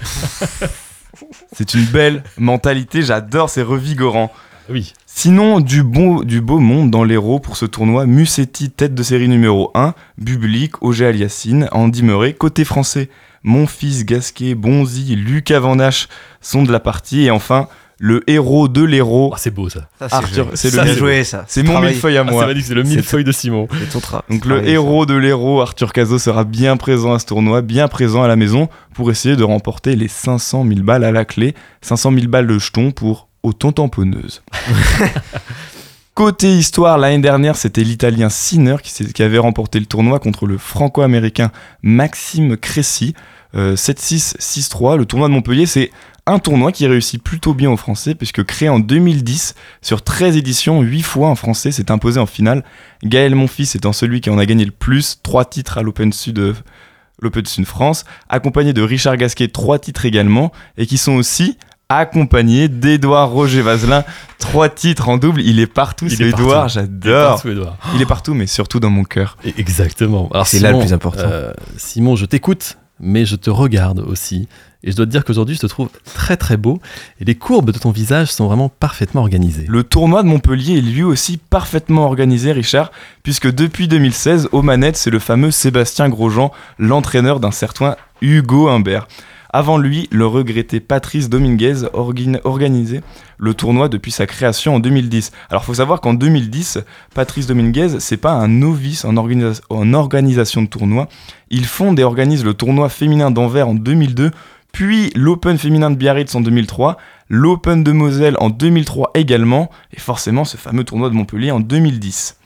c'est 1.53 1.73
une 1.73 1.85
belle 1.85 2.23
mentalité, 2.37 3.01
j'adore, 3.01 3.49
c'est 3.49 3.61
revigorant. 3.61 4.31
Oui. 4.69 4.93
Sinon, 5.05 5.59
du, 5.59 5.83
bon, 5.83 6.23
du 6.23 6.41
beau 6.41 6.59
monde 6.59 6.89
dans 6.89 7.03
l'héros 7.03 7.39
pour 7.39 7.57
ce 7.57 7.65
tournoi. 7.65 8.05
Musetti, 8.05 8.69
tête 8.69 8.95
de 8.95 9.03
série 9.03 9.27
numéro 9.27 9.71
1. 9.75 9.93
Bublik, 10.17 10.81
Auger 10.81 11.07
Aliassine, 11.07 11.67
Andy 11.71 12.01
Murray. 12.01 12.33
Côté 12.33 12.63
français, 12.63 13.09
mon 13.43 13.67
fils 13.67 14.05
Gasquet, 14.05 14.55
Bonzi, 14.55 15.15
Lucas 15.15 15.59
Van 15.59 15.79
Hache 15.79 16.07
sont 16.39 16.63
de 16.63 16.71
la 16.71 16.79
partie. 16.79 17.23
Et 17.25 17.31
enfin, 17.31 17.67
le 18.05 18.21
héros 18.29 18.67
de 18.67 18.83
l'héros. 18.83 19.29
Oh, 19.31 19.35
c'est 19.37 19.49
beau 19.49 19.69
ça. 19.69 19.87
Ça, 19.97 20.07
Arthur, 20.11 20.47
joué. 20.47 20.55
c'est 20.55 20.71
le 20.71 20.75
Ça, 20.77 20.85
joué, 20.93 21.23
ça. 21.23 21.45
C'est 21.47 21.63
mon 21.63 21.79
millefeuille 21.79 22.17
à 22.17 22.25
Ah, 22.27 22.29
moi. 22.29 22.45
c'est 22.61 22.73
le 22.73 22.83
millefeuille 22.83 23.23
de 23.23 23.31
Simon. 23.31 23.69
C'est 23.79 23.91
ton 23.91 23.99
tra- 23.99 24.23
Donc 24.29 24.43
le 24.43 24.67
héros 24.67 25.05
de 25.05 25.13
l'héros, 25.13 25.61
Arthur 25.61 25.93
Cazot, 25.93 26.19
sera 26.19 26.43
bien 26.43 26.75
présent 26.75 27.13
à 27.13 27.19
ce 27.19 27.25
tournoi, 27.27 27.61
bien 27.61 27.87
présent 27.87 28.21
à 28.21 28.27
la 28.27 28.35
maison 28.35 28.67
pour 28.93 29.09
essayer 29.09 29.37
de 29.37 29.43
remporter 29.45 29.95
les 29.95 30.09
500 30.09 30.65
000 30.67 30.81
balles 30.81 31.05
à 31.05 31.13
la 31.13 31.23
clé. 31.23 31.55
500 31.81 32.11
000 32.11 32.27
balles 32.27 32.45
de 32.47 32.59
jetons 32.59 32.91
pour 32.91 33.29
autant 33.41 33.71
tamponneuse. 33.71 34.43
Côté 36.13 36.53
histoire, 36.57 36.97
l'année 36.97 37.19
dernière, 37.23 37.55
c'était 37.55 37.83
l'Italien 37.83 38.29
Sinner 38.29 38.75
qui, 38.83 39.23
avait 39.23 39.39
remporté 39.39 39.79
le 39.79 39.85
tournoi 39.87 40.19
contre 40.19 40.45
le 40.45 40.57
Franco-Américain 40.59 41.51
Maxime 41.81 42.55
Cressy. 42.57 43.15
Euh, 43.55 43.75
7-6, 43.75 44.35
6-3. 44.39 44.97
Le 44.97 45.05
tournoi 45.05 45.27
de 45.27 45.33
Montpellier, 45.33 45.65
c'est 45.65 45.89
un 46.25 46.39
tournoi 46.39 46.71
qui 46.71 46.87
réussit 46.87 47.21
plutôt 47.21 47.53
bien 47.53 47.69
aux 47.69 47.77
Français, 47.77 48.15
puisque 48.15 48.43
créé 48.43 48.69
en 48.69 48.79
2010, 48.79 49.55
sur 49.81 50.01
13 50.01 50.37
éditions, 50.37 50.81
8 50.81 51.01
fois 51.01 51.27
un 51.29 51.35
Français 51.35 51.71
s'est 51.71 51.91
imposé 51.91 52.19
en 52.19 52.25
finale. 52.25 52.63
Gaël 53.03 53.35
Monfils 53.35 53.75
étant 53.75 53.91
celui 53.93 54.21
qui 54.21 54.29
en 54.29 54.37
a 54.37 54.45
gagné 54.45 54.63
le 54.63 54.71
plus, 54.71 55.19
3 55.21 55.45
titres 55.45 55.77
à 55.77 55.81
l'Open 55.81 56.13
Sud, 56.13 56.39
euh, 56.39 56.53
l'Open 57.21 57.45
Sud 57.45 57.65
France, 57.65 58.05
accompagné 58.29 58.71
de 58.73 58.81
Richard 58.81 59.17
Gasquet, 59.17 59.49
3 59.49 59.79
titres 59.79 60.05
également, 60.05 60.51
et 60.77 60.85
qui 60.85 60.97
sont 60.97 61.13
aussi 61.13 61.57
accompagnés 61.89 62.69
d'Edouard 62.69 63.29
Roger 63.29 63.61
Vazelin, 63.61 64.03
3 64.39 64.69
titres 64.69 65.09
en 65.09 65.17
double. 65.17 65.41
Il 65.41 65.59
est 65.59 65.67
partout, 65.67 66.05
Il 66.05 66.15
ce 66.15 66.23
est 66.23 66.29
Edouard, 66.29 66.69
j'adore. 66.69 67.45
Edouard. 67.45 67.77
Il 67.95 68.01
est 68.01 68.05
partout, 68.05 68.33
mais 68.33 68.47
surtout 68.47 68.79
dans 68.79 68.89
mon 68.89 69.03
cœur. 69.03 69.37
Et- 69.43 69.53
Exactement. 69.59 70.29
C'est 70.45 70.59
là 70.59 70.69
le 70.69 70.75
Simon, 70.75 70.79
plus 70.85 70.93
important. 70.93 71.19
euh, 71.25 71.53
Simon, 71.77 72.15
je 72.15 72.25
t'écoute, 72.25 72.77
mais 72.99 73.25
je 73.25 73.35
te 73.35 73.49
regarde 73.49 73.99
aussi. 73.99 74.47
Et 74.83 74.91
je 74.91 74.95
dois 74.97 75.05
te 75.05 75.11
dire 75.11 75.23
qu'aujourd'hui, 75.23 75.55
je 75.55 75.61
te 75.61 75.67
trouve 75.67 75.89
très 76.13 76.35
très 76.35 76.57
beau. 76.57 76.79
Et 77.19 77.25
les 77.25 77.35
courbes 77.35 77.71
de 77.71 77.79
ton 77.79 77.91
visage 77.91 78.31
sont 78.31 78.47
vraiment 78.47 78.69
parfaitement 78.69 79.21
organisées. 79.21 79.65
Le 79.69 79.83
tournoi 79.83 80.23
de 80.23 80.27
Montpellier 80.27 80.77
est 80.77 80.81
lui 80.81 81.03
aussi 81.03 81.37
parfaitement 81.37 82.05
organisé, 82.05 82.51
Richard, 82.51 82.91
puisque 83.23 83.49
depuis 83.49 83.87
2016, 83.87 84.49
aux 84.51 84.61
manettes, 84.61 84.97
c'est 84.97 85.09
le 85.09 85.19
fameux 85.19 85.51
Sébastien 85.51 86.09
Grosjean, 86.09 86.51
l'entraîneur 86.77 87.39
d'un 87.39 87.51
certain 87.51 87.95
Hugo 88.21 88.67
Humbert. 88.67 89.07
Avant 89.55 89.77
lui, 89.77 90.09
le 90.11 90.25
regretté 90.25 90.79
Patrice 90.79 91.29
Dominguez 91.29 91.83
organisait 91.93 93.01
le 93.37 93.53
tournoi 93.53 93.87
depuis 93.87 94.09
sa 94.09 94.25
création 94.25 94.73
en 94.75 94.79
2010. 94.79 95.31
Alors, 95.51 95.63
faut 95.63 95.75
savoir 95.75 96.01
qu'en 96.01 96.15
2010, 96.15 96.79
Patrice 97.13 97.45
Dominguez, 97.45 97.99
c'est 97.99 98.17
pas 98.17 98.31
un 98.31 98.47
novice 98.47 99.05
en, 99.05 99.13
organisa- 99.13 99.61
en 99.69 99.93
organisation 99.93 100.63
de 100.63 100.67
tournoi. 100.67 101.07
Il 101.51 101.65
fonde 101.65 101.99
et 101.99 102.03
organise 102.03 102.43
le 102.43 102.55
tournoi 102.55 102.89
féminin 102.89 103.29
d'Anvers 103.29 103.67
en 103.67 103.75
2002, 103.75 104.31
puis 104.71 105.11
l'Open 105.13 105.59
féminin 105.59 105.91
de 105.91 105.97
Biarritz 105.97 106.33
en 106.33 106.41
2003, 106.41 106.97
l'Open 107.29 107.83
de 107.83 107.91
Moselle 107.91 108.37
en 108.39 108.49
2003 108.49 109.11
également, 109.13 109.69
et 109.95 109.99
forcément 109.99 110.45
ce 110.45 110.57
fameux 110.57 110.83
tournoi 110.83 111.11
de 111.11 111.13
Montpellier 111.13 111.51
en 111.51 111.59
2010. 111.59 112.37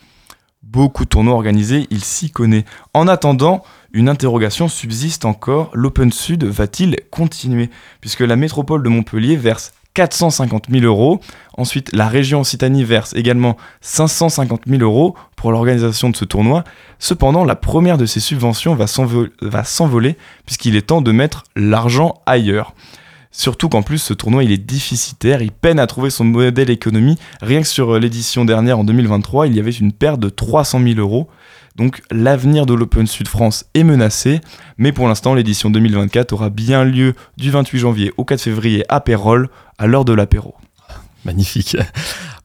Beaucoup 0.62 1.06
de 1.06 1.10
tournois 1.10 1.36
organisés, 1.36 1.88
il 1.90 2.04
s'y 2.04 2.32
connaît. 2.32 2.66
En 2.94 3.08
attendant, 3.08 3.64
une 3.94 4.10
interrogation 4.10 4.68
subsiste 4.68 5.26
encore, 5.26 5.72
l'Open 5.74 6.12
Sud 6.12 6.44
va-t-il 6.44 6.98
continuer? 7.12 7.70
Puisque 8.02 8.22
la 8.22 8.36
métropole 8.36 8.84
de 8.84 8.90
Montpellier 8.90 9.36
verse 9.36 9.74
450 9.94 10.66
000 10.70 10.86
euros, 10.86 11.20
ensuite 11.58 11.90
la 11.92 12.08
région 12.08 12.42
Occitanie 12.42 12.84
verse 12.84 13.14
également 13.16 13.58
550 13.82 14.64
000 14.68 14.84
euros 14.84 15.16
pour 15.36 15.52
l'organisation 15.52 16.12
de 16.12 16.16
ce 16.16 16.24
tournoi. 16.24 16.64
Cependant, 17.00 17.44
la 17.44 17.56
première 17.56 17.98
de 17.98 18.06
ces 18.06 18.20
subventions 18.20 18.76
va 18.76 18.86
s'envo- 18.86 19.28
va 19.42 19.64
s'envoler 19.64 20.16
puisqu'il 20.46 20.76
est 20.76 20.84
temps 20.88 21.02
de 21.02 21.12
mettre 21.12 21.46
l'argent 21.56 22.22
ailleurs. 22.28 22.76
Surtout 23.32 23.70
qu'en 23.70 23.82
plus 23.82 23.98
ce 23.98 24.14
tournoi 24.14 24.44
il 24.44 24.52
est 24.52 24.58
déficitaire, 24.58 25.42
il 25.42 25.52
peine 25.52 25.80
à 25.80 25.88
trouver 25.88 26.10
son 26.12 26.26
modèle 26.26 26.70
économie. 26.70 27.18
Rien 27.42 27.62
que 27.62 27.68
sur 27.68 28.00
l'édition 28.00 28.46
dernière 28.46 28.80
en 28.80 28.84
2023, 28.84 29.48
il 29.48 29.56
y 29.56 29.60
avait 29.60 29.72
une 29.72 29.92
perte 29.94 30.20
de 30.20 30.30
300 30.30 30.80
000 30.82 31.00
euros. 31.00 31.28
Donc 31.78 32.02
l'avenir 32.12 32.66
de 32.66 32.74
l'Open 32.74 33.08
Sud 33.08 33.28
France 33.28 33.66
est 33.74 33.84
menacé, 33.84 34.42
mais 34.78 34.92
pour 34.92 35.08
l'instant 35.08 35.34
l'édition 35.34 35.70
2024 35.70 36.34
aura 36.34 36.50
bien 36.50 36.84
lieu 36.84 37.14
du 37.38 37.52
28 37.52 37.78
janvier 37.80 38.12
au 38.18 38.26
4 38.26 38.42
février 38.42 38.84
à 38.90 39.00
Pérol, 39.00 39.50
à 39.78 39.88
l'heure 39.88 40.04
de 40.06 40.14
l'apéro. 40.14 40.56
Magnifique. 41.26 41.76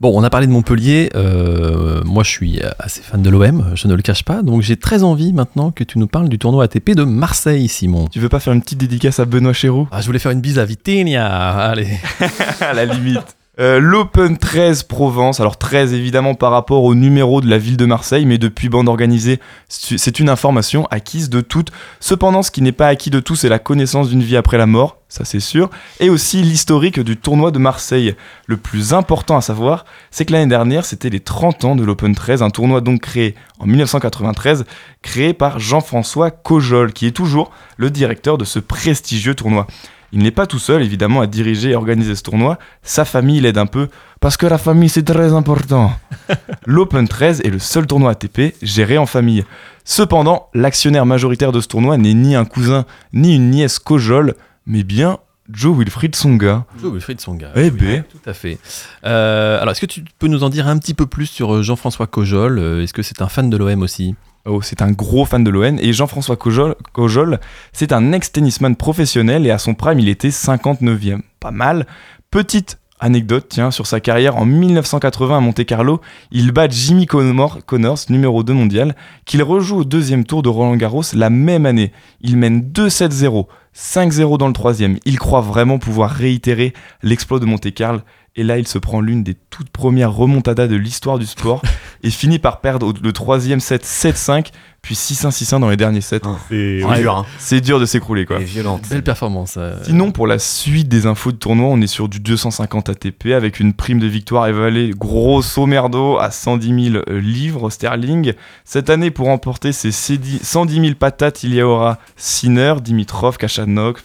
Bon, 0.01 0.11
on 0.19 0.25
a 0.25 0.31
parlé 0.31 0.49
de 0.49 0.53
Montpellier. 0.53 1.11
euh, 1.15 2.03
moi, 2.05 2.25
je 2.25 2.31
suis 2.31 2.61
assez 2.81 3.01
fan 3.03 3.23
de 3.23 3.31
l'OM, 3.31 3.71
je 3.77 3.87
ne 3.87 3.95
le 3.95 4.03
cache 4.03 4.25
pas. 4.25 4.43
Donc, 4.43 4.61
j'ai 4.63 4.77
très 4.77 5.05
envie 5.05 5.33
maintenant 5.33 5.71
que 5.71 5.85
tu 5.85 6.01
nous 6.01 6.09
parles 6.09 6.29
du 6.29 6.39
tournoi 6.41 6.65
ATP 6.65 6.91
de 6.97 7.05
Marseille, 7.05 7.69
Simon. 7.69 8.09
Tu 8.09 8.19
veux 8.19 8.29
pas 8.29 8.41
faire 8.41 8.53
une 8.53 8.61
petite 8.63 8.79
dédicace 8.79 9.21
à 9.21 9.25
Benoît 9.25 9.53
Chéreau 9.53 9.87
Ah, 9.93 10.01
je 10.01 10.07
voulais 10.07 10.19
faire 10.19 10.33
une 10.33 10.41
bise 10.41 10.59
à 10.59 10.65
Vitinia. 10.65 11.27
Allez. 11.27 11.87
à 12.61 12.73
la 12.73 12.85
limite. 12.85 13.37
Euh, 13.61 13.79
L'Open 13.81 14.39
13 14.39 14.85
Provence, 14.85 15.39
alors 15.39 15.59
13 15.59 15.93
évidemment 15.93 16.35
par 16.35 16.53
rapport 16.53 16.85
au 16.85 16.95
numéro 16.95 17.43
de 17.43 17.51
la 17.51 17.59
ville 17.59 17.77
de 17.77 17.85
Marseille, 17.85 18.25
mais 18.25 18.39
depuis 18.39 18.71
bande 18.71 18.89
organisée, 18.89 19.41
c'est 19.69 20.19
une 20.19 20.31
information 20.31 20.87
acquise 20.91 21.29
de 21.29 21.43
toutes. 21.43 21.71
Cependant, 22.01 22.43
ce 22.43 22.51
qui 22.51 22.63
n'est 22.63 22.73
pas 22.73 22.87
acquis 22.87 23.11
de 23.11 23.21
tous, 23.21 23.37
c'est 23.37 23.51
la 23.51 23.59
connaissance 23.59 24.09
d'une 24.09 24.23
vie 24.23 24.39
après 24.39 24.57
la 24.57 24.65
mort, 24.65 24.97
ça 25.11 25.27
c'est 25.27 25.39
sûr, 25.39 25.69
et 26.01 26.09
aussi 26.09 26.41
l'historique 26.41 26.99
du 26.99 27.19
tournoi 27.19 27.51
de 27.51 27.59
Marseille. 27.59 28.15
Le 28.47 28.57
plus 28.57 28.95
important 28.95 29.37
à 29.37 29.43
savoir, 29.43 29.85
c'est 30.11 30.25
que 30.25 30.33
l'année 30.33 30.47
dernière, 30.47 30.87
c'était 30.87 31.11
les 31.11 31.21
30 31.21 31.67
ans 31.67 31.77
de 31.77 31.85
l'Open 31.85 32.15
13, 32.15 32.41
un 32.41 32.49
tournoi 32.49 32.81
donc 32.81 33.03
créé 33.03 33.35
en 33.59 33.67
1993, 33.67 34.65
créé 35.03 35.35
par 35.35 35.59
Jean-François 35.59 36.31
Cojol, 36.31 36.95
qui 36.95 37.07
est 37.07 37.11
toujours 37.11 37.51
le 37.77 37.91
directeur 37.91 38.39
de 38.39 38.47
ce 38.47 38.61
prestigieux 38.61 39.35
tournoi. 39.35 39.67
Il 40.13 40.23
n'est 40.23 40.31
pas 40.31 40.47
tout 40.47 40.59
seul, 40.59 40.83
évidemment, 40.83 41.23
à 41.23 41.27
diriger 41.27 41.71
et 41.71 41.75
organiser 41.75 42.15
ce 42.15 42.23
tournoi. 42.23 42.59
Sa 42.83 43.05
famille 43.07 43.41
l'aide 43.41 43.57
un 43.57 43.67
peu, 43.67 43.89
parce 44.21 44.37
que 44.37 44.45
la 44.47 44.59
famille, 44.59 44.91
c'est 44.91 45.03
très 45.05 45.33
important. 45.33 45.91
L'Open 46.67 47.09
13 47.09 47.41
est 47.45 47.51
le 47.51 47.59
seul 47.59 47.87
tournoi 47.87 48.11
ATP 48.11 48.55
géré 48.63 48.99
en 48.99 49.07
famille. 49.07 49.45
Cependant, 49.85 50.49
l'actionnaire 50.55 51.07
majoritaire 51.07 51.51
de 51.51 51.61
ce 51.61 51.69
tournoi 51.69 51.97
n'est 51.97 52.15
ni 52.15 52.35
un 52.37 52.45
cousin, 52.45 52.85
ni 53.15 53.35
une 53.37 53.51
nièce 53.51 53.79
Cojol, 53.79 54.35
mais 54.67 54.83
bien 54.85 55.19
Joe 55.51 55.77
Wilfried 55.77 56.15
Songa. 56.15 56.65
Joe 56.81 56.93
Wilfried 56.93 57.21
Songa. 57.21 57.51
Eh 57.57 57.65
Oui, 57.65 57.71
ben. 57.71 58.05
Tout 58.11 58.31
à 58.31 58.33
fait. 58.33 58.59
Euh, 59.05 59.61
alors, 59.61 59.73
est-ce 59.73 59.81
que 59.81 59.87
tu 59.87 60.05
peux 60.19 60.29
nous 60.29 60.45
en 60.45 60.51
dire 60.51 60.69
un 60.69 60.79
petit 60.79 60.95
peu 60.95 61.07
plus 61.07 61.27
sur 61.27 61.55
euh, 61.55 61.63
Jean-François 61.63 62.07
Cojol 62.07 62.59
Euh, 62.59 62.83
Est-ce 62.83 62.93
que 62.93 63.03
c'est 63.03 63.23
un 63.23 63.29
fan 63.29 63.51
de 63.51 63.57
l'OM 63.57 63.83
aussi? 63.83 64.15
Oh, 64.45 64.61
c'est 64.61 64.83
un 64.83 64.91
gros 64.91 65.25
fan 65.25 65.45
de 65.45 65.51
l'ON. 65.51 65.77
Et 65.79 65.93
Jean-François 65.93 66.37
Cojol, 66.37 67.41
c'est 67.73 67.93
un 67.93 68.13
ex-tennisman 68.13 68.75
professionnel 68.75 69.47
et 69.47 69.51
à 69.51 69.59
son 69.59 69.75
prime, 69.75 70.01
il 70.01 70.09
était 70.09 70.31
59e. 70.31 71.21
Pas 71.39 71.53
mal. 71.53 71.87
Petite 72.31 72.79
anecdote, 72.99 73.47
tiens, 73.49 73.71
sur 73.71 73.87
sa 73.87 74.01
carrière 74.01 74.37
en 74.37 74.45
1980 74.45 75.37
à 75.37 75.41
Monte-Carlo, 75.41 76.01
il 76.31 76.51
bat 76.53 76.69
Jimmy 76.69 77.07
Connor- 77.07 77.65
Connors, 77.67 77.99
numéro 78.11 78.43
2 78.43 78.53
mondial, 78.53 78.97
qu'il 79.27 79.43
rejoue 79.43 79.79
au 79.79 79.85
deuxième 79.85 80.25
tour 80.25 80.43
de 80.43 80.49
Roland 80.49 80.77
Garros 80.77 81.03
la 81.13 81.31
même 81.31 81.67
année. 81.67 81.93
Il 82.21 82.37
mène 82.37 82.63
2-7-0, 82.63 83.47
5-0 83.75 84.39
dans 84.39 84.47
le 84.49 84.53
troisième. 84.53 84.99
Il 85.05 85.19
croit 85.19 85.41
vraiment 85.41 85.79
pouvoir 85.79 86.11
réitérer 86.11 86.73
l'exploit 87.03 87.39
de 87.41 87.45
Monte-Carlo. 87.47 88.01
Et 88.35 88.45
là, 88.45 88.57
il 88.59 88.67
se 88.67 88.79
prend 88.79 89.01
l'une 89.03 89.23
des 89.23 89.35
toutes 89.51 89.69
premières 89.69 90.13
remontadas 90.13 90.67
de 90.67 90.77
l'histoire 90.77 91.19
du 91.19 91.27
sport 91.27 91.61
et 92.03 92.09
finit 92.11 92.39
par 92.39 92.61
perdre 92.63 92.93
le 93.03 93.13
troisième 93.13 93.61
set 93.61 93.85
7-5, 93.85 94.47
puis 94.81 94.95
6-1-6-1 94.95 95.61
dans 95.61 95.69
les 95.69 95.77
derniers 95.77 96.01
sets. 96.01 96.23
C'est 96.49 96.83
Ouais, 96.83 97.01
dur, 97.01 97.15
hein. 97.15 97.27
C'est 97.39 97.61
dur 97.61 97.79
de 97.79 97.85
s'écrouler, 97.85 98.25
quoi. 98.25 98.39
Violente. 98.39 98.89
belle 98.89 99.05
performance. 99.05 99.57
euh. 99.59 99.77
Sinon, 99.85 100.13
pour 100.13 100.27
la 100.27 100.39
suite 100.39 100.89
des 100.89 101.05
infos 101.07 101.31
de 101.31 101.37
tournoi, 101.37 101.69
on 101.69 101.81
est 101.83 101.87
sur 101.87 102.09
du 102.09 102.21
250 102.21 102.89
ATP 102.89 103.27
avec 103.27 103.61
une 103.61 103.75
prime 103.75 104.01
de 104.01 104.07
victoire 104.07 104.47
évaluée 104.49 104.93
grosso 104.97 105.67
merdo 105.67 106.17
à 106.19 106.31
110 106.31 106.91
000 106.93 107.05
livres 107.11 107.69
sterling. 107.69 108.33
Cette 108.65 108.89
année, 108.89 109.11
pour 109.11 109.27
remporter 109.27 109.73
ces 109.73 109.93
110 109.93 110.41
000 110.81 110.95
patates, 110.99 111.43
il 111.45 111.55
y 111.55 111.61
aura 111.63 111.99
Sinner, 112.17 112.75
Dimitrov, 112.83 113.37
Kachanov, 113.37 113.97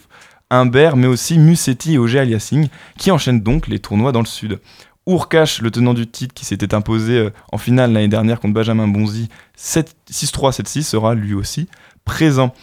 Humbert, 0.50 0.96
mais 0.96 1.08
aussi 1.08 1.38
Musetti 1.38 1.94
et 1.94 1.98
Auger 1.98 2.20
Aliassime 2.20 2.68
qui 2.98 3.12
enchaînent 3.12 3.42
donc 3.42 3.68
les 3.68 3.80
tournois 3.80 4.12
dans 4.12 4.22
le 4.22 4.26
sud. 4.26 4.60
Urkash, 5.08 5.62
le 5.62 5.72
tenant 5.72 5.94
du 5.94 6.06
titre 6.06 6.34
qui 6.34 6.46
s'était 6.46 6.74
imposé 6.74 7.18
euh, 7.18 7.30
en 7.52 7.58
finale 7.58 7.94
l'année 7.94 8.10
dernière 8.10 8.40
contre 8.40 8.54
Benjamin 8.54 8.88
Bonzi 8.88 9.30
7 9.56 9.96
6-3, 10.12 10.62
7-6, 10.62 10.84
sera 10.84 11.16
lui 11.16 11.34
aussi 11.34 11.68
présent. 12.04 12.54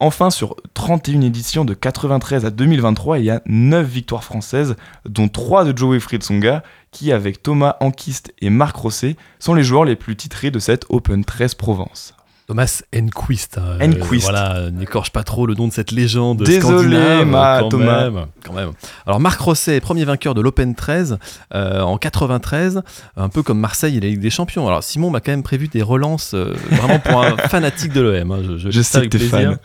Enfin, 0.00 0.30
sur 0.30 0.54
31 0.74 1.22
éditions 1.22 1.64
de 1.64 1.74
93 1.74 2.44
à 2.44 2.50
2023, 2.50 3.18
il 3.18 3.24
y 3.24 3.30
a 3.30 3.42
9 3.46 3.84
victoires 3.84 4.22
françaises, 4.22 4.76
dont 5.04 5.28
3 5.28 5.64
de 5.64 5.76
Joey 5.76 5.98
Fritzonga, 5.98 6.62
qui, 6.92 7.10
avec 7.10 7.42
Thomas 7.42 7.76
Ankist 7.80 8.32
et 8.40 8.48
Marc 8.48 8.76
Rosset, 8.76 9.16
sont 9.40 9.54
les 9.54 9.64
joueurs 9.64 9.84
les 9.84 9.96
plus 9.96 10.14
titrés 10.14 10.52
de 10.52 10.60
cette 10.60 10.86
Open 10.88 11.24
13 11.24 11.56
Provence. 11.56 12.14
Thomas 12.48 12.80
Enquist. 12.96 13.58
hein, 13.58 13.76
Enquist. 13.80 14.22
voilà, 14.22 14.56
euh, 14.56 14.70
n'écorche 14.70 15.10
pas 15.10 15.22
trop 15.22 15.46
le 15.46 15.54
nom 15.54 15.68
de 15.68 15.72
cette 15.72 15.90
légende 15.92 16.42
Désolé, 16.42 17.22
ma 17.26 17.58
quand 17.60 17.68
Thomas. 17.68 18.04
Même, 18.10 18.26
quand 18.42 18.54
même. 18.54 18.70
Alors 19.06 19.20
Marc 19.20 19.38
Rosset 19.38 19.76
est 19.76 19.80
premier 19.80 20.06
vainqueur 20.06 20.34
de 20.34 20.40
l'Open 20.40 20.74
13 20.74 21.18
euh, 21.54 21.82
en 21.82 21.98
93, 21.98 22.80
un 23.18 23.28
peu 23.28 23.42
comme 23.42 23.60
Marseille 23.60 23.98
et 23.98 24.00
la 24.00 24.06
Ligue 24.08 24.20
des 24.20 24.30
Champions. 24.30 24.66
Alors 24.66 24.82
Simon 24.82 25.10
m'a 25.10 25.20
quand 25.20 25.30
même 25.32 25.42
prévu 25.42 25.68
des 25.68 25.82
relances 25.82 26.32
euh, 26.32 26.54
vraiment 26.70 26.98
pour 27.00 27.22
un 27.22 27.36
fanatique 27.48 27.92
de 27.92 28.00
l'OM. 28.00 28.32
hein. 28.32 28.38
Je, 28.42 28.56
je, 28.56 28.70
Je 28.70 28.78
dis 28.78 28.84
ça 28.84 28.92
sais 28.92 28.92
que 28.94 28.98
avec 29.00 29.10
t'es 29.10 29.18
plaisir. 29.18 29.50
fan. 29.50 29.58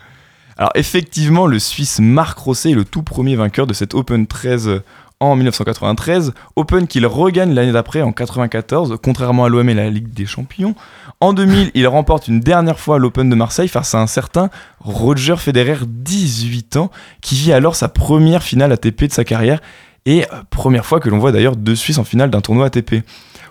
Alors 0.58 0.70
effectivement, 0.74 1.46
le 1.46 1.58
Suisse 1.58 1.98
Marc 2.00 2.38
Rosset 2.38 2.72
est 2.72 2.74
le 2.74 2.84
tout 2.84 3.02
premier 3.02 3.34
vainqueur 3.34 3.66
de 3.66 3.72
cette 3.72 3.94
Open 3.94 4.26
13 4.26 4.82
en 5.20 5.36
1993, 5.36 6.32
Open 6.56 6.86
qu'il 6.86 7.06
regagne 7.06 7.54
l'année 7.54 7.72
d'après 7.72 8.02
en 8.02 8.12
94, 8.12 8.98
contrairement 9.02 9.44
à 9.44 9.48
l'OM 9.48 9.68
et 9.68 9.74
la 9.74 9.88
Ligue 9.88 10.12
des 10.12 10.26
Champions. 10.26 10.74
En 11.20 11.32
2000, 11.32 11.70
il 11.74 11.86
remporte 11.86 12.28
une 12.28 12.40
dernière 12.40 12.78
fois 12.78 12.98
l'Open 12.98 13.30
de 13.30 13.34
Marseille 13.34 13.68
face 13.68 13.94
à 13.94 14.00
un 14.00 14.06
certain 14.06 14.50
Roger 14.80 15.36
Federer, 15.36 15.78
18 15.86 16.76
ans, 16.76 16.90
qui 17.20 17.36
vit 17.36 17.52
alors 17.52 17.76
sa 17.76 17.88
première 17.88 18.42
finale 18.42 18.72
ATP 18.72 19.04
de 19.04 19.12
sa 19.12 19.24
carrière 19.24 19.60
et 20.06 20.24
euh, 20.24 20.42
première 20.50 20.84
fois 20.84 21.00
que 21.00 21.08
l'on 21.08 21.18
voit 21.18 21.32
d'ailleurs 21.32 21.56
deux 21.56 21.76
Suisses 21.76 21.98
en 21.98 22.04
finale 22.04 22.30
d'un 22.30 22.40
tournoi 22.40 22.66
ATP. 22.66 23.04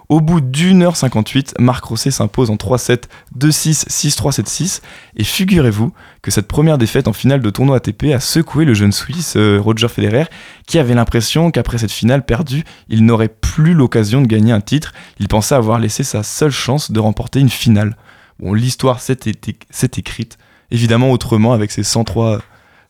Au 0.10 0.20
bout 0.20 0.42
d'une 0.42 0.84
heure 0.84 0.96
58, 0.96 1.56
Marc 1.60 1.86
Rosset 1.86 2.12
s'impose 2.12 2.50
en 2.50 2.56
3-7, 2.56 3.04
2-6, 3.38 3.88
6-3, 3.88 4.42
7-6. 4.42 4.82
Et 5.16 5.24
figurez-vous 5.24 5.94
que 6.22 6.32
cette 6.32 6.48
première 6.48 6.78
défaite 6.78 7.08
en 7.08 7.14
finale 7.14 7.42
de 7.42 7.50
tournoi 7.50 7.78
ATP 7.78 8.06
a 8.14 8.20
secoué 8.20 8.66
le 8.66 8.74
jeune 8.74 8.92
Suisse 8.92 9.36
euh, 9.38 9.60
Roger 9.62 9.88
Federer, 9.88 10.26
qui 10.68 10.78
avait 10.78 10.94
l'impression 10.94 11.52
qu'après 11.52 11.78
cette 11.78 11.92
finale 11.92 12.26
perdue, 12.26 12.64
il 12.90 13.06
n'aurait 13.06 13.30
plus 13.30 13.74
l'occasion 13.74 14.22
de 14.22 14.28
gagner 14.28 14.52
un 14.52 14.62
titre. 14.62 14.94
Il 15.20 15.28
pensait 15.28 15.56
avoir 15.56 15.80
laissé 15.80 16.04
sa 16.04 16.24
seule 16.24 16.52
chance 16.52 16.92
de 16.92 17.00
remporter 17.00 17.40
une 17.40 17.50
finale. 17.50 17.96
Bon, 18.40 18.54
l'histoire 18.54 19.00
s'est 19.00 19.20
écrite, 19.26 20.38
évidemment 20.72 21.12
autrement 21.12 21.54
avec 21.54 21.72
ses 21.72 21.84
103, 21.84 22.42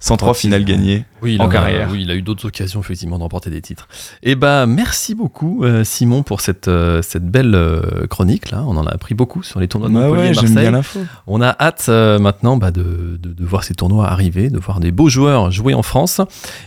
103 0.05 0.33
finales 0.33 0.65
gagnées. 0.65 1.05
Oui, 1.21 1.35
il 1.35 1.41
en 1.41 1.47
a- 1.47 1.51
carrière. 1.51 1.87
oui, 1.91 2.01
il 2.01 2.11
a 2.11 2.15
eu 2.15 2.21
d'autres 2.21 2.45
occasions 2.47 2.81
effectivement 2.81 3.17
de 3.17 3.23
remporter 3.23 3.49
des 3.49 3.61
titres. 3.61 3.87
Et 4.21 4.35
bah 4.35 4.65
merci 4.65 5.15
beaucoup 5.15 5.63
euh, 5.63 5.85
Simon 5.85 6.23
pour 6.23 6.41
cette, 6.41 6.67
euh, 6.67 7.01
cette 7.01 7.25
belle 7.25 7.55
euh, 7.55 8.05
chronique 8.07 8.51
là. 8.51 8.63
On 8.67 8.75
en 8.75 8.85
a 8.85 8.91
appris 8.91 9.15
beaucoup 9.15 9.43
sur 9.43 9.61
les 9.61 9.69
tournois 9.69 9.87
de 9.87 9.93
Bah 9.93 10.01
Montpellier 10.01 10.21
ouais, 10.23 10.31
et 10.31 10.53
Marseille. 10.69 10.69
bien. 10.69 11.05
On 11.27 11.41
a 11.41 11.55
hâte 11.57 11.85
euh, 11.87 12.19
maintenant 12.19 12.57
bah, 12.57 12.71
de, 12.71 13.17
de- 13.21 13.31
de 13.33 13.45
voir 13.45 13.63
ces 13.63 13.75
tournois 13.75 14.07
arriver, 14.09 14.49
de 14.49 14.59
voir 14.59 14.81
des 14.81 14.91
beaux 14.91 15.07
joueurs 15.09 15.51
jouer 15.51 15.73
en 15.73 15.83
France. 15.83 16.19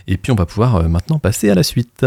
Et 0.07 0.17
puis 0.17 0.31
on 0.31 0.35
va 0.35 0.47
pouvoir 0.47 0.75
euh, 0.77 0.87
maintenant 0.87 1.19
passer 1.19 1.49
à 1.51 1.55
la 1.55 1.63
suite. 1.63 2.05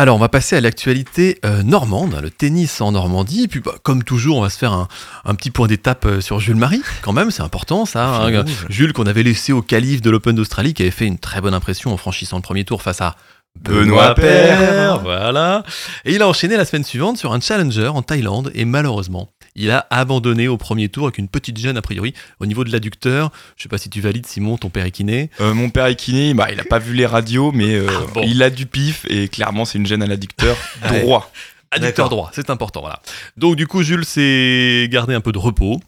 Alors 0.00 0.14
on 0.14 0.20
va 0.20 0.28
passer 0.28 0.54
à 0.54 0.60
l'actualité 0.60 1.40
euh, 1.44 1.64
normande, 1.64 2.16
le 2.22 2.30
tennis 2.30 2.80
en 2.80 2.92
Normandie. 2.92 3.42
Et 3.42 3.48
puis 3.48 3.58
bah, 3.58 3.74
comme 3.82 4.04
toujours, 4.04 4.36
on 4.36 4.42
va 4.42 4.48
se 4.48 4.56
faire 4.56 4.72
un, 4.72 4.86
un 5.24 5.34
petit 5.34 5.50
point 5.50 5.66
d'étape 5.66 6.04
euh, 6.06 6.20
sur 6.20 6.38
Jules 6.38 6.54
Marie. 6.54 6.82
Quand 7.02 7.12
même, 7.12 7.32
c'est 7.32 7.42
important 7.42 7.84
ça. 7.84 8.06
hein. 8.26 8.44
Jules 8.68 8.92
qu'on 8.92 9.06
avait 9.06 9.24
laissé 9.24 9.52
au 9.52 9.60
calife 9.60 10.00
de 10.00 10.08
l'Open 10.10 10.36
d'Australie, 10.36 10.72
qui 10.72 10.82
avait 10.82 10.92
fait 10.92 11.06
une 11.06 11.18
très 11.18 11.40
bonne 11.40 11.52
impression 11.52 11.92
en 11.92 11.96
franchissant 11.96 12.36
le 12.36 12.42
premier 12.42 12.64
tour 12.64 12.80
face 12.80 13.00
à 13.00 13.16
Benoît 13.60 14.14
Paire. 14.14 15.00
Voilà. 15.00 15.64
Et 16.04 16.14
il 16.14 16.22
a 16.22 16.28
enchaîné 16.28 16.56
la 16.56 16.64
semaine 16.64 16.84
suivante 16.84 17.18
sur 17.18 17.32
un 17.32 17.40
challenger 17.40 17.88
en 17.88 18.02
Thaïlande 18.02 18.52
et 18.54 18.64
malheureusement, 18.64 19.30
il 19.58 19.70
a 19.70 19.86
abandonné 19.90 20.48
au 20.48 20.56
premier 20.56 20.88
tour 20.88 21.04
avec 21.06 21.18
une 21.18 21.28
petite 21.28 21.58
gêne 21.58 21.76
a 21.76 21.82
priori 21.82 22.14
au 22.40 22.46
niveau 22.46 22.64
de 22.64 22.72
l'adducteur. 22.72 23.30
Je 23.56 23.64
sais 23.64 23.68
pas 23.68 23.76
si 23.78 23.90
tu 23.90 24.00
valides 24.00 24.26
Simon, 24.26 24.56
ton 24.56 24.70
père 24.70 24.86
est 24.86 24.90
kiné. 24.90 25.30
Euh, 25.40 25.52
mon 25.52 25.68
père 25.68 25.86
est 25.86 25.96
kiné, 25.96 26.32
bah, 26.32 26.48
il 26.50 26.58
a 26.60 26.64
pas 26.64 26.78
vu 26.78 26.94
les 26.94 27.04
radios, 27.06 27.52
mais 27.52 27.74
euh, 27.74 27.86
Ah, 27.90 28.06
bon. 28.14 28.22
il 28.24 28.42
a 28.42 28.50
du 28.50 28.66
pif 28.66 29.04
et 29.10 29.28
clairement 29.28 29.64
c'est 29.64 29.78
une 29.78 29.86
gêne 29.86 30.02
à 30.02 30.06
l'adducteur 30.06 30.56
droit. 31.02 31.30
Adducteur 31.70 32.08
droit, 32.08 32.30
c'est 32.32 32.48
important, 32.48 32.80
voilà. 32.80 33.02
Donc 33.36 33.56
du 33.56 33.66
coup, 33.66 33.82
Jules 33.82 34.04
s'est 34.06 34.88
gardé 34.90 35.14
un 35.14 35.20
peu 35.20 35.32
de 35.32 35.38
repos. 35.38 35.78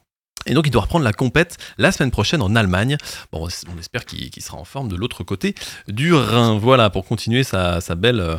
Et 0.46 0.54
donc 0.54 0.66
il 0.66 0.70
doit 0.70 0.80
reprendre 0.82 1.04
la 1.04 1.12
compète 1.12 1.58
la 1.76 1.92
semaine 1.92 2.10
prochaine 2.10 2.40
en 2.40 2.56
Allemagne. 2.56 2.96
Bon, 3.30 3.46
on 3.46 3.78
espère 3.78 4.06
qu'il 4.06 4.30
qu'il 4.30 4.42
sera 4.42 4.56
en 4.56 4.64
forme 4.64 4.88
de 4.88 4.96
l'autre 4.96 5.22
côté 5.22 5.54
du 5.86 6.14
Rhin. 6.14 6.58
Voilà, 6.58 6.88
pour 6.88 7.04
continuer 7.04 7.44
sa, 7.44 7.82
sa 7.82 7.94
belle, 7.94 8.20
euh, 8.20 8.36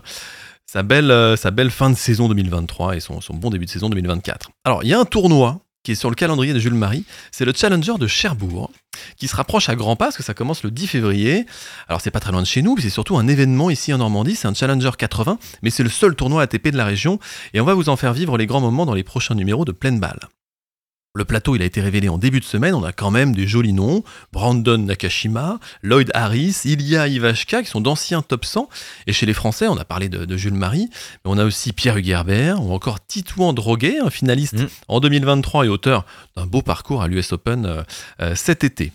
sa, 0.72 0.84
belle, 0.84 1.12
euh, 1.12 1.36
sa 1.36 1.52
belle 1.52 1.70
fin 1.70 1.90
de 1.90 1.98
saison 1.98 2.30
2023 2.30 2.96
et 2.96 3.02
son, 3.02 3.20
son 3.20 3.34
bon 3.34 3.50
début 3.50 3.66
de 3.66 3.70
saison 3.70 3.90
2024. 3.90 4.52
Alors, 4.64 4.84
il 4.84 4.90
y 4.90 4.94
a 4.94 5.00
un 5.00 5.04
tournoi 5.04 5.60
qui 5.84 5.92
est 5.92 5.96
sur 5.96 6.10
le 6.10 6.16
calendrier 6.16 6.54
de 6.54 6.60
Jules 6.60 6.76
Marie, 6.76 7.04
c'est 7.32 7.44
le 7.44 7.52
Challenger 7.54 7.96
de 8.00 8.08
Cherbourg, 8.08 8.72
qui 9.18 9.28
se 9.28 9.36
rapproche 9.36 9.68
à 9.68 9.76
grands 9.76 9.98
pas, 9.98 10.06
parce 10.06 10.18
que 10.18 10.24
ça 10.24 10.34
commence 10.34 10.64
le 10.64 10.72
10 10.72 10.88
février. 10.88 11.46
Alors 11.90 12.00
c'est 12.00 12.12
pas 12.12 12.22
très 12.22 12.32
loin 12.32 12.42
de 12.42 12.48
chez 12.48 12.62
nous, 12.62 12.76
puis 12.76 12.84
c'est 12.84 12.90
surtout 12.90 13.18
un 13.18 13.28
événement 13.28 13.70
ici 13.70 13.92
en 13.92 13.98
Normandie, 13.98 14.36
c'est 14.36 14.48
un 14.48 14.54
Challenger 14.54 14.92
80, 14.98 15.40
mais 15.62 15.72
c'est 15.72 15.84
le 15.84 15.90
seul 15.90 16.16
tournoi 16.16 16.44
ATP 16.44 16.70
de 16.70 16.78
la 16.78 16.86
région, 16.86 17.20
et 17.54 17.60
on 17.60 17.66
va 17.66 17.74
vous 17.74 17.90
en 17.90 17.98
faire 17.98 18.14
vivre 18.14 18.38
les 18.38 18.46
grands 18.46 18.62
moments 18.62 18.86
dans 18.86 18.94
les 18.94 19.04
prochains 19.04 19.36
numéros 19.36 19.66
de 19.66 19.74
pleine 19.74 20.00
balle. 20.00 20.30
Le 21.14 21.26
plateau, 21.26 21.58
il 21.58 21.62
a 21.62 21.66
été 21.66 21.82
révélé 21.82 22.08
en 22.08 22.18
début 22.18 22.40
de 22.40 22.46
semaine. 22.46 22.74
On 22.74 22.84
a 22.84 22.94
quand 22.94 23.12
même 23.12 23.36
des 23.36 23.48
jolis 23.48 23.74
noms. 23.74 24.04
Brandon 24.32 24.78
Nakashima, 24.78 25.60
Lloyd 25.82 26.10
Harris, 26.14 26.62
Ilya 26.64 27.08
Ivashka, 27.08 27.64
qui 27.64 27.70
sont 27.70 27.82
d'anciens 27.82 28.22
top 28.22 28.46
100. 28.46 28.70
Et 29.08 29.14
chez 29.14 29.26
les 29.26 29.34
Français, 29.34 29.68
on 29.68 29.76
a 29.76 29.84
parlé 29.84 30.08
de, 30.08 30.24
de 30.24 30.38
Jules 30.38 30.54
Marie, 30.54 30.90
mais 31.26 31.32
on 31.32 31.38
a 31.38 31.44
aussi 31.44 31.74
Pierre 31.74 31.98
Hugerbert, 31.98 32.64
ou 32.64 32.72
encore 32.74 33.06
Titouan 33.06 33.52
Droguet, 33.52 34.00
un 34.00 34.10
finaliste 34.10 34.52
Mm. 34.54 34.68
en 34.88 35.00
2023 35.00 35.66
et 35.66 35.70
auteur 35.70 36.06
d'un 36.36 36.46
beau 36.46 36.62
parcours 36.62 37.02
à 37.02 37.08
l'US 37.08 37.32
Open 37.32 37.66
euh, 37.66 37.84
euh, 38.22 38.36
cet 38.36 38.64
été. 38.64 38.92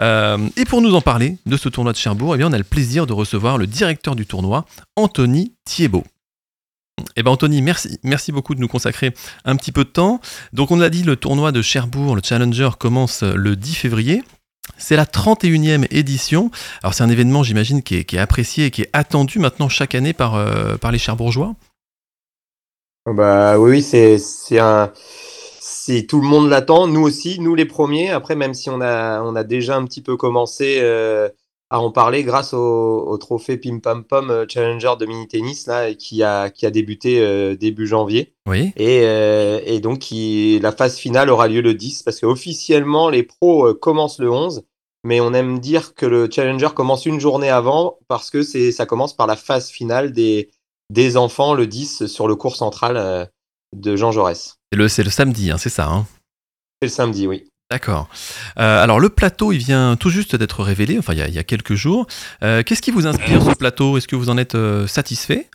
Euh, 0.00 0.38
et 0.56 0.64
pour 0.64 0.80
nous 0.80 0.94
en 0.94 1.00
parler 1.00 1.38
de 1.46 1.56
ce 1.56 1.68
tournoi 1.68 1.92
de 1.92 1.98
Cherbourg, 1.98 2.34
eh 2.34 2.38
bien, 2.38 2.48
on 2.48 2.52
a 2.52 2.58
le 2.58 2.64
plaisir 2.64 3.06
de 3.06 3.12
recevoir 3.12 3.58
le 3.58 3.66
directeur 3.66 4.16
du 4.16 4.26
tournoi, 4.26 4.64
Anthony 4.96 5.52
Thiebaud. 5.64 6.04
Eh 7.16 7.22
ben 7.22 7.30
Anthony, 7.30 7.62
merci, 7.62 8.32
beaucoup 8.32 8.54
de 8.54 8.60
nous 8.60 8.68
consacrer 8.68 9.14
un 9.44 9.56
petit 9.56 9.72
peu 9.72 9.84
de 9.84 9.90
temps. 9.90 10.20
Donc 10.52 10.70
on 10.70 10.76
l'a 10.76 10.90
dit, 10.90 11.02
le 11.02 11.16
tournoi 11.16 11.52
de 11.52 11.60
Cherbourg, 11.60 12.16
le 12.16 12.22
Challenger, 12.24 12.70
commence 12.78 13.22
le 13.22 13.54
10 13.56 13.74
février. 13.74 14.22
C'est 14.78 14.96
la 14.96 15.04
31e 15.04 15.86
édition. 15.90 16.50
Alors 16.82 16.94
c'est 16.94 17.04
un 17.04 17.08
événement, 17.08 17.42
j'imagine, 17.42 17.82
qui 17.82 17.96
est, 17.96 18.18
apprécié 18.18 18.66
et 18.66 18.70
qui 18.70 18.82
est 18.82 18.90
attendu 18.92 19.38
maintenant 19.38 19.68
chaque 19.68 19.94
année 19.94 20.12
par, 20.12 20.34
euh, 20.34 20.76
les 20.90 20.98
Cherbourgeois. 20.98 21.54
Bah 23.06 23.58
oui, 23.58 23.82
c'est 23.82 24.18
un 24.58 24.90
tout 26.08 26.20
le 26.20 26.26
monde 26.26 26.48
l'attend, 26.48 26.86
nous 26.86 27.02
aussi, 27.02 27.38
nous 27.38 27.54
les 27.54 27.64
premiers. 27.64 28.10
Après, 28.10 28.34
même 28.34 28.54
si 28.54 28.70
on 28.70 28.80
a 28.80 29.22
on 29.22 29.36
a 29.36 29.44
déjà 29.44 29.76
un 29.76 29.84
petit 29.84 30.02
peu 30.02 30.16
commencé 30.16 30.78
euh, 30.80 31.28
à 31.70 31.80
en 31.80 31.90
parler 31.90 32.22
grâce 32.22 32.54
au, 32.54 32.58
au 33.08 33.18
trophée 33.18 33.56
Pim 33.56 33.78
Pam 33.80 34.04
Pom 34.04 34.30
euh, 34.30 34.44
Challenger 34.48 34.92
de 34.98 35.06
mini 35.06 35.26
tennis 35.26 35.66
là 35.66 35.94
qui 35.94 36.22
a 36.22 36.48
qui 36.50 36.64
a 36.66 36.70
débuté 36.70 37.20
euh, 37.20 37.56
début 37.56 37.86
janvier 37.86 38.34
Oui. 38.46 38.72
et 38.76 39.00
euh, 39.04 39.60
et 39.64 39.80
donc 39.80 39.98
qui 39.98 40.58
la 40.62 40.70
phase 40.72 40.96
finale 40.96 41.28
aura 41.30 41.48
lieu 41.48 41.60
le 41.62 41.74
10 41.74 42.02
parce 42.04 42.20
qu'officiellement 42.20 43.08
les 43.10 43.22
pros 43.24 43.66
euh, 43.66 43.74
commencent 43.74 44.18
le 44.20 44.30
11. 44.30 44.62
Mais 45.04 45.20
on 45.20 45.32
aime 45.34 45.60
dire 45.60 45.94
que 45.94 46.04
le 46.06 46.28
Challenger 46.30 46.70
commence 46.74 47.06
une 47.06 47.20
journée 47.20 47.50
avant 47.50 47.98
parce 48.08 48.30
que 48.30 48.42
c'est 48.42 48.72
ça 48.72 48.86
commence 48.86 49.14
par 49.16 49.26
la 49.26 49.36
phase 49.36 49.68
finale 49.70 50.12
des 50.12 50.50
des 50.90 51.16
enfants 51.16 51.54
le 51.54 51.66
10 51.66 52.06
sur 52.06 52.26
le 52.28 52.34
cours 52.36 52.56
central 52.56 53.28
de 53.74 53.96
Jean 53.96 54.10
Jaurès. 54.12 54.56
C'est 54.72 54.78
le, 54.78 54.88
c'est 54.88 55.02
le 55.04 55.10
samedi, 55.10 55.50
hein, 55.50 55.58
c'est 55.58 55.68
ça. 55.68 55.86
hein? 55.88 56.06
C'est 56.80 56.86
le 56.88 56.92
samedi, 56.92 57.26
oui. 57.26 57.44
D'accord. 57.70 58.08
Euh, 58.58 58.82
alors 58.82 59.00
le 59.00 59.08
plateau, 59.08 59.50
il 59.50 59.58
vient 59.58 59.96
tout 59.96 60.10
juste 60.10 60.36
d'être 60.36 60.62
révélé, 60.62 60.98
enfin 60.98 61.14
il 61.14 61.18
y 61.18 61.22
a, 61.22 61.28
il 61.28 61.34
y 61.34 61.38
a 61.38 61.44
quelques 61.44 61.74
jours. 61.74 62.06
Euh, 62.44 62.62
Qu'est-ce 62.62 62.80
qui 62.82 62.92
vous 62.92 63.06
inspire 63.08 63.42
ce 63.42 63.54
plateau? 63.56 63.98
Est-ce 63.98 64.06
que 64.06 64.14
vous 64.14 64.30
en 64.30 64.38
êtes 64.38 64.54
euh, 64.54 64.86
satisfait? 64.86 65.48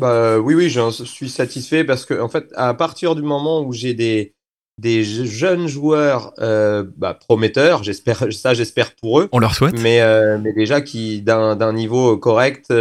Bah, 0.00 0.38
oui, 0.38 0.54
oui, 0.54 0.70
j'en 0.70 0.90
suis 0.90 1.28
satisfait 1.28 1.84
parce 1.84 2.04
que, 2.04 2.20
en 2.20 2.28
fait, 2.28 2.48
à 2.56 2.74
partir 2.74 3.14
du 3.14 3.22
moment 3.22 3.62
où 3.62 3.72
j'ai 3.72 3.94
des, 3.94 4.34
des 4.80 5.04
je- 5.04 5.24
jeunes 5.24 5.66
joueurs 5.68 6.32
bah, 6.38 7.14
prometteurs, 7.14 7.82
j'espère, 7.82 8.32
ça, 8.32 8.54
j'espère 8.54 8.94
pour 8.94 9.20
eux, 9.20 9.28
On 9.32 9.38
leur 9.40 9.54
souhaite. 9.54 9.80
mais, 9.80 10.00
mais 10.38 10.52
déjà 10.52 10.80
qui 10.80 11.22
d'un 11.22 11.56
d'un 11.56 11.72
niveau 11.72 12.16
correct 12.18 12.72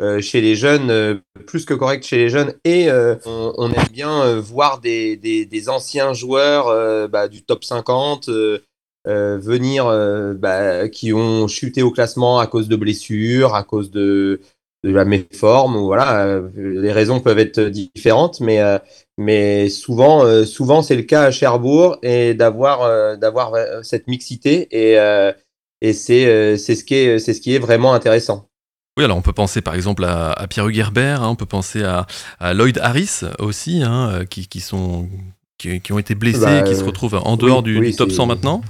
euh, 0.00 0.20
chez 0.20 0.40
les 0.40 0.54
jeunes, 0.54 0.90
euh, 0.90 1.16
plus 1.46 1.64
que 1.64 1.74
correct 1.74 2.04
chez 2.04 2.18
les 2.18 2.28
jeunes, 2.28 2.54
et 2.64 2.88
euh, 2.90 3.16
on, 3.26 3.52
on 3.56 3.70
aime 3.72 3.88
bien 3.92 4.22
euh, 4.22 4.40
voir 4.40 4.80
des, 4.80 5.16
des, 5.16 5.44
des 5.44 5.68
anciens 5.68 6.14
joueurs 6.14 6.68
euh, 6.68 7.08
bah, 7.08 7.26
du 7.26 7.42
top 7.42 7.64
50 7.64 8.28
euh, 8.28 8.60
euh, 9.08 9.38
venir, 9.38 9.86
bah, 10.38 10.88
qui 10.88 11.12
ont 11.12 11.48
chuté 11.48 11.82
au 11.82 11.90
classement 11.90 12.38
à 12.38 12.46
cause 12.46 12.68
de 12.68 12.76
blessures, 12.76 13.54
à 13.54 13.64
cause 13.64 13.90
de, 13.90 14.40
de 14.84 14.90
la 14.90 15.04
méforme, 15.04 15.76
ou 15.76 15.86
voilà, 15.86 16.42
les 16.54 16.92
raisons 16.92 17.20
peuvent 17.20 17.38
être 17.38 17.60
différentes, 17.60 18.40
mais, 18.40 18.60
mais 19.16 19.70
souvent, 19.70 20.44
souvent 20.44 20.82
c'est 20.82 20.96
le 20.96 21.04
cas 21.04 21.22
à 21.22 21.30
Cherbourg, 21.30 21.96
et 22.02 22.34
d'avoir 22.34 23.16
d'avoir 23.16 23.54
cette 23.82 24.08
mixité, 24.08 24.68
et, 24.72 24.98
et 25.80 25.92
c'est 25.94 26.58
ce, 26.58 26.84
qui 26.84 27.18
ce 27.18 27.40
qui 27.40 27.54
est 27.54 27.60
vraiment 27.60 27.94
intéressant. 27.94 28.47
Oui, 28.98 29.04
alors 29.04 29.16
on 29.16 29.22
peut 29.22 29.32
penser 29.32 29.62
par 29.62 29.76
exemple 29.76 30.04
à, 30.04 30.32
à 30.32 30.48
Pierre-Hugues 30.48 30.76
Herbert, 30.76 31.22
hein, 31.22 31.28
on 31.28 31.36
peut 31.36 31.46
penser 31.46 31.84
à, 31.84 32.06
à 32.40 32.52
Lloyd 32.52 32.78
Harris 32.78 33.20
aussi, 33.38 33.82
hein, 33.84 34.10
euh, 34.10 34.24
qui, 34.24 34.48
qui 34.48 34.58
sont, 34.58 35.08
qui, 35.56 35.80
qui 35.80 35.92
ont 35.92 36.00
été 36.00 36.16
blessés, 36.16 36.40
Bah, 36.40 36.62
qui 36.62 36.74
se 36.74 36.82
retrouvent 36.82 37.14
en 37.14 37.36
dehors 37.36 37.58
oui, 37.58 37.74
du, 37.74 37.78
oui, 37.78 37.90
du 37.90 37.96
top 37.96 38.10
c'est- 38.10 38.16
100 38.16 38.26
maintenant. 38.26 38.60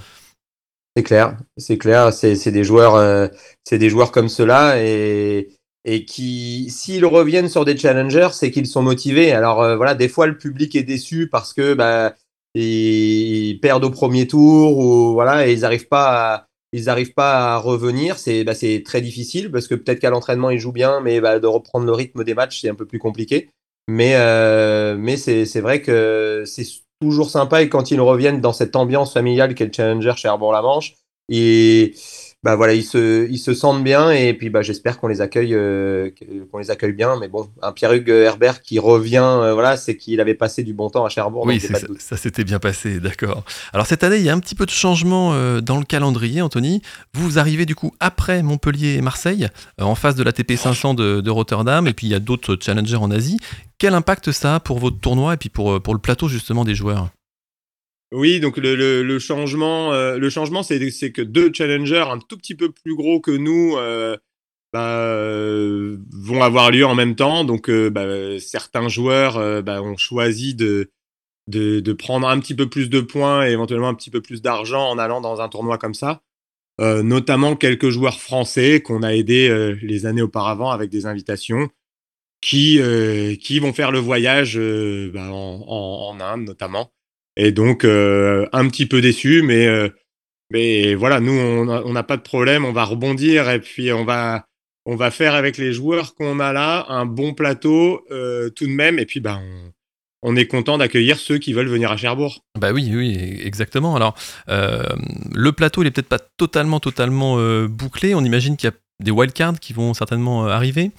C'est 0.96 1.02
clair, 1.02 1.36
c'est 1.56 1.78
clair, 1.78 2.12
c'est 2.12 2.50
des 2.50 2.64
joueurs, 2.64 2.96
euh, 2.96 3.28
c'est 3.64 3.78
des 3.78 3.88
joueurs 3.88 4.12
comme 4.12 4.28
cela 4.28 4.82
et 4.82 5.48
et 5.84 6.04
qui, 6.04 6.68
s'ils 6.68 7.06
reviennent 7.06 7.48
sur 7.48 7.64
des 7.64 7.76
challengers, 7.76 8.30
c'est 8.32 8.50
qu'ils 8.50 8.66
sont 8.66 8.82
motivés. 8.82 9.32
Alors 9.32 9.62
euh, 9.62 9.76
voilà, 9.76 9.94
des 9.94 10.08
fois 10.08 10.26
le 10.26 10.36
public 10.36 10.74
est 10.76 10.82
déçu 10.82 11.28
parce 11.30 11.54
que 11.54 11.72
bah 11.72 12.14
ils 12.54 13.58
perdent 13.62 13.84
au 13.84 13.90
premier 13.90 14.26
tour 14.26 14.76
ou 14.76 15.12
voilà 15.14 15.46
et 15.48 15.52
ils 15.52 15.64
arrivent 15.64 15.88
pas 15.88 16.34
à 16.34 16.47
ils 16.72 16.88
arrivent 16.88 17.14
pas 17.14 17.54
à 17.54 17.58
revenir. 17.58 18.18
C'est 18.18 18.44
bah, 18.44 18.54
très 18.84 19.00
difficile 19.00 19.50
parce 19.50 19.68
que 19.68 19.74
peut-être 19.74 20.00
qu'à 20.00 20.10
l'entraînement 20.10 20.50
ils 20.50 20.58
jouent 20.58 20.72
bien, 20.72 21.00
mais 21.00 21.20
bah, 21.20 21.38
de 21.38 21.46
reprendre 21.46 21.86
le 21.86 21.92
rythme 21.92 22.24
des 22.24 22.34
matchs 22.34 22.60
c'est 22.60 22.68
un 22.68 22.74
peu 22.74 22.86
plus 22.86 22.98
compliqué. 22.98 23.50
Mais 23.88 24.14
euh, 24.16 24.96
mais 24.98 25.16
c'est 25.16 25.60
vrai 25.60 25.80
que 25.80 26.44
c'est 26.46 26.66
toujours 27.00 27.30
sympa 27.30 27.62
et 27.62 27.68
quand 27.68 27.90
ils 27.90 28.00
reviennent 28.00 28.40
dans 28.40 28.52
cette 28.52 28.76
ambiance 28.76 29.12
familiale 29.12 29.54
qu'est 29.54 29.66
le 29.66 29.72
Challenger 29.72 30.12
chez 30.16 30.28
Arbor-la-Manche, 30.28 30.94
et 31.28 31.94
bah 32.44 32.54
voilà, 32.54 32.74
ils 32.74 32.84
se, 32.84 33.28
ils 33.28 33.38
se 33.38 33.52
sentent 33.52 33.82
bien 33.82 34.12
et 34.12 34.32
puis 34.32 34.48
bah 34.48 34.62
j'espère 34.62 35.00
qu'on 35.00 35.08
les 35.08 35.20
accueille, 35.20 35.54
euh, 35.54 36.10
qu'on 36.52 36.58
les 36.58 36.70
accueille 36.70 36.92
bien. 36.92 37.18
Mais 37.18 37.26
bon, 37.26 37.48
un 37.62 37.72
Pierre-Hugues 37.72 38.10
Herbert 38.10 38.62
qui 38.62 38.78
revient, 38.78 39.24
euh, 39.24 39.54
voilà, 39.54 39.76
c'est 39.76 39.96
qu'il 39.96 40.20
avait 40.20 40.34
passé 40.34 40.62
du 40.62 40.72
bon 40.72 40.88
temps 40.88 41.04
à 41.04 41.08
Cherbourg. 41.08 41.44
Oui, 41.46 41.58
donc 41.58 42.00
ça, 42.00 42.16
s'était 42.16 42.44
bien 42.44 42.60
passé, 42.60 43.00
d'accord. 43.00 43.42
Alors 43.72 43.86
cette 43.86 44.04
année, 44.04 44.18
il 44.18 44.22
y 44.22 44.30
a 44.30 44.34
un 44.34 44.38
petit 44.38 44.54
peu 44.54 44.66
de 44.66 44.70
changement 44.70 45.32
euh, 45.32 45.60
dans 45.60 45.78
le 45.78 45.84
calendrier, 45.84 46.40
Anthony. 46.40 46.80
Vous 47.12 47.40
arrivez 47.40 47.66
du 47.66 47.74
coup 47.74 47.92
après 47.98 48.44
Montpellier 48.44 48.94
et 48.94 49.02
Marseille, 49.02 49.48
en 49.80 49.96
face 49.96 50.14
de 50.14 50.22
la 50.22 50.32
TP 50.32 50.56
500 50.56 50.94
de, 50.94 51.20
de 51.20 51.30
Rotterdam, 51.30 51.88
et 51.88 51.92
puis 51.92 52.06
il 52.06 52.10
y 52.10 52.14
a 52.14 52.20
d'autres 52.20 52.56
challengers 52.60 52.96
en 52.96 53.10
Asie. 53.10 53.38
Quel 53.78 53.94
impact 53.94 54.30
ça 54.30 54.56
a 54.56 54.60
pour 54.60 54.78
votre 54.78 55.00
tournoi 55.00 55.34
et 55.34 55.36
puis 55.36 55.48
pour, 55.48 55.82
pour 55.82 55.94
le 55.94 56.00
plateau 56.00 56.28
justement 56.28 56.64
des 56.64 56.76
joueurs? 56.76 57.08
Oui, 58.12 58.40
donc 58.40 58.56
le, 58.56 59.18
changement, 59.18 59.92
euh, 59.92 60.16
le 60.16 60.30
changement, 60.30 60.62
c'est 60.62 60.78
que 61.12 61.20
deux 61.20 61.52
challengers 61.52 62.06
un 62.10 62.18
tout 62.18 62.38
petit 62.38 62.54
peu 62.54 62.72
plus 62.72 62.96
gros 62.96 63.20
que 63.20 63.30
nous 63.30 63.76
euh, 63.76 64.16
bah, 64.72 64.98
euh, 65.00 65.98
vont 66.10 66.42
avoir 66.42 66.70
lieu 66.70 66.86
en 66.86 66.94
même 66.94 67.16
temps. 67.16 67.44
Donc, 67.44 67.68
euh, 67.68 67.90
bah, 67.90 68.40
certains 68.40 68.88
joueurs 68.88 69.62
bah, 69.62 69.82
ont 69.82 69.98
choisi 69.98 70.54
de, 70.54 70.90
prendre 71.98 72.28
un 72.28 72.40
petit 72.40 72.54
peu 72.54 72.68
plus 72.68 72.88
de 72.88 73.00
points 73.00 73.46
et 73.46 73.50
éventuellement 73.52 73.88
un 73.88 73.94
petit 73.94 74.10
peu 74.10 74.22
plus 74.22 74.40
d'argent 74.40 74.88
en 74.88 74.98
allant 74.98 75.20
dans 75.20 75.40
un 75.42 75.48
tournoi 75.48 75.78
comme 75.78 75.94
ça. 75.94 76.22
Notamment 76.80 77.56
quelques 77.56 77.90
joueurs 77.90 78.20
français 78.20 78.80
qu'on 78.80 79.02
a 79.02 79.12
aidés 79.14 79.74
les 79.82 80.06
années 80.06 80.22
auparavant 80.22 80.70
avec 80.70 80.90
des 80.90 81.06
invitations 81.06 81.68
qui, 82.40 82.78
vont 82.78 83.72
faire 83.72 83.90
le 83.90 83.98
voyage 83.98 84.56
bah, 85.12 85.30
en, 85.30 85.64
en, 85.66 86.08
en 86.10 86.20
Inde 86.20 86.44
notamment. 86.46 86.92
Et 87.38 87.52
donc, 87.52 87.84
euh, 87.84 88.46
un 88.52 88.68
petit 88.68 88.84
peu 88.84 89.00
déçu, 89.00 89.42
mais, 89.42 89.66
euh, 89.66 89.88
mais 90.50 90.94
voilà, 90.94 91.20
nous, 91.20 91.32
on 91.32 91.92
n'a 91.92 92.02
pas 92.02 92.16
de 92.16 92.22
problème, 92.22 92.64
on 92.64 92.72
va 92.72 92.84
rebondir 92.84 93.48
et 93.48 93.60
puis 93.60 93.92
on 93.92 94.04
va, 94.04 94.44
on 94.84 94.96
va 94.96 95.10
faire 95.10 95.34
avec 95.34 95.56
les 95.56 95.72
joueurs 95.72 96.14
qu'on 96.14 96.40
a 96.40 96.52
là 96.52 96.84
un 96.88 97.06
bon 97.06 97.34
plateau 97.34 98.04
euh, 98.10 98.50
tout 98.50 98.66
de 98.66 98.72
même. 98.72 98.98
Et 98.98 99.06
puis, 99.06 99.20
bah, 99.20 99.40
on, 99.40 99.72
on 100.22 100.34
est 100.34 100.46
content 100.46 100.78
d'accueillir 100.78 101.18
ceux 101.18 101.38
qui 101.38 101.52
veulent 101.52 101.68
venir 101.68 101.92
à 101.92 101.96
Cherbourg. 101.96 102.40
Bah 102.58 102.72
oui, 102.72 102.90
oui, 102.92 103.40
exactement. 103.44 103.94
Alors, 103.94 104.16
euh, 104.48 104.82
le 105.32 105.52
plateau, 105.52 105.82
il 105.82 105.86
est 105.86 105.90
peut-être 105.92 106.08
pas 106.08 106.18
totalement, 106.18 106.80
totalement 106.80 107.38
euh, 107.38 107.68
bouclé. 107.68 108.14
On 108.14 108.24
imagine 108.24 108.56
qu'il 108.56 108.68
y 108.68 108.72
a 108.72 108.76
des 109.00 109.12
wildcards 109.12 109.60
qui 109.60 109.72
vont 109.72 109.94
certainement 109.94 110.46
euh, 110.46 110.50
arriver. 110.50 110.90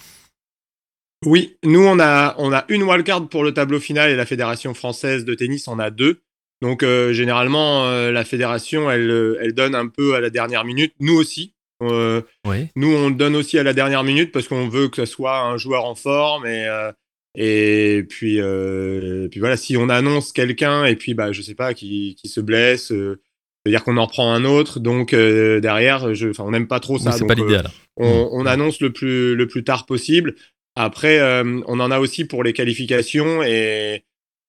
Oui, 1.25 1.57
nous, 1.65 1.81
on 1.81 1.99
a, 1.99 2.35
on 2.37 2.53
a 2.53 2.63
une 2.69 2.83
wildcard 2.83 3.27
pour 3.27 3.43
le 3.43 3.53
tableau 3.53 3.81
final 3.81 4.09
et 4.09 4.15
la 4.15 4.25
Fédération 4.25 4.73
française 4.73 5.25
de 5.25 5.33
tennis 5.33 5.67
en 5.67 5.79
a 5.79 5.89
deux. 5.89 6.21
Donc, 6.61 6.83
euh, 6.83 7.13
généralement, 7.13 7.85
euh, 7.87 8.11
la 8.11 8.25
fédération, 8.25 8.91
elle, 8.91 9.09
euh, 9.09 9.39
elle 9.41 9.53
donne 9.53 9.75
un 9.75 9.87
peu 9.87 10.15
à 10.15 10.19
la 10.19 10.29
dernière 10.29 10.65
minute. 10.65 10.93
Nous 10.99 11.15
aussi. 11.15 11.53
Euh, 11.81 12.21
Oui. 12.45 12.67
Nous, 12.75 12.93
on 12.93 13.09
donne 13.09 13.35
aussi 13.37 13.57
à 13.57 13.63
la 13.63 13.73
dernière 13.73 14.03
minute 14.03 14.31
parce 14.33 14.47
qu'on 14.49 14.67
veut 14.67 14.89
que 14.89 14.97
ce 14.97 15.05
soit 15.05 15.39
un 15.39 15.57
joueur 15.57 15.85
en 15.85 15.95
forme 15.95 16.45
et 16.45 16.67
euh, 16.67 16.91
et 17.37 18.03
puis 18.09 18.41
euh, 18.41 19.29
puis 19.29 19.39
voilà, 19.39 19.55
si 19.55 19.77
on 19.77 19.87
annonce 19.87 20.33
quelqu'un 20.33 20.83
et 20.85 20.95
puis 20.97 21.13
bah 21.13 21.31
je 21.31 21.41
sais 21.41 21.53
pas 21.55 21.73
qui, 21.73 22.15
qui 22.19 22.27
se 22.27 22.41
blesse, 22.41 22.91
euh, 22.91 23.21
c'est-à-dire 23.63 23.85
qu'on 23.85 23.95
en 23.95 24.07
prend 24.07 24.33
un 24.33 24.43
autre. 24.43 24.81
Donc 24.81 25.13
euh, 25.13 25.61
derrière, 25.61 26.13
je, 26.15 26.29
enfin 26.29 26.43
on 26.45 26.51
n'aime 26.51 26.67
pas 26.67 26.81
trop 26.81 26.97
ça. 26.97 27.11
Oui, 27.11 27.13
c'est 27.13 27.19
donc, 27.19 27.29
pas 27.29 27.35
l'idéal. 27.35 27.69
on, 27.95 28.29
on 28.33 28.45
annonce 28.45 28.81
le 28.81 28.91
plus 28.91 29.35
le 29.35 29.47
plus 29.47 29.63
tard 29.63 29.85
possible. 29.85 30.35
Après, 30.75 31.19
euh, 31.19 31.61
on 31.67 31.79
en 31.79 31.91
a 31.91 31.99
aussi 31.99 32.25
pour 32.25 32.43
les 32.43 32.51
qualifications 32.51 33.43
et 33.43 34.03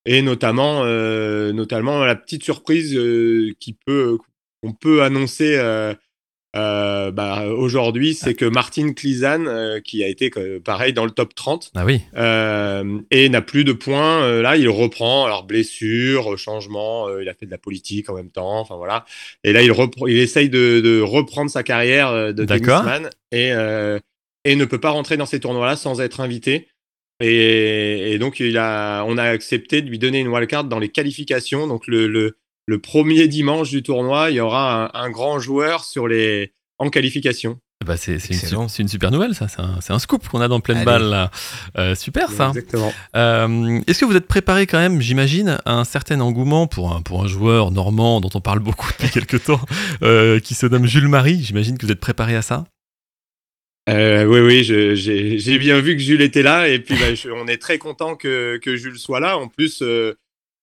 et 0.06 0.22
notamment 0.22 0.82
euh, 0.84 1.52
notamment 1.52 2.04
la 2.04 2.16
petite 2.16 2.42
surprise 2.42 2.96
euh, 2.96 3.52
qui 3.60 3.72
peut 3.72 4.18
qu'on 4.62 4.72
peut 4.72 5.02
annoncer 5.02 5.56
euh, 6.56 7.12
bah, 7.12 7.46
aujourd'hui, 7.46 8.14
c'est 8.14 8.34
que 8.34 8.44
Martin 8.44 8.92
Klizan, 8.92 9.46
euh, 9.46 9.80
qui 9.80 10.02
a 10.02 10.08
été 10.08 10.30
euh, 10.36 10.58
pareil 10.58 10.92
dans 10.92 11.04
le 11.04 11.12
top 11.12 11.34
30, 11.34 11.70
Ah 11.76 11.84
oui. 11.84 12.00
et 13.10 13.28
n'a 13.28 13.42
plus 13.42 13.64
de 13.64 13.72
points. 13.72 14.40
Là, 14.42 14.56
il 14.56 14.68
reprend. 14.68 15.24
Alors 15.26 15.44
blessure, 15.44 16.36
changement. 16.38 17.08
il 17.18 17.28
a 17.28 17.34
fait 17.34 17.46
de 17.46 17.50
la 17.50 17.58
politique 17.58 18.10
en 18.10 18.14
même 18.14 18.30
temps. 18.30 18.58
Enfin 18.60 18.76
voilà. 18.76 19.04
Et 19.44 19.52
là, 19.52 19.62
il, 19.62 19.72
il 20.08 20.18
essaye 20.18 20.50
de, 20.50 20.80
de 20.80 21.00
reprendre 21.00 21.50
sa 21.50 21.62
carrière 21.62 22.34
de 22.34 22.44
tennisman 22.44 23.10
et 23.32 23.52
et 24.46 24.56
ne 24.56 24.64
peut 24.64 24.80
pas 24.80 24.90
rentrer 24.90 25.18
dans 25.18 25.26
ces 25.26 25.38
tournois-là 25.38 25.76
sans 25.76 26.00
être 26.00 26.20
invité. 26.20 26.66
Et, 27.20 28.12
et 28.12 28.18
donc, 28.18 28.40
il 28.40 28.56
a, 28.58 29.04
on 29.06 29.18
a 29.18 29.24
accepté 29.24 29.82
de 29.82 29.88
lui 29.88 29.98
donner 29.98 30.20
une 30.20 30.28
wildcard 30.28 30.64
dans 30.64 30.78
les 30.78 30.88
qualifications. 30.88 31.66
Donc, 31.66 31.86
le, 31.86 32.06
le, 32.08 32.36
le 32.66 32.78
premier 32.80 33.28
dimanche 33.28 33.70
du 33.70 33.82
tournoi, 33.82 34.30
il 34.30 34.36
y 34.36 34.40
aura 34.40 34.90
un, 34.94 35.00
un 35.06 35.10
grand 35.10 35.38
joueur 35.38 35.84
sur 35.84 36.08
les, 36.08 36.52
en 36.78 36.88
qualification. 36.90 37.58
Bah 37.86 37.96
c'est 37.96 38.18
c'est 38.18 38.34
une, 38.82 38.88
super 38.88 39.10
nouvelle, 39.10 39.34
ça. 39.34 39.48
C'est 39.48 39.60
un, 39.60 39.78
c'est 39.80 39.94
un 39.94 39.98
scoop 39.98 40.28
qu'on 40.28 40.42
a 40.42 40.48
dans 40.48 40.60
pleine 40.60 40.76
Allez. 40.78 40.84
balle. 40.84 41.04
là. 41.08 41.30
Euh, 41.78 41.94
super, 41.94 42.30
ça. 42.30 42.48
Exactement. 42.48 42.92
Euh, 43.16 43.80
Est-ce 43.86 44.00
que 44.00 44.04
vous 44.04 44.14
êtes 44.16 44.26
préparé 44.26 44.66
quand 44.66 44.76
même, 44.78 45.00
j'imagine, 45.00 45.56
à 45.64 45.72
un 45.76 45.84
certain 45.84 46.20
engouement 46.20 46.66
pour 46.66 46.92
un, 46.94 47.00
pour 47.00 47.24
un 47.24 47.26
joueur 47.26 47.70
normand 47.70 48.20
dont 48.20 48.28
on 48.34 48.42
parle 48.42 48.58
beaucoup 48.58 48.86
depuis 48.92 49.08
quelques 49.14 49.44
temps, 49.44 49.60
euh, 50.02 50.40
qui 50.40 50.54
se 50.54 50.66
nomme 50.66 50.84
Jules 50.86 51.08
Marie? 51.08 51.42
J'imagine 51.42 51.78
que 51.78 51.86
vous 51.86 51.92
êtes 51.92 52.00
préparé 52.00 52.36
à 52.36 52.42
ça 52.42 52.64
Euh, 53.90 54.24
oui, 54.24 54.40
oui, 54.40 54.64
j'ai 54.64 55.58
bien 55.58 55.80
vu 55.80 55.96
que 55.96 56.02
Jules 56.02 56.20
était 56.20 56.42
là 56.42 56.68
et 56.68 56.78
puis 56.78 56.94
bah, 56.94 57.06
on 57.34 57.48
est 57.48 57.58
très 57.58 57.78
content 57.78 58.14
que, 58.14 58.60
Jules 58.64 58.98
soit 58.98 59.20
là. 59.20 59.36
En 59.36 59.48
plus, 59.48 59.82
euh, 59.82 60.14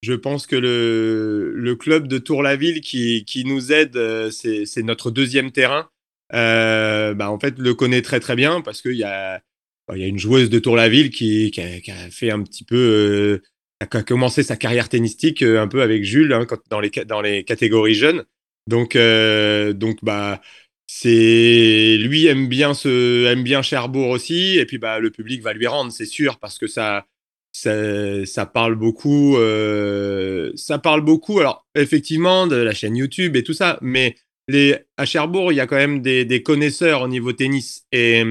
je 0.02 0.14
pense 0.14 0.48
que 0.48 0.56
le, 0.56 1.76
club 1.76 2.08
de 2.08 2.20
Tour-la-Ville 2.20 2.82
qui, 2.82 3.26
qui 3.26 3.44
nous 3.44 3.72
aide, 3.74 3.98
euh, 3.98 4.32
c'est 4.32 4.84
notre 4.84 5.12
deuxième 5.12 5.52
terrain. 5.52 5.90
Bah, 6.32 7.30
en 7.30 7.40
fait, 7.40 7.58
le 7.60 7.74
connaît 7.74 8.02
très 8.02 8.20
très 8.20 8.36
bien 8.36 8.62
parce 8.62 8.82
qu'il 8.82 8.98
y 8.98 9.04
a, 9.04 9.42
bah, 9.88 9.98
une 9.98 10.20
joueuse 10.20 10.50
de 10.50 10.60
Tour-la-Ville 10.60 11.10
qui, 11.10 11.52
a, 11.58 11.82
qui 11.82 11.92
a 11.92 12.10
fait 12.10 12.32
un 12.32 12.44
petit 12.44 12.64
peu, 12.64 13.42
a 13.82 14.04
commencé 14.04 14.42
sa 14.44 14.56
carrière 14.56 14.88
tennistique 14.88 15.42
un 15.42 15.68
peu 15.68 15.82
avec 15.82 16.04
Jules 16.04 16.32
hein, 16.32 16.46
dans, 16.70 16.80
les, 16.80 16.92
dans 17.06 17.22
les 17.22 17.44
catégories 17.44 17.96
jeunes. 17.96 18.24
Donc, 18.68 18.96
donc 18.96 19.98
bah, 20.02 20.42
c'est 20.88 21.98
lui 22.00 22.26
aime 22.28 22.48
bien 22.48 22.74
ce 22.74 23.26
aime 23.26 23.44
bien 23.44 23.62
Cherbourg 23.62 24.10
aussi 24.10 24.58
et 24.58 24.66
puis 24.66 24.78
bah 24.78 25.00
le 25.00 25.12
public 25.12 25.42
va 25.42 25.54
lui 25.54 25.68
rendre 25.68 25.92
c'est 25.92 26.06
sûr 26.06 26.40
parce 26.40 26.58
que 26.58 26.68
ça 26.68 27.06
ça, 27.52 28.26
ça 28.26 28.46
parle 28.46 28.76
beaucoup 28.76 29.38
euh, 29.38 30.52
ça 30.56 30.80
parle 30.80 31.02
beaucoup 31.02 31.40
alors 31.40 31.66
effectivement 31.76 32.48
de 32.48 32.56
la 32.56 32.74
chaîne 32.74 32.96
YouTube 32.96 33.36
et 33.36 33.44
tout 33.44 33.54
ça 33.54 33.78
mais 33.82 34.16
les, 34.50 34.78
à 34.96 35.04
Cherbourg, 35.04 35.52
il 35.52 35.56
y 35.56 35.60
a 35.60 35.68
quand 35.68 35.76
même 35.76 36.02
des, 36.02 36.24
des 36.24 36.42
connaisseurs 36.42 37.02
au 37.02 37.10
niveau 37.10 37.34
tennis 37.34 37.84
et, 37.92 38.24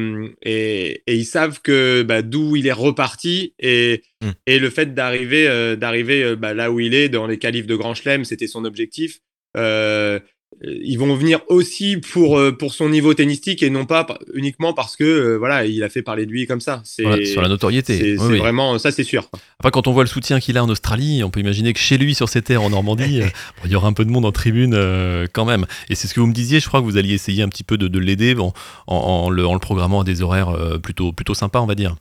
et, 0.42 1.02
et 1.07 1.14
ils 1.14 1.26
savent 1.26 1.61
que 1.61 2.02
bah, 2.04 2.22
d'où 2.22 2.57
il 2.57 2.66
est 2.66 2.72
reparti 2.72 3.52
et, 3.59 4.02
Mm. 4.22 4.30
et 4.46 4.59
le 4.59 4.70
fait 4.70 4.94
d'arriver 4.94 5.46
euh, 5.46 5.76
d'arriver 5.76 6.22
euh, 6.22 6.36
bah, 6.36 6.54
là 6.54 6.70
où 6.70 6.80
il 6.80 6.94
est 6.94 7.09
dans 7.09 7.26
les 7.26 7.38
qualifs 7.38 7.66
de 7.66 7.76
Grand 7.76 7.94
Chelem, 7.94 8.24
c'était 8.24 8.46
son 8.46 8.64
objectif. 8.64 9.20
Euh, 9.57 10.20
ils 10.62 10.97
vont 10.97 11.14
venir 11.14 11.40
aussi 11.49 11.99
pour 11.99 12.38
euh, 12.38 12.51
pour 12.51 12.72
son 12.72 12.88
niveau 12.88 13.12
tennistique 13.12 13.62
et 13.62 13.68
non 13.68 13.84
pas 13.84 14.07
uniquement 14.32 14.72
parce 14.72 14.97
que 14.97 15.05
euh, 15.05 15.36
voilà 15.36 15.66
il 15.66 15.82
a 15.82 15.88
fait 15.90 16.03
parler 16.03 16.24
de 16.24 16.30
lui 16.30 16.47
comme 16.47 16.61
ça. 16.61 16.80
C'est 16.84 17.03
Voilà, 17.03 17.24
sur 17.26 17.42
la 17.42 17.49
notoriété. 17.49 17.97
c'est 17.99 18.12
Oui, 18.12 18.18
c'est 18.18 18.32
oui. 18.32 18.38
vraiment 18.38 18.78
ça 18.78 18.90
c'est 18.90 19.05
sûr. 19.05 19.28
Après, 19.59 19.70
quand 19.70 19.86
on 19.86 19.92
voit 19.92 20.03
le 20.05 20.09
soutien 20.09 20.40
qu'il 20.40 20.57
a 20.57 20.64
en 20.64 20.68
Australie, 20.68 21.22
on 21.24 21.30
peut 21.30 21.40
imaginer 21.40 21.72
que 21.72 21.78
chez 21.78 21.99
lui, 21.99 22.14
sur 22.14 22.28
ses 22.28 22.42
terres 22.42 22.62
en 22.62 22.70
Normandie, 22.70 23.20
euh, 23.22 23.26
bon, 23.26 23.62
il 23.66 23.72
y 23.72 23.74
aura 23.74 23.88
un 23.88 23.92
peu 23.92 24.05
de 24.05 24.11
monde 24.11 24.24
en 24.24 24.32
tribune 24.32 24.74
euh, 24.74 25.26
quand 25.32 25.44
même. 25.44 25.66
Et 25.90 25.94
c'est 25.94 26.09
ce 26.09 26.14
que 26.14 26.20
vous 26.20 26.26
me 26.26 26.34
disiez, 26.34 26.61
je 26.61 26.68
crois 26.68 26.80
que 26.80 26.84
vous 26.86 26.97
alliez 26.97 27.14
essayer 27.14 27.42
un 27.42 27.49
petit 27.49 27.64
peu 27.64 27.76
de, 27.76 27.88
de 27.88 27.99
l'aider 27.99 28.34
bon, 28.34 28.53
en, 28.86 28.97
en 28.97 29.30
le, 29.30 29.47
en 29.47 29.55
le 29.55 29.61
programmant 29.61 30.01
à 30.01 30.05
des 30.05 30.22
horaires 30.22 30.51
euh, 30.51 30.78
plutôt, 30.78 31.12
plutôt 31.12 31.34
sympas, 31.34 31.61
on 31.61 31.66
va 31.66 31.74
dire. 31.74 31.97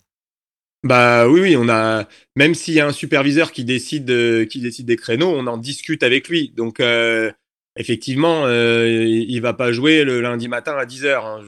Bah 0.83 1.27
oui, 1.27 1.41
oui, 1.41 1.55
on 1.57 1.67
a 1.67 2.07
même 2.35 2.53
s'il 2.53 2.75
y 2.75 2.79
a 2.79 2.85
un 2.85 2.91
superviseur 2.91 3.51
qui 3.51 3.63
décide 3.65 4.09
euh, 4.11 4.45
qui 4.45 4.61
décide 4.61 4.85
des 4.85 4.97
créneaux, 4.97 5.33
on 5.35 5.47
en 5.47 5.57
discute 5.57 6.03
avec 6.03 6.29
lui. 6.29 6.53
Donc 6.55 6.79
euh, 6.79 7.31
effectivement, 7.77 8.43
euh, 8.45 9.05
il 9.05 9.39
va 9.41 9.53
pas 9.53 9.71
jouer 9.71 10.03
le 10.03 10.21
lundi 10.21 10.47
matin 10.47 10.75
à 10.77 10.85
10h. 10.85 11.23
Hein. 11.23 11.41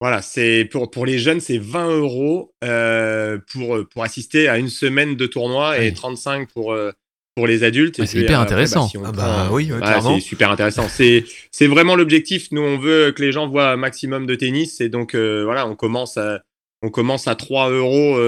Voilà, 0.00 0.20
c'est 0.20 0.66
pour, 0.70 0.90
pour 0.90 1.06
les 1.06 1.18
jeunes, 1.18 1.40
c'est 1.40 1.58
20 1.58 1.96
euros 1.96 2.52
euh, 2.64 3.38
pour, 3.52 3.78
pour 3.88 4.02
assister 4.04 4.48
à 4.48 4.58
une 4.58 4.68
semaine 4.68 5.16
de 5.16 5.26
tournoi 5.26 5.78
et 5.78 5.88
Oui. 5.88 5.94
35 5.94 6.50
pour, 6.52 6.72
euh, 6.72 6.90
pour 7.34 7.46
les 7.46 7.64
adultes. 7.64 7.98
Et 7.98 8.06
c'est 8.06 8.18
hyper 8.18 8.40
après, 8.40 8.52
intéressant. 8.54 8.88
si 8.88 8.98
Ah 9.02 9.12
bah 9.12 9.48
oui, 9.52 9.64
ouais, 9.64 9.70
voilà, 9.78 9.86
clairement. 9.86 10.14
c'est 10.16 10.20
super 10.26 10.50
intéressant. 10.50 10.86
C'est 10.88 11.66
vraiment 11.66 11.96
l'objectif. 11.96 12.48
Nous, 12.52 12.60
on 12.60 12.78
veut 12.78 13.12
que 13.12 13.22
les 13.22 13.32
gens 13.32 13.48
voient 13.48 13.70
un 13.70 13.76
maximum 13.76 14.26
de 14.26 14.34
tennis. 14.34 14.80
Et 14.82 14.88
donc, 14.90 15.14
euh, 15.14 15.44
voilà, 15.44 15.66
on 15.66 15.76
commence 15.76 16.18
à, 16.18 16.42
on 16.82 16.90
commence 16.90 17.26
à 17.26 17.34
3 17.34 17.70
euros 17.70 18.18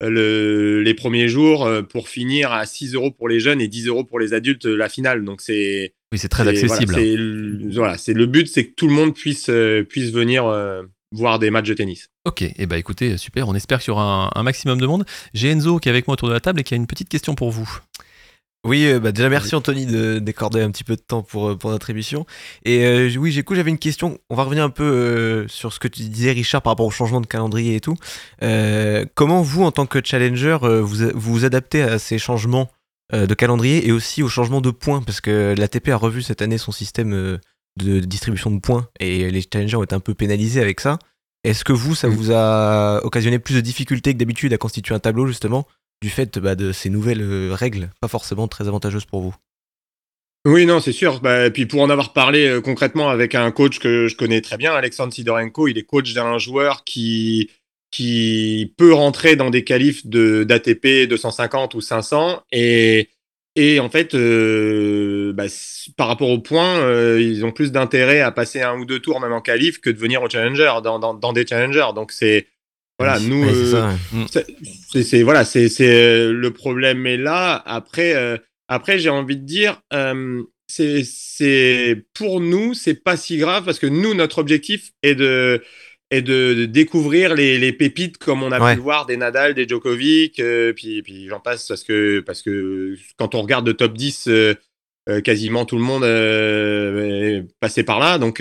le, 0.00 0.80
les 0.82 0.94
premiers 0.94 1.28
jours 1.28 1.70
pour 1.88 2.08
finir 2.08 2.50
à 2.52 2.66
6 2.66 2.94
euros 2.94 3.12
pour 3.12 3.28
les 3.28 3.38
jeunes 3.38 3.60
et 3.60 3.68
10 3.68 3.86
euros 3.86 4.02
pour 4.04 4.18
les 4.18 4.34
adultes 4.34 4.64
la 4.66 4.88
finale. 4.88 5.24
Donc, 5.24 5.40
c'est 5.42 5.94
Oui, 6.12 6.18
c'est 6.18 6.28
très 6.28 6.46
accessible. 6.46 6.92
Voilà, 6.92 7.02
c'est 7.02 7.16
le- 7.16 7.74
voilà, 7.74 7.98
c'est 7.98 8.12
le 8.12 8.26
but, 8.26 8.46
c'est 8.46 8.66
que 8.66 8.74
tout 8.74 8.86
le 8.86 8.92
monde 8.94 9.14
puisse, 9.14 9.48
euh, 9.48 9.82
puisse 9.82 10.10
venir 10.12 10.44
euh, 10.46 10.82
voir 11.10 11.38
des 11.38 11.50
matchs 11.50 11.68
de 11.68 11.74
tennis. 11.74 12.08
Ok, 12.26 12.42
et 12.42 12.66
bah 12.66 12.78
écoutez, 12.78 13.16
super, 13.16 13.48
on 13.48 13.54
espère 13.54 13.80
qu'il 13.80 13.88
y 13.88 13.90
aura 13.92 14.26
un, 14.26 14.40
un 14.40 14.42
maximum 14.42 14.78
de 14.80 14.86
monde. 14.86 15.04
J'ai 15.34 15.48
Enzo 15.48 15.78
qui 15.78 15.88
est 15.88 15.90
avec 15.90 16.06
moi 16.06 16.12
autour 16.12 16.28
de 16.28 16.34
la 16.34 16.40
table 16.40 16.60
et 16.60 16.64
qui 16.64 16.74
a 16.74 16.76
une 16.76 16.86
petite 16.86 17.08
question 17.08 17.34
pour 17.34 17.50
vous. 17.50 17.78
Oui, 18.64 18.86
euh, 18.86 19.00
bah 19.00 19.10
déjà 19.10 19.28
merci 19.28 19.56
Anthony 19.56 19.86
de 19.86 20.20
d'accorder 20.20 20.60
un 20.60 20.70
petit 20.70 20.84
peu 20.84 20.94
de 20.94 21.00
temps 21.00 21.22
pour, 21.22 21.58
pour 21.58 21.70
notre 21.70 21.90
émission. 21.90 22.26
Et 22.64 22.84
euh, 22.86 23.10
oui, 23.18 23.32
j'ai 23.32 23.42
j'avais 23.50 23.70
une 23.70 23.78
question. 23.78 24.18
On 24.30 24.36
va 24.36 24.44
revenir 24.44 24.62
un 24.62 24.70
peu 24.70 24.84
euh, 24.84 25.48
sur 25.48 25.72
ce 25.72 25.80
que 25.80 25.88
tu 25.88 26.02
disais, 26.02 26.30
Richard, 26.30 26.62
par 26.62 26.70
rapport 26.72 26.86
au 26.86 26.90
changement 26.92 27.20
de 27.20 27.26
calendrier 27.26 27.74
et 27.74 27.80
tout. 27.80 27.96
Euh, 28.44 29.04
comment 29.16 29.42
vous, 29.42 29.64
en 29.64 29.72
tant 29.72 29.86
que 29.86 29.98
challenger, 30.04 30.58
vous 30.60 30.86
vous, 30.86 31.10
vous 31.14 31.44
adaptez 31.44 31.82
à 31.82 31.98
ces 31.98 32.18
changements? 32.18 32.70
euh, 32.70 32.81
de 33.12 33.34
calendrier 33.34 33.86
et 33.86 33.92
aussi 33.92 34.22
aux 34.22 34.28
changements 34.28 34.60
de 34.60 34.70
points 34.70 35.02
Parce 35.02 35.20
que 35.20 35.54
l'ATP 35.56 35.88
a 35.90 35.96
revu 35.96 36.22
cette 36.22 36.42
année 36.42 36.58
son 36.58 36.72
système 36.72 37.12
euh, 37.14 37.38
de 37.78 38.00
distribution 38.00 38.50
de 38.50 38.60
points 38.60 38.88
et 39.00 39.30
les 39.30 39.42
challengers 39.42 39.76
ont 39.76 39.82
été 39.82 39.94
un 39.94 40.00
peu 40.00 40.14
pénalisés 40.14 40.60
avec 40.60 40.80
ça. 40.80 40.98
Est-ce 41.44 41.64
que 41.64 41.72
vous, 41.72 41.94
ça 41.94 42.08
Mm. 42.08 42.12
vous 42.12 42.30
a 42.32 43.00
occasionné 43.04 43.38
plus 43.38 43.54
de 43.54 43.60
difficultés 43.60 44.12
que 44.12 44.18
d'habitude 44.18 44.52
à 44.52 44.58
constituer 44.58 44.94
un 44.94 44.98
tableau 45.00 45.26
justement 45.26 45.66
du 46.02 46.10
fait 46.10 46.38
bah, 46.38 46.54
de 46.54 46.72
ces 46.72 46.90
nouvelles 46.90 47.22
euh, 47.22 47.54
règles, 47.54 47.90
pas 48.00 48.08
forcément 48.08 48.48
très 48.48 48.66
avantageuses 48.68 49.04
pour 49.04 49.20
vous? 49.20 49.34
Oui, 50.44 50.66
non, 50.66 50.80
c'est 50.80 50.92
sûr. 50.92 51.20
Bah, 51.20 51.46
et 51.46 51.50
puis 51.50 51.66
pour 51.66 51.82
en 51.82 51.90
avoir 51.90 52.12
parlé 52.12 52.48
euh, 52.48 52.60
concrètement 52.60 53.08
avec 53.08 53.34
un 53.34 53.50
coach 53.52 53.78
que 53.78 54.08
je 54.08 54.16
connais 54.16 54.40
très 54.40 54.56
bien, 54.56 54.74
Alexandre 54.74 55.12
Sidorenko, 55.12 55.68
il 55.68 55.78
est 55.78 55.84
coach 55.84 56.12
d'un 56.14 56.38
joueur 56.38 56.82
qui 56.84 57.50
qui 57.92 58.74
peut 58.78 58.92
rentrer 58.94 59.36
dans 59.36 59.50
des 59.50 59.64
qualifs 59.64 60.06
de 60.06 60.44
d'ATP 60.44 61.08
250 61.08 61.74
ou 61.76 61.80
500 61.82 62.42
et 62.52 63.10
et 63.54 63.80
en 63.80 63.90
fait, 63.90 64.14
euh, 64.14 65.34
bah, 65.34 65.44
par 65.98 66.08
rapport 66.08 66.30
aux 66.30 66.38
points, 66.40 66.78
euh, 66.80 67.20
ils 67.20 67.44
ont 67.44 67.52
plus 67.52 67.70
d'intérêt 67.70 68.20
à 68.20 68.32
passer 68.32 68.62
un 68.62 68.78
ou 68.78 68.86
deux 68.86 68.98
tours 68.98 69.20
même 69.20 69.34
en 69.34 69.42
qualif 69.42 69.78
que 69.80 69.90
de 69.90 69.98
venir 69.98 70.22
au 70.22 70.30
challenger 70.30 70.72
dans, 70.82 70.98
dans, 70.98 71.12
dans 71.14 71.34
des 71.34 71.46
challengers. 71.46 71.88
Donc 71.94 72.12
c'est 72.12 72.46
voilà, 72.98 73.18
Oui, 73.18 73.28
nous 73.28 73.44
c'est 73.44 73.76
euh, 73.76 73.90
ouais. 74.96 75.02
c'est- 75.02 75.22
voilà, 75.22 75.44
c'est 75.44 75.68
c'est 75.68 75.92
euh, 75.92 76.32
le 76.32 76.50
problème 76.50 77.06
est 77.06 77.18
là. 77.18 77.62
Après, 77.66 78.14
après 78.68 78.98
j'ai 78.98 79.10
envie 79.10 79.36
de 79.36 79.44
dire, 79.44 79.82
c'est 80.66 81.02
c'est 81.04 82.04
pour 82.14 82.40
nous, 82.40 82.74
c'est 82.74 82.94
pas 82.94 83.16
si 83.18 83.36
grave 83.36 83.64
parce 83.64 83.78
que 83.78 83.86
nous, 83.86 84.14
notre 84.14 84.38
objectif 84.38 84.92
est 85.02 85.14
de 85.14 85.62
est 86.12 86.22
de, 86.22 86.54
de 86.54 86.66
découvrir 86.66 87.34
les, 87.34 87.58
les 87.58 87.72
pépites 87.72 88.18
comme 88.18 88.42
on 88.42 88.52
a 88.52 88.60
Ouais. 88.60 88.72
pu 88.72 88.76
le 88.76 88.82
voir 88.82 89.06
des 89.06 89.16
Nadal, 89.16 89.54
des 89.54 89.66
Djokovic, 89.66 90.38
euh, 90.40 90.72
puis 90.72 91.02
puis 91.02 91.26
j'en 91.28 91.40
passe 91.40 91.66
parce 91.66 91.82
que 91.84 92.20
parce 92.20 92.42
que 92.42 92.96
quand 93.18 93.34
on 93.34 93.42
regarde 93.42 93.66
le 93.66 93.74
top 93.74 93.94
10 93.96 94.28
euh, 94.28 94.54
euh, 95.08 95.20
quasiment 95.20 95.64
tout 95.64 95.76
le 95.76 95.82
monde 95.82 96.04
est 96.04 97.42
passé 97.60 97.82
par 97.82 97.98
là. 97.98 98.18
Donc, 98.18 98.40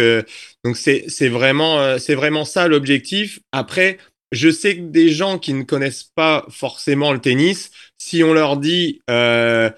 donc 0.63 0.77
c'est 0.77 1.05
c'est 1.07 1.29
vraiment, 1.29 1.97
c'est 1.97 2.13
vraiment 2.13 2.45
ça 2.45 2.67
l'objectif. 2.67 3.39
Après, 3.51 3.97
je 4.31 4.49
sais 4.51 4.75
que 4.77 4.81
des 4.81 5.09
gens 5.09 5.39
qui 5.39 5.53
ne 5.55 5.63
connaissent 5.63 6.03
pas 6.15 6.45
forcément 6.49 7.13
le 7.13 7.19
tennis, 7.19 7.71
si 7.97 8.23
on 8.23 8.33
leur 8.33 8.57
dit, 8.57 9.01
que, 9.07 9.71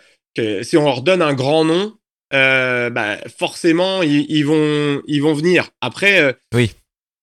si 0.63 0.75
on 0.75 0.83
leur 0.83 1.03
donne 1.03 1.21
un 1.21 1.33
grand 1.33 1.63
nom, 1.63 1.93
bah, 2.31 3.17
forcément 3.37 4.03
ils, 4.03 4.25
ils 4.29 4.43
vont, 4.45 5.01
ils 5.07 5.21
vont 5.21 5.33
venir. 5.33 5.69
Après, 5.79 6.35
Oui. 6.53 6.71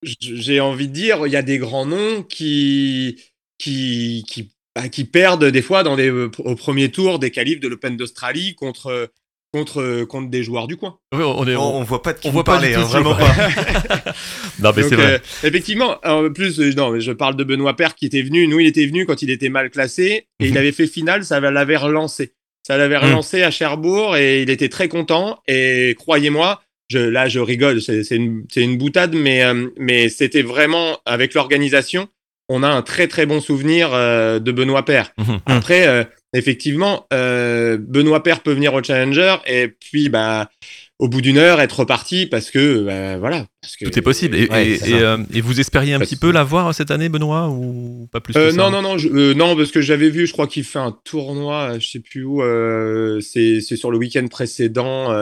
J'ai 0.03 0.61
envie 0.61 0.89
de 0.89 0.93
dire, 0.93 1.27
il 1.27 1.33
y 1.33 1.37
a 1.37 1.43
des 1.43 1.59
grands 1.59 1.87
noms 1.87 2.23
qui, 2.23 3.21
qui, 3.59 4.25
qui, 4.29 4.53
bah, 4.75 4.89
qui 4.89 5.05
perdent 5.05 5.45
des 5.45 5.63
fois 5.63 5.83
dans 5.83 5.97
des, 5.97 6.11
au 6.11 6.55
premier 6.55 6.91
tour 6.91 7.19
des 7.19 7.31
qualifs 7.31 7.61
de 7.61 7.69
l'Open 7.69 7.97
d'Australie 7.97 8.55
contre, 8.55 9.11
contre, 9.53 10.05
contre 10.05 10.31
des 10.31 10.43
joueurs 10.43 10.67
du 10.69 10.77
coin. 10.77 10.99
Oui, 11.15 11.23
on 11.23 11.41
on 11.47 11.83
voit 11.83 12.03
pas 12.03 12.13
de 12.15 12.19
qui 12.21 12.29
on 12.29 12.31
voit 12.31 12.45
pas 12.45 12.59
hein, 12.65 12.81
vraiment 12.85 13.15
pas. 13.15 13.35
Non, 14.61 14.73
mais 14.77 14.83
Donc, 14.83 14.91
c'est 14.91 14.97
vrai. 14.97 15.15
euh, 15.15 15.19
effectivement, 15.49 15.99
en 16.05 16.31
plus, 16.33 16.61
euh, 16.61 16.73
non, 16.75 16.99
je 17.01 17.13
parle 17.13 17.37
de 17.37 17.45
Benoît 17.45 17.75
Père 17.77 17.95
qui 17.95 18.07
était 18.07 18.23
venu. 18.23 18.47
Nous, 18.47 18.61
il 18.61 18.67
était 18.67 18.85
venu 18.87 19.07
quand 19.07 19.23
il 19.23 19.31
était 19.31 19.49
mal 19.49 19.71
classé 19.71 20.27
et 20.39 20.47
il 20.47 20.51
Mhm. 20.53 20.57
avait 20.59 20.73
fait 20.73 20.87
finale, 20.87 21.25
ça 21.25 21.41
l'avait 21.41 21.77
relancé. 21.79 22.35
Ça 22.67 22.77
l'avait 22.77 22.99
Mhm. 22.99 23.05
relancé 23.05 23.43
à 23.43 23.51
Cherbourg 23.51 24.17
et 24.17 24.43
il 24.43 24.51
était 24.51 24.69
très 24.69 24.89
content. 24.89 25.41
Et 25.49 25.95
croyez-moi, 25.99 26.63
je, 26.91 26.99
là, 26.99 27.29
je 27.29 27.39
rigole, 27.39 27.81
c'est 27.81 28.05
une, 28.11 28.45
une 28.57 28.77
boutade, 28.77 29.15
mais, 29.15 29.45
euh, 29.45 29.69
mais 29.79 30.09
c'était 30.09 30.43
vraiment 30.43 30.99
avec 31.07 31.35
l'organisation. 31.35 32.09
On 32.49 32.65
a 32.65 32.69
un 32.69 32.83
très 32.83 33.07
très 33.07 33.27
bon 33.27 33.41
souvenir 33.41 33.91
euh, 33.95 34.41
de 34.41 34.51
Benoît 34.51 34.85
Père. 34.85 35.13
Mhm. 35.19 35.39
Après, 35.47 35.87
euh, 35.87 36.03
effectivement, 36.35 37.07
euh, 37.13 37.79
Benoît 37.81 38.23
Père 38.25 38.41
peut 38.41 38.53
venir 38.53 38.75
au 38.75 38.83
Challenger 38.83 39.37
et 39.47 39.69
puis, 39.69 40.09
bah, 40.09 40.51
au 40.99 41.07
bout 41.09 41.21
d'une 41.21 41.39
heure, 41.39 41.61
être 41.61 41.79
reparti 41.81 42.27
parce 42.27 42.51
que, 42.51 42.83
bah, 42.83 43.19
voilà. 43.19 43.47
Parce 43.63 43.77
que, 43.77 43.85
Tout 43.85 43.97
est 43.97 44.03
possible. 44.03 44.35
Et, 44.37 44.49
Ouais, 44.51 44.67
et- 44.71 44.81
euh, 44.95 45.17
et 45.33 45.41
vous 45.41 45.61
espériez 45.61 45.95
un 45.95 46.01
petit 46.01 46.17
peu 46.17 46.33
la 46.33 46.43
voir 46.43 46.75
cette 46.75 46.91
année, 46.91 47.09
Benoît, 47.09 47.49
ou 47.51 48.09
pas 48.11 48.21
plus 48.21 48.35
que 48.35 48.39
Euh, 48.41 48.51
ça? 48.51 48.57
non, 48.57 48.71
non, 48.71 48.83
non, 48.83 48.99
je- 48.99 49.33
non, 49.33 49.55
parce 49.57 49.71
que 49.71 49.81
j'avais 49.81 50.11
vu, 50.11 50.27
je 50.27 50.33
crois 50.33 50.49
qu'il 50.49 50.65
fait 50.65 50.79
un 50.81 50.95
tournoi, 51.05 51.79
je 51.79 51.87
sais 51.87 52.01
plus 52.01 52.25
où, 52.25 52.43
euh, 52.43 53.21
c'est 53.21 53.61
c'est 53.61 53.77
sur 53.77 53.93
le 53.93 53.99
week-end 53.99 54.27
précédent. 54.27 55.13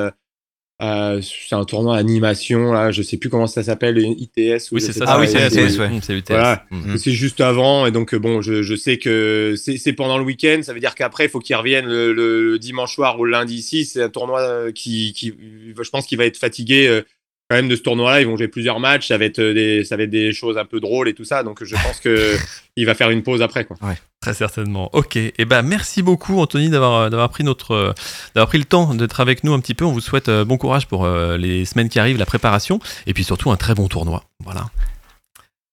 Euh, 0.80 1.20
c'est 1.22 1.56
un 1.56 1.64
tournoi 1.64 1.96
animation, 1.96 2.72
là, 2.72 2.92
je 2.92 3.02
sais 3.02 3.16
plus 3.16 3.28
comment 3.30 3.46
ça 3.48 3.62
s'appelle, 3.64 3.98
ITS. 3.98 4.70
ou 4.70 4.76
Oui, 4.76 4.80
c'est 4.80 4.92
ça. 4.92 5.04
Ah 5.08 5.18
oui, 5.18 5.26
c'est 5.28 5.48
l'ITS, 5.48 5.78
ouais. 5.78 5.88
Mmh, 5.88 6.00
C'est 6.02 6.14
l'UTS. 6.14 6.24
Voilà. 6.28 6.64
Mmh. 6.70 6.96
C'est 6.98 7.10
juste 7.12 7.40
avant, 7.40 7.84
et 7.86 7.90
donc 7.90 8.14
bon, 8.14 8.40
je, 8.42 8.62
je 8.62 8.74
sais 8.76 8.96
que 8.98 9.54
c'est 9.56 9.76
c'est 9.76 9.92
pendant 9.92 10.18
le 10.18 10.24
week-end, 10.24 10.60
ça 10.62 10.72
veut 10.72 10.80
dire 10.80 10.94
qu'après, 10.94 11.24
il 11.24 11.30
faut 11.30 11.40
qu'ils 11.40 11.56
reviennent 11.56 11.86
le, 11.86 12.12
le- 12.12 12.52
le 12.52 12.58
dimanche 12.60 12.94
soir 12.94 13.18
ou 13.18 13.24
le 13.24 13.32
lundi 13.32 13.56
ici. 13.56 13.84
C'est 13.84 14.02
un 14.02 14.08
tournoi 14.08 14.40
euh, 14.40 14.70
qui, 14.72 15.12
qui 15.14 15.34
je 15.76 15.90
pense 15.90 16.06
qu'il 16.06 16.18
va 16.18 16.26
être 16.26 16.36
fatigué 16.38 16.86
euh, 16.86 17.02
quand 17.48 17.56
même 17.56 17.68
de 17.68 17.76
ce 17.76 17.82
tournoi-là. 17.82 18.20
Ils 18.20 18.26
vont 18.26 18.36
jouer 18.36 18.48
plusieurs 18.48 18.80
matchs, 18.80 19.08
ça 19.08 19.18
va 19.18 19.24
être 19.24 19.38
euh, 19.38 19.54
des, 19.54 19.84
ça 19.84 19.96
va 19.96 20.04
être 20.04 20.10
des 20.10 20.32
choses 20.32 20.58
un 20.58 20.64
peu 20.64 20.80
drôles 20.80 21.08
et 21.08 21.14
tout 21.14 21.24
ça, 21.24 21.42
donc 21.42 21.64
je 21.64 21.74
pense 21.74 22.00
que 22.00 22.36
il 22.76 22.86
va 22.86 22.94
faire 22.94 23.10
une 23.10 23.22
pause 23.22 23.42
après, 23.42 23.64
quoi. 23.64 23.76
Très 24.20 24.34
certainement. 24.34 24.90
Ok. 24.94 25.16
Et 25.16 25.44
ben 25.44 25.62
merci 25.62 26.02
beaucoup 26.02 26.40
Anthony 26.40 26.70
d'avoir 26.70 27.08
d'avoir 27.08 27.30
pris 27.30 27.44
notre 27.44 27.70
euh, 27.70 27.92
d'avoir 28.34 28.48
pris 28.48 28.58
le 28.58 28.64
temps 28.64 28.94
d'être 28.94 29.20
avec 29.20 29.44
nous 29.44 29.52
un 29.52 29.60
petit 29.60 29.74
peu. 29.74 29.84
On 29.84 29.92
vous 29.92 30.00
souhaite 30.00 30.28
euh, 30.28 30.44
bon 30.44 30.58
courage 30.58 30.88
pour 30.88 31.04
euh, 31.04 31.36
les 31.36 31.64
semaines 31.64 31.88
qui 31.88 32.00
arrivent, 32.00 32.18
la 32.18 32.26
préparation, 32.26 32.80
et 33.06 33.14
puis 33.14 33.22
surtout 33.22 33.50
un 33.50 33.56
très 33.56 33.74
bon 33.74 33.86
tournoi. 33.86 34.24
Voilà. 34.44 34.66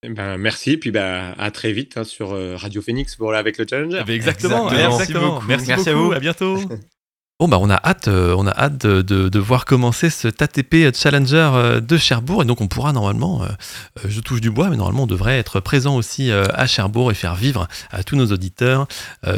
Eh 0.04 0.10
Ben, 0.10 0.38
merci, 0.38 0.78
puis 0.78 0.92
ben, 0.92 1.34
à 1.38 1.50
très 1.50 1.72
vite 1.72 1.98
hein, 1.98 2.04
sur 2.04 2.34
euh, 2.34 2.56
Radio 2.56 2.82
Phoenix 2.82 3.16
pour 3.16 3.34
avec 3.34 3.58
le 3.58 3.66
Challenger. 3.68 4.04
Eh 4.08 4.12
exactement. 4.12 4.70
Exactement. 4.70 4.92
Merci 4.98 5.14
beaucoup. 5.14 5.46
Merci, 5.48 5.90
à 5.90 5.94
vous. 5.94 6.12
À 6.14 6.20
bientôt. 6.20 6.60
Bon 7.38 7.50
bah 7.50 7.58
on 7.60 7.70
a 7.70 7.76
hâte, 7.76 8.08
euh, 8.08 8.34
on 8.38 8.48
a 8.48 8.52
hâte 8.52 8.78
de, 8.78 9.40
voir 9.40 9.66
commencer 9.66 10.10
cet 10.10 10.42
ATP 10.42 10.96
Challenger 10.96 11.50
euh, 11.54 11.82
de 11.82 11.98
Cherbourg 11.98 12.42
et 12.42 12.46
donc 12.46 12.62
on 12.62 12.70
pourra 12.70 12.94
normalement, 12.94 13.44
euh, 13.44 13.48
je 14.08 14.22
touche 14.22 14.40
du 14.40 14.50
bois, 14.50 14.70
mais 14.70 14.78
normalement 14.78 15.04
on 15.04 15.06
devrait 15.06 15.38
être 15.38 15.60
présent 15.60 15.98
aussi 15.98 16.32
à 16.32 16.66
Cherbourg 16.66 17.12
et 17.12 17.14
faire 17.14 17.36
vivre 17.36 17.68
à 17.92 18.04
tous 18.04 18.16
nos 18.16 18.28
auditeurs 18.28 18.88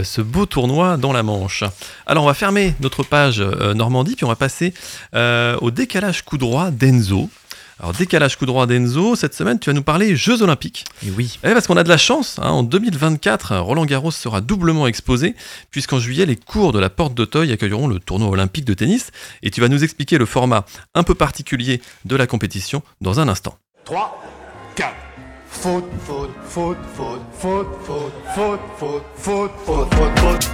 ce 0.04 0.22
beau 0.22 0.45
tournoi 0.45 0.98
dans 0.98 1.12
la 1.12 1.24
Manche. 1.24 1.64
Alors 2.06 2.24
on 2.24 2.28
va 2.28 2.36
fermer 2.36 2.76
notre 2.82 3.02
page 3.02 3.41
Normandie 3.41 4.16
puis 4.16 4.26
on 4.26 4.30
va 4.30 4.36
passer 4.36 4.76
au 5.16 5.72
décalage 5.72 6.24
coup 6.24 6.38
droit 6.38 6.70
d'Enzo. 6.70 7.32
Alors 7.80 7.94
décalage 7.94 8.38
coup 8.38 8.48
droit 8.48 8.66
d'Enzo, 8.66 9.16
cette 9.16 9.36
semaine 9.36 9.60
tu 9.60 9.70
vas 9.70 9.74
nous 9.74 9.84
parler 9.84 10.16
Jeux 10.16 10.42
Olympiques. 10.42 10.86
Et 11.06 11.12
oui. 11.12 11.38
Eh, 11.44 11.54
parce 11.54 11.68
qu'on 11.68 11.78
a 11.78 11.84
de 11.84 11.90
la 11.90 11.98
chance, 11.98 12.40
hein, 12.42 12.50
en 12.50 12.64
2024, 12.64 13.58
Roland 13.58 13.86
Garros 13.86 14.10
sera 14.10 14.42
doublement 14.42 14.88
exposé, 14.88 15.36
puisqu'en 15.70 16.00
juillet, 16.00 16.26
les 16.26 16.36
cours 16.36 16.74
de 16.74 16.80
la 16.80 16.90
Porte 16.90 17.14
d'Auteuil 17.14 17.52
accueilleront 17.52 17.88
le 17.88 18.00
tournoi 18.00 18.30
olympique 18.30 18.66
de 18.66 18.74
tennis, 18.74 19.12
et 19.44 19.52
tu 19.52 19.62
vas 19.62 19.68
nous 19.68 19.84
expliquer 19.84 20.18
le 20.18 20.26
format 20.26 20.66
un 20.96 21.04
peu 21.04 21.14
particulier 21.14 21.80
de 22.06 22.16
la 22.16 22.26
compétition 22.26 22.82
dans 23.00 23.20
un 23.20 23.28
instant. 23.28 23.58
3, 23.86 24.24
4. 24.76 24.94
Faute, 25.50 25.86
faute, 26.06 26.30
faute, 26.48 26.78
faute, 26.96 27.18
faute, 27.40 27.68
faute, 27.84 28.14
faute, 28.36 28.60
faute, 28.78 29.04
faute, 29.16 29.52
faute, 29.66 30.20
faute, 30.20 30.50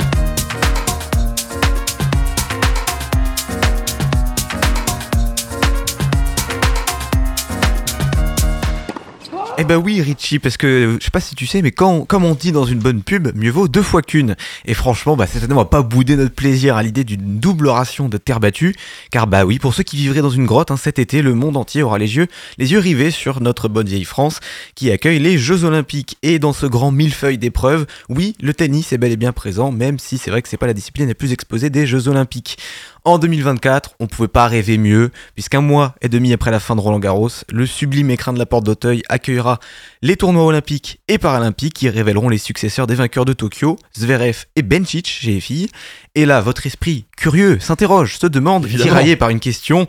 Eh 9.59 9.65
ben 9.65 9.77
oui, 9.77 10.01
Richie, 10.01 10.39
parce 10.39 10.57
que 10.57 10.97
je 10.99 11.05
sais 11.05 11.11
pas 11.11 11.19
si 11.19 11.35
tu 11.35 11.45
sais, 11.45 11.61
mais 11.61 11.71
comme 11.71 12.07
on 12.11 12.33
dit 12.33 12.51
dans 12.51 12.65
une 12.65 12.79
bonne 12.79 13.03
pub, 13.03 13.35
mieux 13.35 13.51
vaut 13.51 13.67
deux 13.67 13.83
fois 13.83 14.01
qu'une. 14.01 14.35
Et 14.65 14.73
franchement, 14.73 15.15
bah, 15.15 15.27
certainement, 15.27 15.57
on 15.57 15.63
va 15.63 15.65
pas 15.65 15.83
bouder 15.83 16.15
notre 16.15 16.33
plaisir 16.33 16.75
à 16.75 16.81
l'idée 16.81 17.03
d'une 17.03 17.37
double 17.37 17.67
ration 17.67 18.09
de 18.09 18.17
terre 18.17 18.39
battue, 18.39 18.75
car 19.11 19.27
bah 19.27 19.45
oui, 19.45 19.59
pour 19.59 19.75
ceux 19.75 19.83
qui 19.83 19.95
vivraient 19.95 20.21
dans 20.21 20.31
une 20.31 20.47
grotte, 20.47 20.71
hein, 20.71 20.77
cet 20.77 20.97
été, 20.97 21.21
le 21.21 21.35
monde 21.35 21.55
entier 21.55 21.83
aura 21.83 21.99
les 21.99 22.15
yeux, 22.15 22.27
les 22.57 22.71
yeux 22.71 22.79
rivés 22.79 23.11
sur 23.11 23.41
notre 23.41 23.69
bonne 23.69 23.87
vieille 23.87 24.05
France, 24.05 24.39
qui 24.73 24.89
accueille 24.89 25.19
les 25.19 25.37
Jeux 25.37 25.65
Olympiques. 25.65 26.17
Et 26.23 26.39
dans 26.39 26.53
ce 26.53 26.65
grand 26.65 26.91
millefeuille 26.91 27.37
d'épreuves, 27.37 27.85
oui, 28.09 28.35
le 28.41 28.55
tennis 28.55 28.91
est 28.91 28.97
bel 28.97 29.11
et 29.11 29.17
bien 29.17 29.33
présent, 29.33 29.71
même 29.71 29.99
si 29.99 30.17
c'est 30.17 30.31
vrai 30.31 30.41
que 30.41 30.49
c'est 30.49 30.57
pas 30.57 30.67
la 30.67 30.73
discipline 30.73 31.07
la 31.07 31.15
plus 31.15 31.31
exposée 31.31 31.69
des 31.69 31.85
Jeux 31.85 32.07
Olympiques. 32.07 32.57
En 33.05 33.17
2024, 33.17 33.95
on 33.99 34.07
pouvait 34.07 34.29
pas 34.29 34.47
rêver 34.47 34.77
mieux, 34.77 35.11
puisqu'un 35.33 35.59
mois 35.59 35.93
et 36.01 36.07
demi 36.07 36.31
après 36.31 36.51
la 36.51 36.61
fin 36.61 36.73
de 36.73 36.79
Roland 36.79 36.99
Garros, 36.99 37.27
le 37.51 37.65
sublime 37.65 38.09
écrin 38.09 38.31
de 38.31 38.39
la 38.39 38.45
Porte 38.45 38.63
d'Auteuil 38.65 39.03
accueillera 39.09 39.59
les 40.01 40.15
tournois 40.15 40.45
olympiques 40.45 41.01
et 41.09 41.17
paralympiques 41.17 41.73
qui 41.73 41.89
révéleront 41.89 42.29
les 42.29 42.37
successeurs 42.37 42.87
des 42.87 42.95
vainqueurs 42.95 43.25
de 43.25 43.33
Tokyo, 43.33 43.77
Zverev 43.97 44.45
et 44.55 44.61
Bencic 44.61 45.07
chez 45.07 45.31
les 45.31 45.41
filles. 45.41 45.67
Et 46.15 46.25
là, 46.25 46.39
votre 46.39 46.65
esprit 46.65 47.05
curieux 47.17 47.59
s'interroge, 47.59 48.17
se 48.17 48.27
demande, 48.27 48.63
Évidemment. 48.65 48.91
tiraillé 48.91 49.17
par 49.17 49.29
une 49.31 49.41
question, 49.41 49.85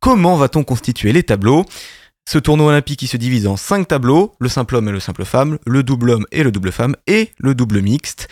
comment 0.00 0.36
va-t-on 0.36 0.64
constituer 0.64 1.12
les 1.12 1.22
tableaux? 1.22 1.64
Ce 2.28 2.38
tournoi 2.38 2.70
olympique 2.70 2.98
qui 2.98 3.06
se 3.06 3.16
divise 3.16 3.46
en 3.46 3.56
5 3.56 3.86
tableaux, 3.86 4.34
le 4.40 4.48
simple 4.48 4.74
homme 4.74 4.88
et 4.88 4.92
le 4.92 4.98
simple 4.98 5.24
femme, 5.24 5.58
le 5.64 5.84
double 5.84 6.10
homme 6.10 6.26
et 6.32 6.42
le 6.42 6.50
double 6.50 6.72
femme, 6.72 6.96
et 7.06 7.30
le 7.38 7.54
double 7.54 7.80
mixte. 7.80 8.26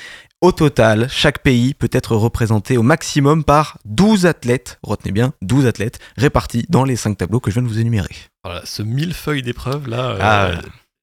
Au 0.45 0.53
total, 0.53 1.09
chaque 1.09 1.39
pays 1.39 1.73
peut 1.73 1.89
être 1.91 2.15
représenté 2.15 2.77
au 2.77 2.83
maximum 2.83 3.45
par 3.45 3.79
12 3.87 4.27
athlètes, 4.27 4.79
retenez 4.83 5.11
bien, 5.11 5.33
12 5.41 5.65
athlètes 5.65 6.01
répartis 6.19 6.67
dans 6.69 6.85
les 6.85 6.97
5 6.97 7.17
tableaux 7.17 7.41
que 7.41 7.51
je 7.51 7.55
viens 7.55 7.63
de 7.63 7.69
vous 7.73 7.81
énumérer. 7.81 8.15
Voilà, 8.45 8.61
ce 8.67 8.83
millefeuille 8.83 9.41
d'épreuves 9.43 9.89
là, 9.89 10.11
euh, 10.11 10.19
Ah. 10.21 10.51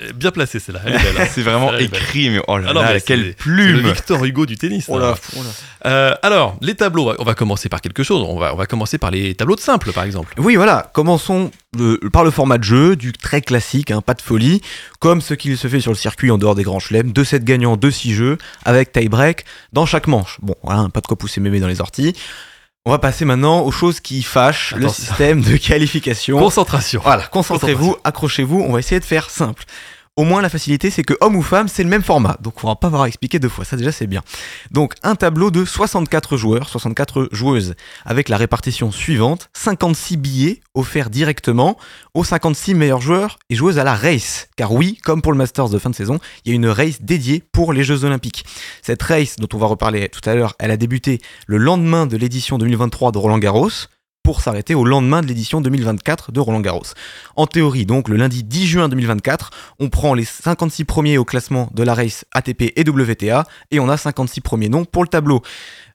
Euh, 0.02 0.12
bien 0.14 0.32
placé 0.32 0.60
c'est 0.60 0.72
là. 0.72 0.80
Hein. 0.86 1.26
C'est 1.32 1.42
vraiment 1.42 1.72
écrit, 1.78 2.30
mais 2.30 2.42
oh 2.48 2.58
là 2.58 2.68
Ah 2.70 2.74
non, 2.74 2.82
là, 2.82 3.00
quelle 3.00 3.28
le 3.28 3.34
plume 3.34 3.80
Victor 3.80 4.24
Hugo 4.26 4.46
du 4.46 4.58
tennis. 4.58 4.86
Oh 4.88 4.98
là. 5.00 5.16
Euh, 5.86 6.14
alors, 6.22 6.58
les 6.62 6.76
tableaux, 6.76 7.04
on 7.04 7.06
va- 7.08 7.16
on 7.20 7.24
va 7.24 7.34
commencer 7.36 7.70
par 7.70 7.82
quelque 7.82 8.04
chose. 8.04 8.24
On 8.28 8.38
va, 8.38 8.54
on 8.54 8.58
va 8.58 8.66
commencer 8.66 8.98
par 8.98 9.12
les 9.12 9.34
tableaux 9.36 9.56
de 9.56 9.62
simple, 9.62 9.92
par 9.94 10.04
exemple. 10.04 10.34
Oui, 10.38 10.56
voilà, 10.56 10.90
commençons 10.94 11.52
le- 11.78 12.00
par 12.12 12.24
le 12.24 12.32
format 12.32 12.58
de 12.58 12.64
jeu, 12.64 12.96
du 12.96 13.14
très 13.14 13.42
classique, 13.42 13.92
hein, 13.92 14.02
pas 14.02 14.14
de 14.14 14.22
folie, 14.22 14.62
comme 15.00 15.22
ce 15.22 15.34
qu'il 15.34 15.58
se 15.58 15.68
fait 15.68 15.80
sur 15.80 15.92
le 15.92 15.98
circuit 15.98 16.30
en 16.32 16.38
dehors 16.38 16.56
des 16.56 16.64
grands 16.64 16.80
chelems, 16.80 17.12
2 17.12 17.24
sets 17.24 17.40
gagnants, 17.42 17.78
2 17.78 17.92
6 17.92 18.14
jeux, 18.14 18.38
avec 18.66 18.92
tie-break 18.92 19.46
dans 19.74 19.86
chaque 19.86 20.08
manche. 20.08 20.38
Bon, 20.42 20.56
voilà, 20.64 20.88
pas 20.94 21.02
de 21.02 21.08
quoi 21.08 21.18
pousser 21.18 21.42
mémé 21.42 21.60
dans 21.60 21.68
les 21.68 21.82
orties. 21.82 22.14
On 22.84 22.90
va 22.90 22.98
passer 22.98 23.26
maintenant 23.26 23.62
aux 23.62 23.70
choses 23.70 24.00
qui 24.00 24.24
fâchent 24.24 24.74
le 24.76 24.90
système 24.90 25.42
de 25.42 25.56
qualification. 25.56 26.40
Concentration. 26.40 27.00
Voilà, 27.04 27.28
concentrez-vous, 27.28 27.96
accrochez-vous, 28.04 28.60
on 28.60 28.74
va 28.74 28.80
essayer 28.80 29.00
de 29.00 29.06
faire 29.06 29.30
simple. 29.30 29.66
Au 30.22 30.24
moins 30.24 30.44
la 30.44 30.50
facilité 30.50 30.92
c'est 30.92 31.02
que 31.02 31.16
homme 31.20 31.36
ou 31.36 31.42
femme 31.42 31.68
c'est 31.68 31.82
le 31.82 31.90
même 31.90 32.04
format, 32.04 32.38
donc 32.42 32.64
on 32.64 32.68
va 32.68 32.76
pas 32.76 32.86
avoir 32.86 33.02
à 33.02 33.08
expliquer 33.08 33.40
deux 33.40 33.50
fois, 33.50 33.66
ça 33.66 33.76
déjà 33.76 33.92
c'est 33.92 34.06
bien. 34.06 34.22
Donc 34.70 34.94
un 35.02 35.16
tableau 35.16 35.50
de 35.50 35.66
64 35.66 36.38
joueurs, 36.38 36.70
64 36.70 37.30
joueuses, 37.32 37.74
avec 38.06 38.30
la 38.30 38.38
répartition 38.38 38.92
suivante, 38.92 39.50
56 39.54 40.18
billets 40.18 40.62
offerts 40.76 41.10
directement 41.10 41.76
aux 42.14 42.24
56 42.24 42.76
meilleurs 42.76 43.02
joueurs 43.02 43.40
et 43.50 43.56
joueuses 43.56 43.80
à 43.80 43.84
la 43.84 43.96
race. 43.96 44.48
Car 44.58 44.72
oui, 44.74 45.00
comme 45.04 45.24
pour 45.24 45.32
le 45.32 45.40
Masters 45.40 45.70
de 45.70 45.80
fin 45.80 45.90
de 45.90 45.96
saison, 45.96 46.20
il 46.46 46.50
y 46.50 46.52
a 46.52 46.56
une 46.56 46.68
race 46.68 47.02
dédiée 47.02 47.42
pour 47.52 47.74
les 47.74 47.84
Jeux 47.84 48.04
Olympiques. 48.04 48.46
Cette 48.84 49.02
race 49.02 49.38
dont 49.38 49.50
on 49.54 49.58
va 49.58 49.66
reparler 49.66 50.08
tout 50.10 50.30
à 50.30 50.36
l'heure, 50.36 50.54
elle 50.60 50.70
a 50.70 50.78
débuté 50.78 51.20
le 51.48 51.58
lendemain 51.58 52.06
de 52.06 52.16
l'édition 52.16 52.60
2023 52.60 53.12
de 53.12 53.18
Roland 53.18 53.40
Garros, 53.40 53.72
pour 54.24 54.42
s'arrêter 54.42 54.76
au 54.76 54.86
lendemain 54.86 55.22
de 55.22 55.28
l'édition 55.28 55.62
2024 55.62 56.32
de 56.32 56.40
Roland 56.40 56.60
Garros. 56.60 56.84
En 57.36 57.48
théorie, 57.48 57.86
donc 57.86 58.10
le 58.10 58.16
lundi 58.16 58.44
10 58.44 58.68
juin 58.68 58.90
2024, 58.90 59.52
on 59.80 59.90
prend 59.90 60.14
les 60.14 60.26
56 60.26 60.86
premiers 60.86 61.18
au 61.18 61.26
classement 61.26 61.70
de 61.74 61.84
la 61.84 61.94
race 61.94 62.26
ATP 62.34 62.74
et 62.76 62.84
WTA 62.88 63.46
et 63.72 63.80
on 63.80 63.90
a 63.90 63.98
56 63.98 64.42
premiers 64.42 64.70
noms 64.70 64.86
pour 64.86 65.04
le 65.04 65.10
tableau. 65.10 65.42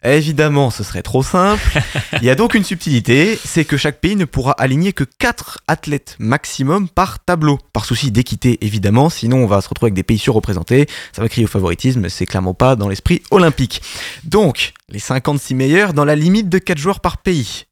Évidemment, 0.02 0.70
ce 0.70 0.84
serait 0.84 1.02
trop 1.02 1.22
simple. 1.22 1.62
Il 2.20 2.24
y 2.24 2.30
a 2.30 2.34
donc 2.34 2.54
une 2.54 2.64
subtilité, 2.64 3.38
c'est 3.44 3.64
que 3.64 3.76
chaque 3.76 4.00
pays 4.00 4.16
ne 4.16 4.24
pourra 4.24 4.52
aligner 4.52 4.92
que 4.92 5.04
4 5.04 5.58
athlètes 5.68 6.16
maximum 6.18 6.88
par 6.88 7.18
tableau. 7.24 7.58
Par 7.72 7.84
souci 7.84 8.10
d'équité, 8.10 8.58
évidemment, 8.60 9.10
sinon 9.10 9.38
on 9.38 9.46
va 9.46 9.60
se 9.60 9.68
retrouver 9.68 9.88
avec 9.88 9.94
des 9.94 10.02
pays 10.02 10.18
surreprésentés, 10.18 10.86
ça 11.12 11.22
va 11.22 11.28
crier 11.28 11.46
au 11.46 11.50
favoritisme, 11.50 12.08
c'est 12.08 12.26
clairement 12.26 12.54
pas 12.54 12.76
dans 12.76 12.88
l'esprit 12.88 13.22
olympique. 13.30 13.82
Donc, 14.24 14.74
les 14.88 14.98
56 14.98 15.54
meilleurs 15.54 15.92
dans 15.92 16.04
la 16.04 16.14
limite 16.14 16.48
de 16.48 16.58
4 16.58 16.78
joueurs 16.78 17.00
par 17.00 17.18
pays. 17.18 17.66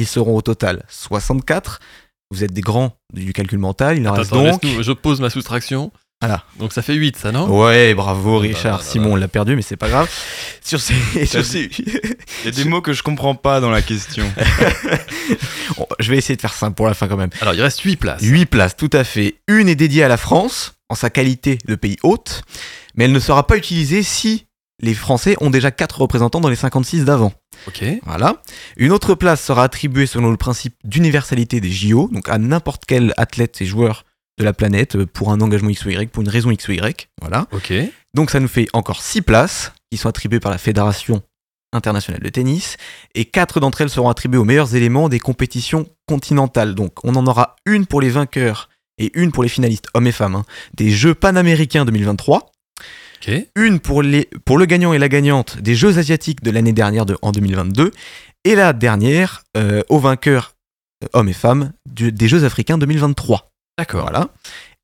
Ils 0.00 0.06
seront 0.06 0.34
au 0.34 0.40
total 0.40 0.82
64. 0.88 1.78
Vous 2.30 2.42
êtes 2.42 2.52
des 2.52 2.62
grands 2.62 2.96
du 3.12 3.32
calcul 3.34 3.58
mental, 3.58 3.98
il 3.98 4.08
en 4.08 4.12
reste 4.12 4.32
Attends, 4.32 4.44
donc... 4.44 4.62
je 4.80 4.92
pose 4.92 5.20
ma 5.20 5.28
soustraction. 5.28 5.92
Voilà. 6.22 6.44
Donc 6.58 6.72
ça 6.72 6.80
fait 6.80 6.94
8, 6.94 7.16
ça, 7.16 7.32
non? 7.32 7.48
Ouais, 7.48 7.92
bravo 7.94 8.36
là 8.36 8.48
Richard. 8.48 8.78
là 8.78 8.84
là 8.84 8.90
Simon, 8.90 9.12
on 9.12 9.16
l'a 9.16 9.28
perdu, 9.28 9.56
mais 9.56 9.62
c'est 9.62 9.76
pas 9.76 9.88
grave. 9.88 10.08
Sur 10.62 10.80
ces, 10.80 10.94
sur 11.26 11.44
ces- 11.44 11.70
Il 11.78 12.44
y 12.44 12.48
a 12.48 12.50
des 12.50 12.64
mots 12.64 12.80
que 12.82 12.92
je 12.92 13.02
comprends 13.02 13.34
pas 13.34 13.60
dans 13.60 13.70
la 13.70 13.82
question. 13.82 14.24
Bon, 15.76 15.86
je 15.98 16.10
vais 16.10 16.18
essayer 16.18 16.36
de 16.36 16.40
faire 16.40 16.52
simple 16.52 16.74
pour 16.74 16.86
la 16.86 16.94
fin 16.94 17.08
quand 17.08 17.16
même. 17.16 17.30
Alors, 17.40 17.54
il 17.54 17.62
reste 17.62 17.80
8 17.80 17.96
places. 17.96 18.22
8 18.22 18.46
places, 18.46 18.76
tout 18.76 18.90
à 18.92 19.04
fait. 19.04 19.36
Une 19.48 19.68
est 19.68 19.76
dédiée 19.76 20.02
à 20.02 20.08
la 20.08 20.16
France, 20.16 20.74
en 20.88 20.94
sa 20.94 21.08
qualité 21.10 21.58
de 21.66 21.74
pays 21.74 21.96
hôte, 22.02 22.42
mais 22.96 23.04
elle 23.04 23.12
ne 23.12 23.20
sera 23.20 23.46
pas 23.46 23.56
utilisée 23.56 24.02
si 24.02 24.46
les 24.82 24.94
Français 24.94 25.36
ont 25.40 25.48
déjà 25.50 25.70
4 25.70 26.00
représentants 26.02 26.40
dans 26.40 26.48
les 26.48 26.56
56 26.56 27.04
d'avant. 27.04 27.32
Ok. 27.66 27.84
Voilà. 28.04 28.42
Une 28.76 28.92
autre 28.92 29.14
place 29.14 29.42
sera 29.42 29.64
attribuée 29.64 30.06
selon 30.06 30.30
le 30.30 30.36
principe 30.36 30.74
d'universalité 30.84 31.60
des 31.60 31.70
JO, 31.70 32.08
donc 32.12 32.28
à 32.28 32.38
n'importe 32.38 32.84
quel 32.86 33.14
athlète 33.16 33.60
et 33.60 33.66
joueur 33.66 34.04
de 34.38 34.44
la 34.44 34.52
planète 34.52 34.96
euh, 34.96 35.06
pour 35.06 35.32
un 35.32 35.40
engagement 35.40 35.68
X 35.68 35.84
ou 35.84 35.90
Y, 35.90 36.10
pour 36.10 36.22
une 36.22 36.28
raison 36.28 36.50
X 36.50 36.68
ou 36.68 36.72
Y. 36.72 37.08
Voilà. 37.20 37.46
Ok. 37.52 37.72
Donc 38.14 38.30
ça 38.30 38.40
nous 38.40 38.48
fait 38.48 38.66
encore 38.72 39.02
6 39.02 39.22
places 39.22 39.72
qui 39.90 39.98
sont 39.98 40.08
attribuées 40.08 40.40
par 40.40 40.50
la 40.50 40.58
Fédération 40.58 41.22
internationale 41.72 42.22
de 42.22 42.28
tennis 42.28 42.76
et 43.14 43.24
4 43.24 43.60
d'entre 43.60 43.80
elles 43.80 43.90
seront 43.90 44.08
attribuées 44.08 44.38
aux 44.38 44.44
meilleurs 44.44 44.74
éléments 44.74 45.08
des 45.08 45.20
compétitions 45.20 45.86
continentales. 46.06 46.74
Donc 46.74 47.04
on 47.04 47.14
en 47.14 47.26
aura 47.26 47.56
une 47.66 47.86
pour 47.86 48.00
les 48.00 48.10
vainqueurs 48.10 48.68
et 48.98 49.12
une 49.14 49.30
pour 49.32 49.42
les 49.42 49.48
finalistes 49.48 49.86
hommes 49.94 50.06
et 50.06 50.12
femmes 50.12 50.34
hein, 50.34 50.44
des 50.74 50.90
Jeux 50.90 51.14
panaméricains 51.14 51.84
2023, 51.84 52.50
Une 53.56 53.80
pour, 53.80 54.02
les, 54.02 54.28
pour 54.44 54.58
le 54.58 54.64
gagnant 54.66 54.92
et 54.92 54.98
la 54.98 55.08
gagnante 55.08 55.58
des 55.60 55.74
Jeux 55.74 55.98
asiatiques 55.98 56.42
de 56.42 56.50
l'année 56.50 56.72
dernière 56.72 57.06
de, 57.06 57.16
en 57.22 57.32
2022 57.32 57.90
et 58.44 58.54
la 58.54 58.72
dernière 58.72 59.42
euh, 59.56 59.82
aux 59.88 59.98
vainqueurs 59.98 60.54
euh, 61.04 61.08
hommes 61.12 61.28
et 61.28 61.32
femmes, 61.34 61.72
du- 61.86 62.12
des 62.12 62.28
Jeux 62.28 62.44
africains 62.44 62.78
2023. 62.78 63.50
D'accord. 63.78 64.02
Voilà. 64.02 64.28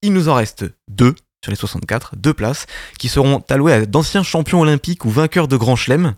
Il 0.02 0.12
nous 0.12 0.28
en 0.28 0.34
reste 0.34 0.64
deux 0.88 1.14
sur 1.44 1.50
les 1.52 1.56
64, 1.56 2.16
deux 2.16 2.34
places, 2.34 2.66
qui 2.98 3.08
seront 3.08 3.42
allouées 3.48 3.72
à 3.72 3.86
d'anciens 3.86 4.22
champions 4.22 4.60
olympiques 4.60 5.04
ou 5.04 5.10
vainqueurs 5.10 5.48
de 5.48 5.56
Grand 5.56 5.76
Chelem, 5.76 6.14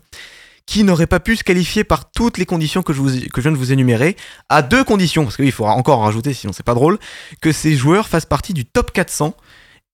qui 0.65 0.83
n'auraient 0.83 1.07
pas 1.07 1.19
pu 1.19 1.35
se 1.35 1.43
qualifier 1.43 1.83
par 1.83 2.09
toutes 2.11 2.37
les 2.37 2.45
conditions 2.45 2.81
que 2.83 2.93
je, 2.93 2.99
vous, 3.01 3.09
que 3.11 3.37
je 3.37 3.41
viens 3.41 3.51
de 3.51 3.57
vous 3.57 3.71
énumérer, 3.71 4.15
à 4.49 4.61
deux 4.61 4.83
conditions, 4.83 5.23
parce 5.23 5.35
qu'il 5.35 5.51
faudra 5.51 5.73
encore 5.73 5.99
en 5.99 6.03
rajouter, 6.03 6.33
sinon 6.33 6.51
c'est 6.53 6.63
pas 6.65 6.73
drôle, 6.73 6.97
que 7.41 7.51
ces 7.51 7.75
joueurs 7.75 8.07
fassent 8.07 8.25
partie 8.25 8.53
du 8.53 8.65
top 8.65 8.91
400 8.91 9.35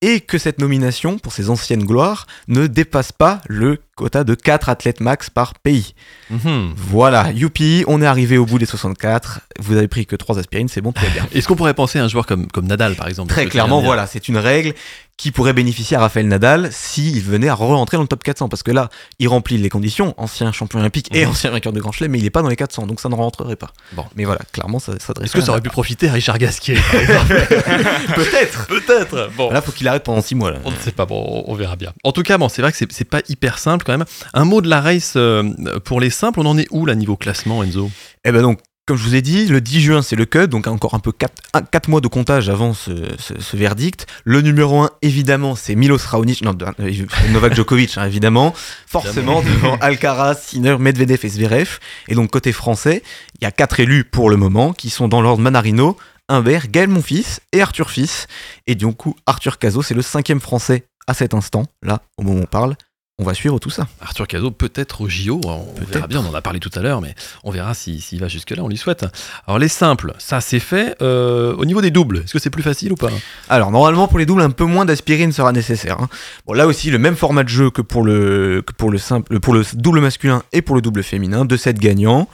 et 0.02 0.20
que 0.20 0.36
cette 0.36 0.60
nomination, 0.60 1.18
pour 1.18 1.32
ces 1.32 1.48
anciennes 1.48 1.84
gloires, 1.84 2.26
ne 2.48 2.66
dépasse 2.66 3.12
pas 3.12 3.40
le 3.46 3.78
quota 3.96 4.24
de 4.24 4.34
4 4.34 4.68
athlètes 4.68 5.00
max 5.00 5.30
par 5.30 5.54
pays. 5.54 5.94
Mhm. 6.28 6.74
Voilà, 6.76 7.32
youpi, 7.32 7.82
on 7.86 8.02
est 8.02 8.06
arrivé 8.06 8.36
au 8.36 8.44
bout 8.44 8.58
des 8.58 8.66
64, 8.66 9.40
vous 9.58 9.76
avez 9.76 9.88
pris 9.88 10.04
que 10.04 10.14
3 10.14 10.38
aspirines, 10.38 10.68
c'est 10.68 10.82
bon, 10.82 10.92
tout 10.92 11.02
va 11.02 11.08
bien. 11.08 11.26
Est-ce 11.32 11.48
qu'on 11.48 11.56
pourrait 11.56 11.74
penser 11.74 11.98
à 11.98 12.04
un 12.04 12.08
joueur 12.08 12.26
comme, 12.26 12.46
comme 12.48 12.66
Nadal, 12.66 12.94
par 12.94 13.08
exemple? 13.08 13.32
Très 13.32 13.46
clairement, 13.46 13.80
voilà, 13.80 14.06
c'est 14.06 14.28
une 14.28 14.36
règle 14.36 14.74
qui 15.16 15.30
pourrait 15.32 15.54
bénéficier 15.54 15.96
à 15.96 16.00
Raphaël 16.00 16.28
Nadal 16.28 16.68
s'il 16.72 17.22
venait 17.22 17.48
à 17.48 17.54
re-rentrer 17.54 17.96
dans 17.96 18.02
le 18.02 18.08
top 18.08 18.22
400. 18.22 18.48
Parce 18.50 18.62
que 18.62 18.70
là, 18.70 18.90
il 19.18 19.28
remplit 19.28 19.56
les 19.56 19.68
conditions, 19.70 20.14
ancien 20.18 20.52
champion 20.52 20.78
olympique 20.80 21.08
et 21.14 21.24
Mhm. 21.24 21.30
ancien 21.30 21.50
vainqueur 21.50 21.72
de 21.72 21.80
Grand 21.80 21.90
Chelem, 21.92 22.12
mais 22.12 22.18
il 22.18 22.24
n'est 22.24 22.30
pas 22.30 22.42
dans 22.42 22.48
les 22.48 22.56
400, 22.56 22.86
donc 22.86 23.00
ça 23.00 23.08
ne 23.08 23.14
rentrerait 23.14 23.56
pas. 23.56 23.70
Bon. 23.92 24.04
Mais 24.14 24.24
voilà, 24.24 24.40
clairement, 24.52 24.78
ça 24.78 24.92
s'adresse 24.98 25.26
Est-ce 25.30 25.32
que 25.32 25.40
ça 25.40 25.52
aurait 25.52 25.62
pu 25.62 25.70
profiter 25.70 26.08
à 26.08 26.12
Richard 26.12 26.36
Gasquet 26.38 26.74
Peut-être, 28.14 28.66
peut-être. 28.66 29.30
Bon, 29.36 29.50
Là, 29.50 29.62
faut 29.62 29.72
qu'il 29.72 29.86
arrête 29.88 30.02
pendant 30.04 30.20
6 30.22 30.34
mois. 30.34 30.50
Là. 30.50 30.58
on 30.64 30.70
ne 30.70 30.76
sait 30.76 30.92
pas, 30.92 31.06
bon, 31.06 31.44
on- 31.46 31.54
verra 31.56 31.76
bien. 31.76 31.92
En 32.04 32.12
tout 32.12 32.22
cas, 32.22 32.36
bon, 32.36 32.48
c'est 32.50 32.60
vrai 32.60 32.70
que 32.72 32.76
c'est- 32.78 33.04
pas 33.04 33.20
hyper 33.28 33.58
simple 33.58 33.84
quand 33.86 33.96
même. 33.96 34.04
Un 34.34 34.44
mot 34.44 34.60
de 34.60 34.68
la 34.68 34.80
race 34.80 35.14
euh, 35.16 35.44
pour 35.84 36.00
les 36.00 36.10
simples, 36.10 36.40
on 36.40 36.46
en 36.46 36.58
est 36.58 36.66
où 36.70 36.84
là 36.86 36.94
niveau 36.94 37.16
classement, 37.16 37.62
Enzo? 37.62 37.90
Et 38.24 38.32
ben 38.32 38.42
donc, 38.42 38.58
comme 38.86 38.96
je 38.96 39.02
vous 39.02 39.14
ai 39.16 39.22
dit, 39.22 39.46
le 39.46 39.60
10 39.60 39.80
juin, 39.80 40.00
c'est 40.02 40.14
le 40.16 40.24
cut, 40.26 40.46
donc 40.46 40.66
encore 40.68 40.94
un 40.94 41.00
peu 41.00 41.10
4, 41.12 41.88
mois 41.88 42.00
de 42.00 42.06
comptage 42.08 42.48
avant 42.48 42.72
ce, 42.72 42.92
ce- 43.18 43.38
ce 43.40 43.56
verdict. 43.56 44.06
Le 44.24 44.40
numéro 44.42 44.80
1, 44.82 44.90
évidemment, 45.02 45.56
c'est 45.56 45.74
Milos 45.74 45.98
Raonic, 46.06 46.42
non, 46.42 46.56
euh, 46.80 46.92
Novak 47.32 47.54
Djokovic, 47.54 47.98
hein, 47.98 48.04
évidemment. 48.06 48.54
Forcément, 48.86 49.42
devant 49.42 49.76
Alcaraz, 49.80 50.36
Sinner, 50.36 50.76
Medvedev 50.78 51.18
et 51.24 51.28
Zverev. 51.28 51.78
Et 52.08 52.14
donc, 52.14 52.30
côté 52.30 52.52
français, 52.52 53.02
il 53.40 53.44
y 53.44 53.46
a 53.46 53.50
quatre 53.50 53.80
élus 53.80 54.04
pour 54.04 54.30
le 54.30 54.36
moment, 54.36 54.72
qui 54.72 54.88
sont 54.90 55.08
dans 55.08 55.20
l'ordre 55.20 55.42
Manarino, 55.42 55.96
Humbert, 56.28 56.68
Gaël 56.68 56.88
Monfils 56.88 57.40
et 57.52 57.60
Arthur 57.62 57.90
Fils. 57.90 58.28
Et 58.68 58.74
du 58.76 58.86
coup, 58.92 59.16
Arthur 59.26 59.58
Cazot, 59.58 59.82
c'est 59.82 59.94
le 59.94 60.02
cinquième 60.02 60.40
français 60.40 60.84
à 61.08 61.14
cet 61.14 61.34
instant, 61.34 61.66
là, 61.82 62.02
au 62.18 62.22
moment 62.22 62.40
où 62.40 62.42
on 62.42 62.46
parle. 62.46 62.76
On 63.18 63.24
va 63.24 63.32
suivre 63.32 63.58
tout 63.58 63.70
ça. 63.70 63.88
Arthur 64.02 64.28
Cazot 64.28 64.50
peut-être 64.50 65.00
au 65.00 65.08
JO, 65.08 65.40
on 65.46 65.64
verra 65.90 66.06
bien, 66.06 66.20
on 66.20 66.28
en 66.28 66.34
a 66.34 66.42
parlé 66.42 66.60
tout 66.60 66.70
à 66.74 66.80
l'heure, 66.82 67.00
mais 67.00 67.14
on 67.44 67.50
verra 67.50 67.72
s'il 67.72 68.02
s'il 68.02 68.20
va 68.20 68.28
jusque-là, 68.28 68.62
on 68.62 68.68
lui 68.68 68.76
souhaite. 68.76 69.06
Alors 69.46 69.58
les 69.58 69.68
simples, 69.68 70.12
ça 70.18 70.42
c'est 70.42 70.60
fait. 70.60 70.94
Euh, 71.00 71.54
au 71.56 71.64
niveau 71.64 71.80
des 71.80 71.90
doubles, 71.90 72.18
est-ce 72.18 72.34
que 72.34 72.38
c'est 72.38 72.50
plus 72.50 72.62
facile 72.62 72.92
ou 72.92 72.94
pas? 72.96 73.08
Alors 73.48 73.70
normalement 73.70 74.06
pour 74.06 74.18
les 74.18 74.26
doubles 74.26 74.42
un 74.42 74.50
peu 74.50 74.64
moins 74.64 74.84
d'aspirine 74.84 75.32
sera 75.32 75.52
nécessaire. 75.52 75.98
hein. 75.98 76.10
Bon 76.46 76.52
là 76.52 76.66
aussi 76.66 76.90
le 76.90 76.98
même 76.98 77.16
format 77.16 77.42
de 77.42 77.48
jeu 77.48 77.70
que 77.70 77.80
pour 77.80 78.02
le 78.04 78.62
que 78.66 78.74
pour 78.74 78.90
le 78.90 78.98
simple 78.98 79.40
pour 79.40 79.54
le 79.54 79.62
double 79.72 80.02
masculin 80.02 80.42
et 80.52 80.60
pour 80.60 80.76
le 80.76 80.82
double 80.82 81.02
féminin, 81.02 81.46
deux 81.46 81.56
sets 81.56 81.72
gagnants, 81.72 82.28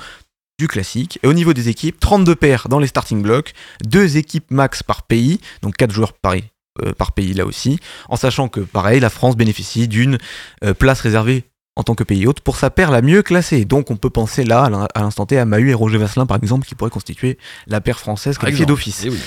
du 0.58 0.66
classique. 0.66 1.20
Et 1.22 1.28
au 1.28 1.32
niveau 1.32 1.52
des 1.52 1.68
équipes, 1.68 2.00
32 2.00 2.34
paires 2.34 2.66
dans 2.68 2.80
les 2.80 2.88
starting 2.88 3.22
blocks, 3.22 3.52
deux 3.84 4.16
équipes 4.16 4.50
max 4.50 4.82
par 4.82 5.02
pays, 5.02 5.40
donc 5.62 5.76
quatre 5.76 5.92
joueurs 5.92 6.12
par, 6.12 6.34
euh, 6.82 6.92
par 6.92 7.12
pays 7.12 7.34
là 7.34 7.44
aussi, 7.44 7.78
en 8.08 8.16
sachant 8.16 8.48
que 8.48 8.60
pareil 8.60 9.00
la 9.00 9.10
France 9.10 9.36
bénéficie 9.36 9.88
d'une 9.88 10.18
euh, 10.64 10.72
place 10.74 11.00
réservée 11.00 11.44
en 11.74 11.82
tant 11.82 11.94
que 11.94 12.04
pays 12.04 12.26
hôte 12.26 12.40
pour 12.40 12.56
sa 12.56 12.68
paire 12.70 12.90
la 12.90 13.00
mieux 13.00 13.22
classée. 13.22 13.64
Donc 13.64 13.90
on 13.90 13.96
peut 13.96 14.10
penser 14.10 14.44
là 14.44 14.64
à 14.64 14.70
l'in- 14.70 14.88
à 14.94 15.00
l'instant 15.00 15.24
T 15.26 15.38
à 15.38 15.44
Mahu 15.46 15.70
et 15.70 15.74
Roger 15.74 15.96
Vasselin 15.98 16.26
par 16.26 16.36
exemple 16.36 16.66
qui 16.66 16.74
pourraient 16.74 16.90
constituer 16.90 17.38
la 17.66 17.80
paire 17.80 17.98
française 17.98 18.36
qualifiée 18.36 18.66
d'office. 18.66 19.02
Eh 19.06 19.10
oui. 19.10 19.18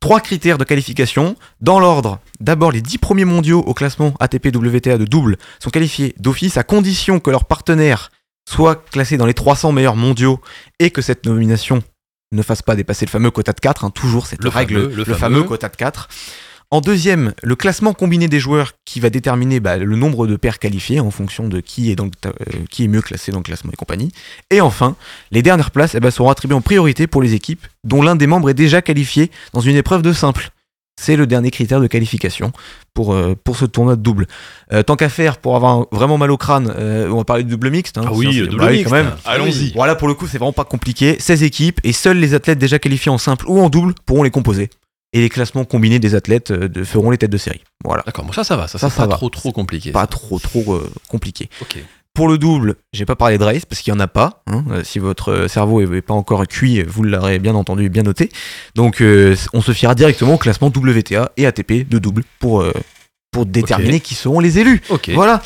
Trois 0.00 0.18
critères 0.20 0.58
de 0.58 0.64
qualification. 0.64 1.36
Dans 1.60 1.78
l'ordre, 1.78 2.18
d'abord 2.40 2.72
les 2.72 2.80
10 2.82 2.98
premiers 2.98 3.24
mondiaux 3.24 3.60
au 3.60 3.72
classement 3.72 4.14
ATP 4.18 4.46
WTA 4.52 4.98
de 4.98 5.04
double 5.04 5.36
sont 5.60 5.70
qualifiés 5.70 6.14
d'office 6.18 6.56
à 6.56 6.64
condition 6.64 7.20
que 7.20 7.30
leur 7.30 7.44
partenaire 7.44 8.10
soit 8.50 8.84
classé 8.90 9.16
dans 9.16 9.26
les 9.26 9.34
300 9.34 9.70
meilleurs 9.70 9.94
mondiaux 9.94 10.40
et 10.80 10.90
que 10.90 11.02
cette 11.02 11.24
nomination 11.24 11.84
ne 12.32 12.42
fasse 12.42 12.62
pas 12.62 12.74
dépasser 12.74 13.04
le 13.06 13.10
fameux 13.10 13.30
quota 13.30 13.52
de 13.52 13.60
4, 13.60 13.84
hein, 13.84 13.90
toujours 13.90 14.26
cette 14.26 14.42
Le 14.42 14.48
règle, 14.48 14.74
fameux, 14.74 14.88
le, 14.88 14.94
le 14.96 15.04
fameux. 15.04 15.18
fameux. 15.36 15.42
quota 15.44 15.68
de 15.68 15.76
4. 15.76 16.08
En 16.72 16.80
deuxième, 16.80 17.34
le 17.42 17.54
classement 17.54 17.92
combiné 17.92 18.28
des 18.28 18.40
joueurs 18.40 18.72
qui 18.86 18.98
va 18.98 19.10
déterminer 19.10 19.60
bah, 19.60 19.76
le 19.76 19.94
nombre 19.94 20.26
de 20.26 20.36
paires 20.36 20.58
qualifiées 20.58 21.00
en 21.00 21.10
fonction 21.10 21.46
de 21.46 21.60
qui 21.60 21.90
est, 21.90 21.96
dans 21.96 22.06
le 22.06 22.10
ta- 22.18 22.30
euh, 22.30 22.64
qui 22.70 22.84
est 22.84 22.88
mieux 22.88 23.02
classé 23.02 23.30
dans 23.30 23.38
le 23.40 23.42
classement 23.44 23.70
et 23.72 23.76
compagnie. 23.76 24.10
Et 24.50 24.62
enfin, 24.62 24.96
les 25.32 25.42
dernières 25.42 25.70
places 25.70 25.94
eh 25.94 26.00
ben, 26.00 26.10
seront 26.10 26.30
attribuées 26.30 26.56
en 26.56 26.62
priorité 26.62 27.06
pour 27.06 27.20
les 27.20 27.34
équipes 27.34 27.66
dont 27.84 28.00
l'un 28.00 28.16
des 28.16 28.26
membres 28.26 28.48
est 28.48 28.54
déjà 28.54 28.80
qualifié 28.80 29.30
dans 29.52 29.60
une 29.60 29.76
épreuve 29.76 30.00
de 30.00 30.14
simple. 30.14 30.50
C'est 30.98 31.16
le 31.16 31.26
dernier 31.26 31.50
critère 31.50 31.78
de 31.80 31.86
qualification 31.88 32.52
pour, 32.94 33.12
euh, 33.12 33.34
pour 33.44 33.56
ce 33.56 33.66
tournoi 33.66 33.96
de 33.96 34.00
double. 34.02 34.26
Euh, 34.72 34.82
tant 34.82 34.96
qu'à 34.96 35.10
faire, 35.10 35.36
pour 35.36 35.56
avoir 35.56 35.86
vraiment 35.92 36.16
mal 36.16 36.30
au 36.30 36.38
crâne, 36.38 36.72
euh, 36.78 37.10
on 37.10 37.18
va 37.18 37.24
parler 37.24 37.44
de 37.44 37.50
double 37.50 37.70
mixte. 37.70 37.98
hein, 37.98 38.04
Ah 38.06 38.12
oui, 38.14 38.40
double 38.46 38.56
bah 38.56 38.66
oui, 38.70 38.76
mixte. 38.78 38.88
quand 38.88 38.96
même. 38.96 39.12
Allons-y. 39.26 39.72
Voilà, 39.74 39.94
pour 39.94 40.08
le 40.08 40.14
coup, 40.14 40.26
c'est 40.26 40.38
vraiment 40.38 40.52
pas 40.54 40.64
compliqué. 40.64 41.16
16 41.18 41.42
équipes 41.42 41.80
et 41.84 41.92
seuls 41.92 42.16
les 42.18 42.32
athlètes 42.32 42.58
déjà 42.58 42.78
qualifiés 42.78 43.10
en 43.12 43.18
simple 43.18 43.44
ou 43.48 43.60
en 43.60 43.68
double 43.68 43.92
pourront 44.06 44.22
les 44.22 44.30
composer. 44.30 44.70
Et 45.14 45.20
les 45.20 45.28
classements 45.28 45.64
combinés 45.64 45.98
des 45.98 46.14
athlètes 46.14 46.50
euh, 46.50 46.68
de- 46.68 46.84
feront 46.84 47.10
les 47.10 47.18
têtes 47.18 47.30
de 47.30 47.36
série. 47.38 47.62
Voilà. 47.84 48.02
D'accord, 48.06 48.24
bon 48.24 48.32
ça 48.32 48.44
ça 48.44 48.56
va, 48.56 48.66
ça, 48.68 48.78
Ça, 48.78 48.88
pas 48.88 49.06
va. 49.06 49.14
trop 49.14 49.28
trop 49.28 49.52
compliqué. 49.52 49.92
Pas 49.92 50.00
ça. 50.02 50.06
trop, 50.06 50.38
trop 50.38 50.74
euh, 50.74 50.90
compliqué. 51.08 51.48
Pour 52.14 52.28
le 52.28 52.36
double, 52.36 52.76
j'ai 52.92 53.06
pas 53.06 53.16
parlé 53.16 53.38
de 53.38 53.44
race 53.44 53.64
parce 53.64 53.80
qu'il 53.80 53.92
y 53.92 53.96
en 53.96 54.00
a 54.00 54.06
pas. 54.08 54.42
hein. 54.46 54.64
Euh, 54.70 54.84
Si 54.84 54.98
votre 54.98 55.46
cerveau 55.48 55.80
est 55.80 56.02
pas 56.02 56.12
encore 56.14 56.46
cuit, 56.46 56.82
vous 56.82 57.02
l'aurez 57.02 57.38
bien 57.38 57.54
entendu 57.54 57.84
et 57.86 57.88
bien 57.88 58.02
noté. 58.02 58.30
Donc 58.74 59.00
euh, 59.00 59.34
on 59.54 59.60
se 59.62 59.72
fiera 59.72 59.94
directement 59.94 60.34
au 60.34 60.38
classement 60.38 60.68
WTA 60.68 61.32
et 61.36 61.46
ATP 61.46 61.88
de 61.88 61.98
double 61.98 62.22
pour, 62.38 62.60
euh, 62.62 62.72
pour 63.30 63.46
déterminer 63.46 64.00
qui 64.00 64.14
seront 64.14 64.40
les 64.40 64.58
élus. 64.58 64.82
Voilà. 65.14 65.42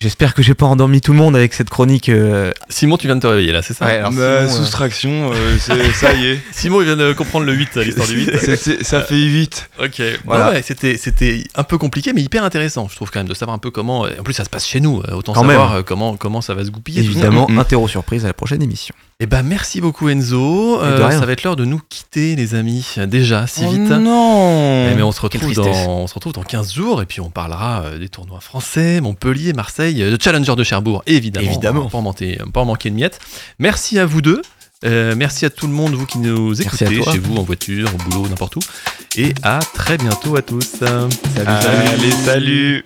J'espère 0.00 0.32
que 0.34 0.42
j'ai 0.44 0.54
pas 0.54 0.66
endormi 0.66 1.00
tout 1.00 1.10
le 1.10 1.18
monde 1.18 1.34
avec 1.34 1.52
cette 1.52 1.70
chronique. 1.70 2.08
euh, 2.08 2.52
Simon, 2.68 2.96
tu 2.98 3.08
viens 3.08 3.16
de 3.16 3.20
te 3.20 3.26
réveiller 3.26 3.50
là, 3.50 3.62
c'est 3.62 3.74
ça 3.74 3.84
Ouais, 3.84 3.96
alors 3.96 4.12
Bah, 4.12 4.46
Simon, 4.46 4.54
euh, 4.54 4.56
soustraction, 4.64 5.32
euh, 5.32 5.56
c'est- 5.58 5.92
ça 5.92 6.14
y 6.14 6.26
est. 6.26 6.38
Simon, 6.52 6.82
il 6.82 6.84
vient 6.84 6.96
de 6.96 7.12
comprendre 7.14 7.46
le 7.46 7.52
8, 7.52 7.74
l'histoire 7.78 8.06
du 8.06 8.14
8. 8.24 8.30
C'est- 8.38 8.54
c'est- 8.54 8.84
ça 8.84 9.02
fait 9.02 9.16
vite. 9.26 9.68
Ok, 9.82 10.00
Voilà. 10.24 10.50
ouais, 10.50 10.62
c'était 10.62 10.96
c'était 10.98 11.42
un 11.56 11.64
peu 11.64 11.78
compliqué, 11.78 12.12
mais 12.12 12.22
hyper 12.22 12.44
intéressant. 12.44 12.86
Je 12.88 12.94
trouve 12.94 13.10
quand 13.10 13.18
même 13.18 13.26
de 13.28 13.34
savoir 13.34 13.56
un 13.56 13.58
peu 13.58 13.72
comment. 13.72 14.02
En 14.02 14.22
plus, 14.22 14.34
ça 14.34 14.44
se 14.44 14.50
passe 14.50 14.68
chez 14.68 14.78
nous. 14.78 15.02
euh, 15.08 15.14
Autant 15.14 15.32
Quand 15.32 15.44
savoir 15.44 15.70
même. 15.70 15.78
euh, 15.80 15.82
comment 15.82 16.16
comment 16.16 16.42
ça 16.42 16.54
va 16.54 16.64
se 16.64 16.70
goupiller. 16.70 17.02
évidemment, 17.02 17.48
Mm, 17.48 17.54
mm. 17.54 17.58
interro 17.58 17.88
surprise 17.88 18.24
à 18.24 18.28
la 18.28 18.34
prochaine 18.34 18.62
émission. 18.62 18.94
Eh 19.20 19.26
ben, 19.26 19.42
merci 19.42 19.80
beaucoup 19.80 20.08
Enzo. 20.08 20.80
Euh, 20.80 21.10
ça 21.10 21.26
va 21.26 21.32
être 21.32 21.42
l'heure 21.42 21.56
de 21.56 21.64
nous 21.64 21.80
quitter, 21.88 22.36
les 22.36 22.54
amis. 22.54 22.94
Déjà, 23.08 23.48
si 23.48 23.64
Oh 23.66 23.70
vite. 23.72 23.90
non 23.90 24.88
Eh, 24.88 24.94
mais 24.94 25.02
on 25.02 25.10
se, 25.10 25.20
retrouve 25.20 25.52
dans, 25.54 25.66
on 25.66 26.06
se 26.06 26.14
retrouve 26.14 26.32
dans 26.34 26.44
15 26.44 26.72
jours 26.72 27.02
et 27.02 27.06
puis 27.06 27.20
on 27.20 27.28
parlera 27.28 27.82
euh, 27.82 27.98
des 27.98 28.08
tournois 28.08 28.38
français, 28.38 29.00
Montpellier, 29.00 29.54
Marseille, 29.54 30.04
euh, 30.04 30.16
de 30.16 30.22
Challenger 30.22 30.54
de 30.54 30.62
Cherbourg, 30.62 31.02
évidemment. 31.06 31.48
Évidemment. 31.48 31.80
On 31.80 31.84
va 31.84 31.90
pas 31.90 31.98
en 31.98 32.02
manquer, 32.02 32.38
pas 32.54 32.60
en 32.60 32.66
manquer 32.66 32.90
de 32.90 32.94
miettes. 32.94 33.18
Merci 33.58 33.98
à 33.98 34.06
vous 34.06 34.22
deux. 34.22 34.40
Euh, 34.84 35.16
merci 35.16 35.44
à 35.44 35.50
tout 35.50 35.66
le 35.66 35.72
monde, 35.72 35.94
vous 35.94 36.06
qui 36.06 36.18
nous 36.20 36.62
écoutez, 36.62 36.86
chez 36.86 37.18
vous, 37.18 37.38
en 37.38 37.42
voiture, 37.42 37.90
au 37.92 38.10
boulot, 38.10 38.28
n'importe 38.28 38.54
où. 38.54 38.60
Et 39.16 39.34
à 39.42 39.58
très 39.74 39.98
bientôt 39.98 40.36
à 40.36 40.42
tous. 40.42 40.76
Salut, 40.78 41.10
salut. 41.34 42.12
Salut 42.24 42.84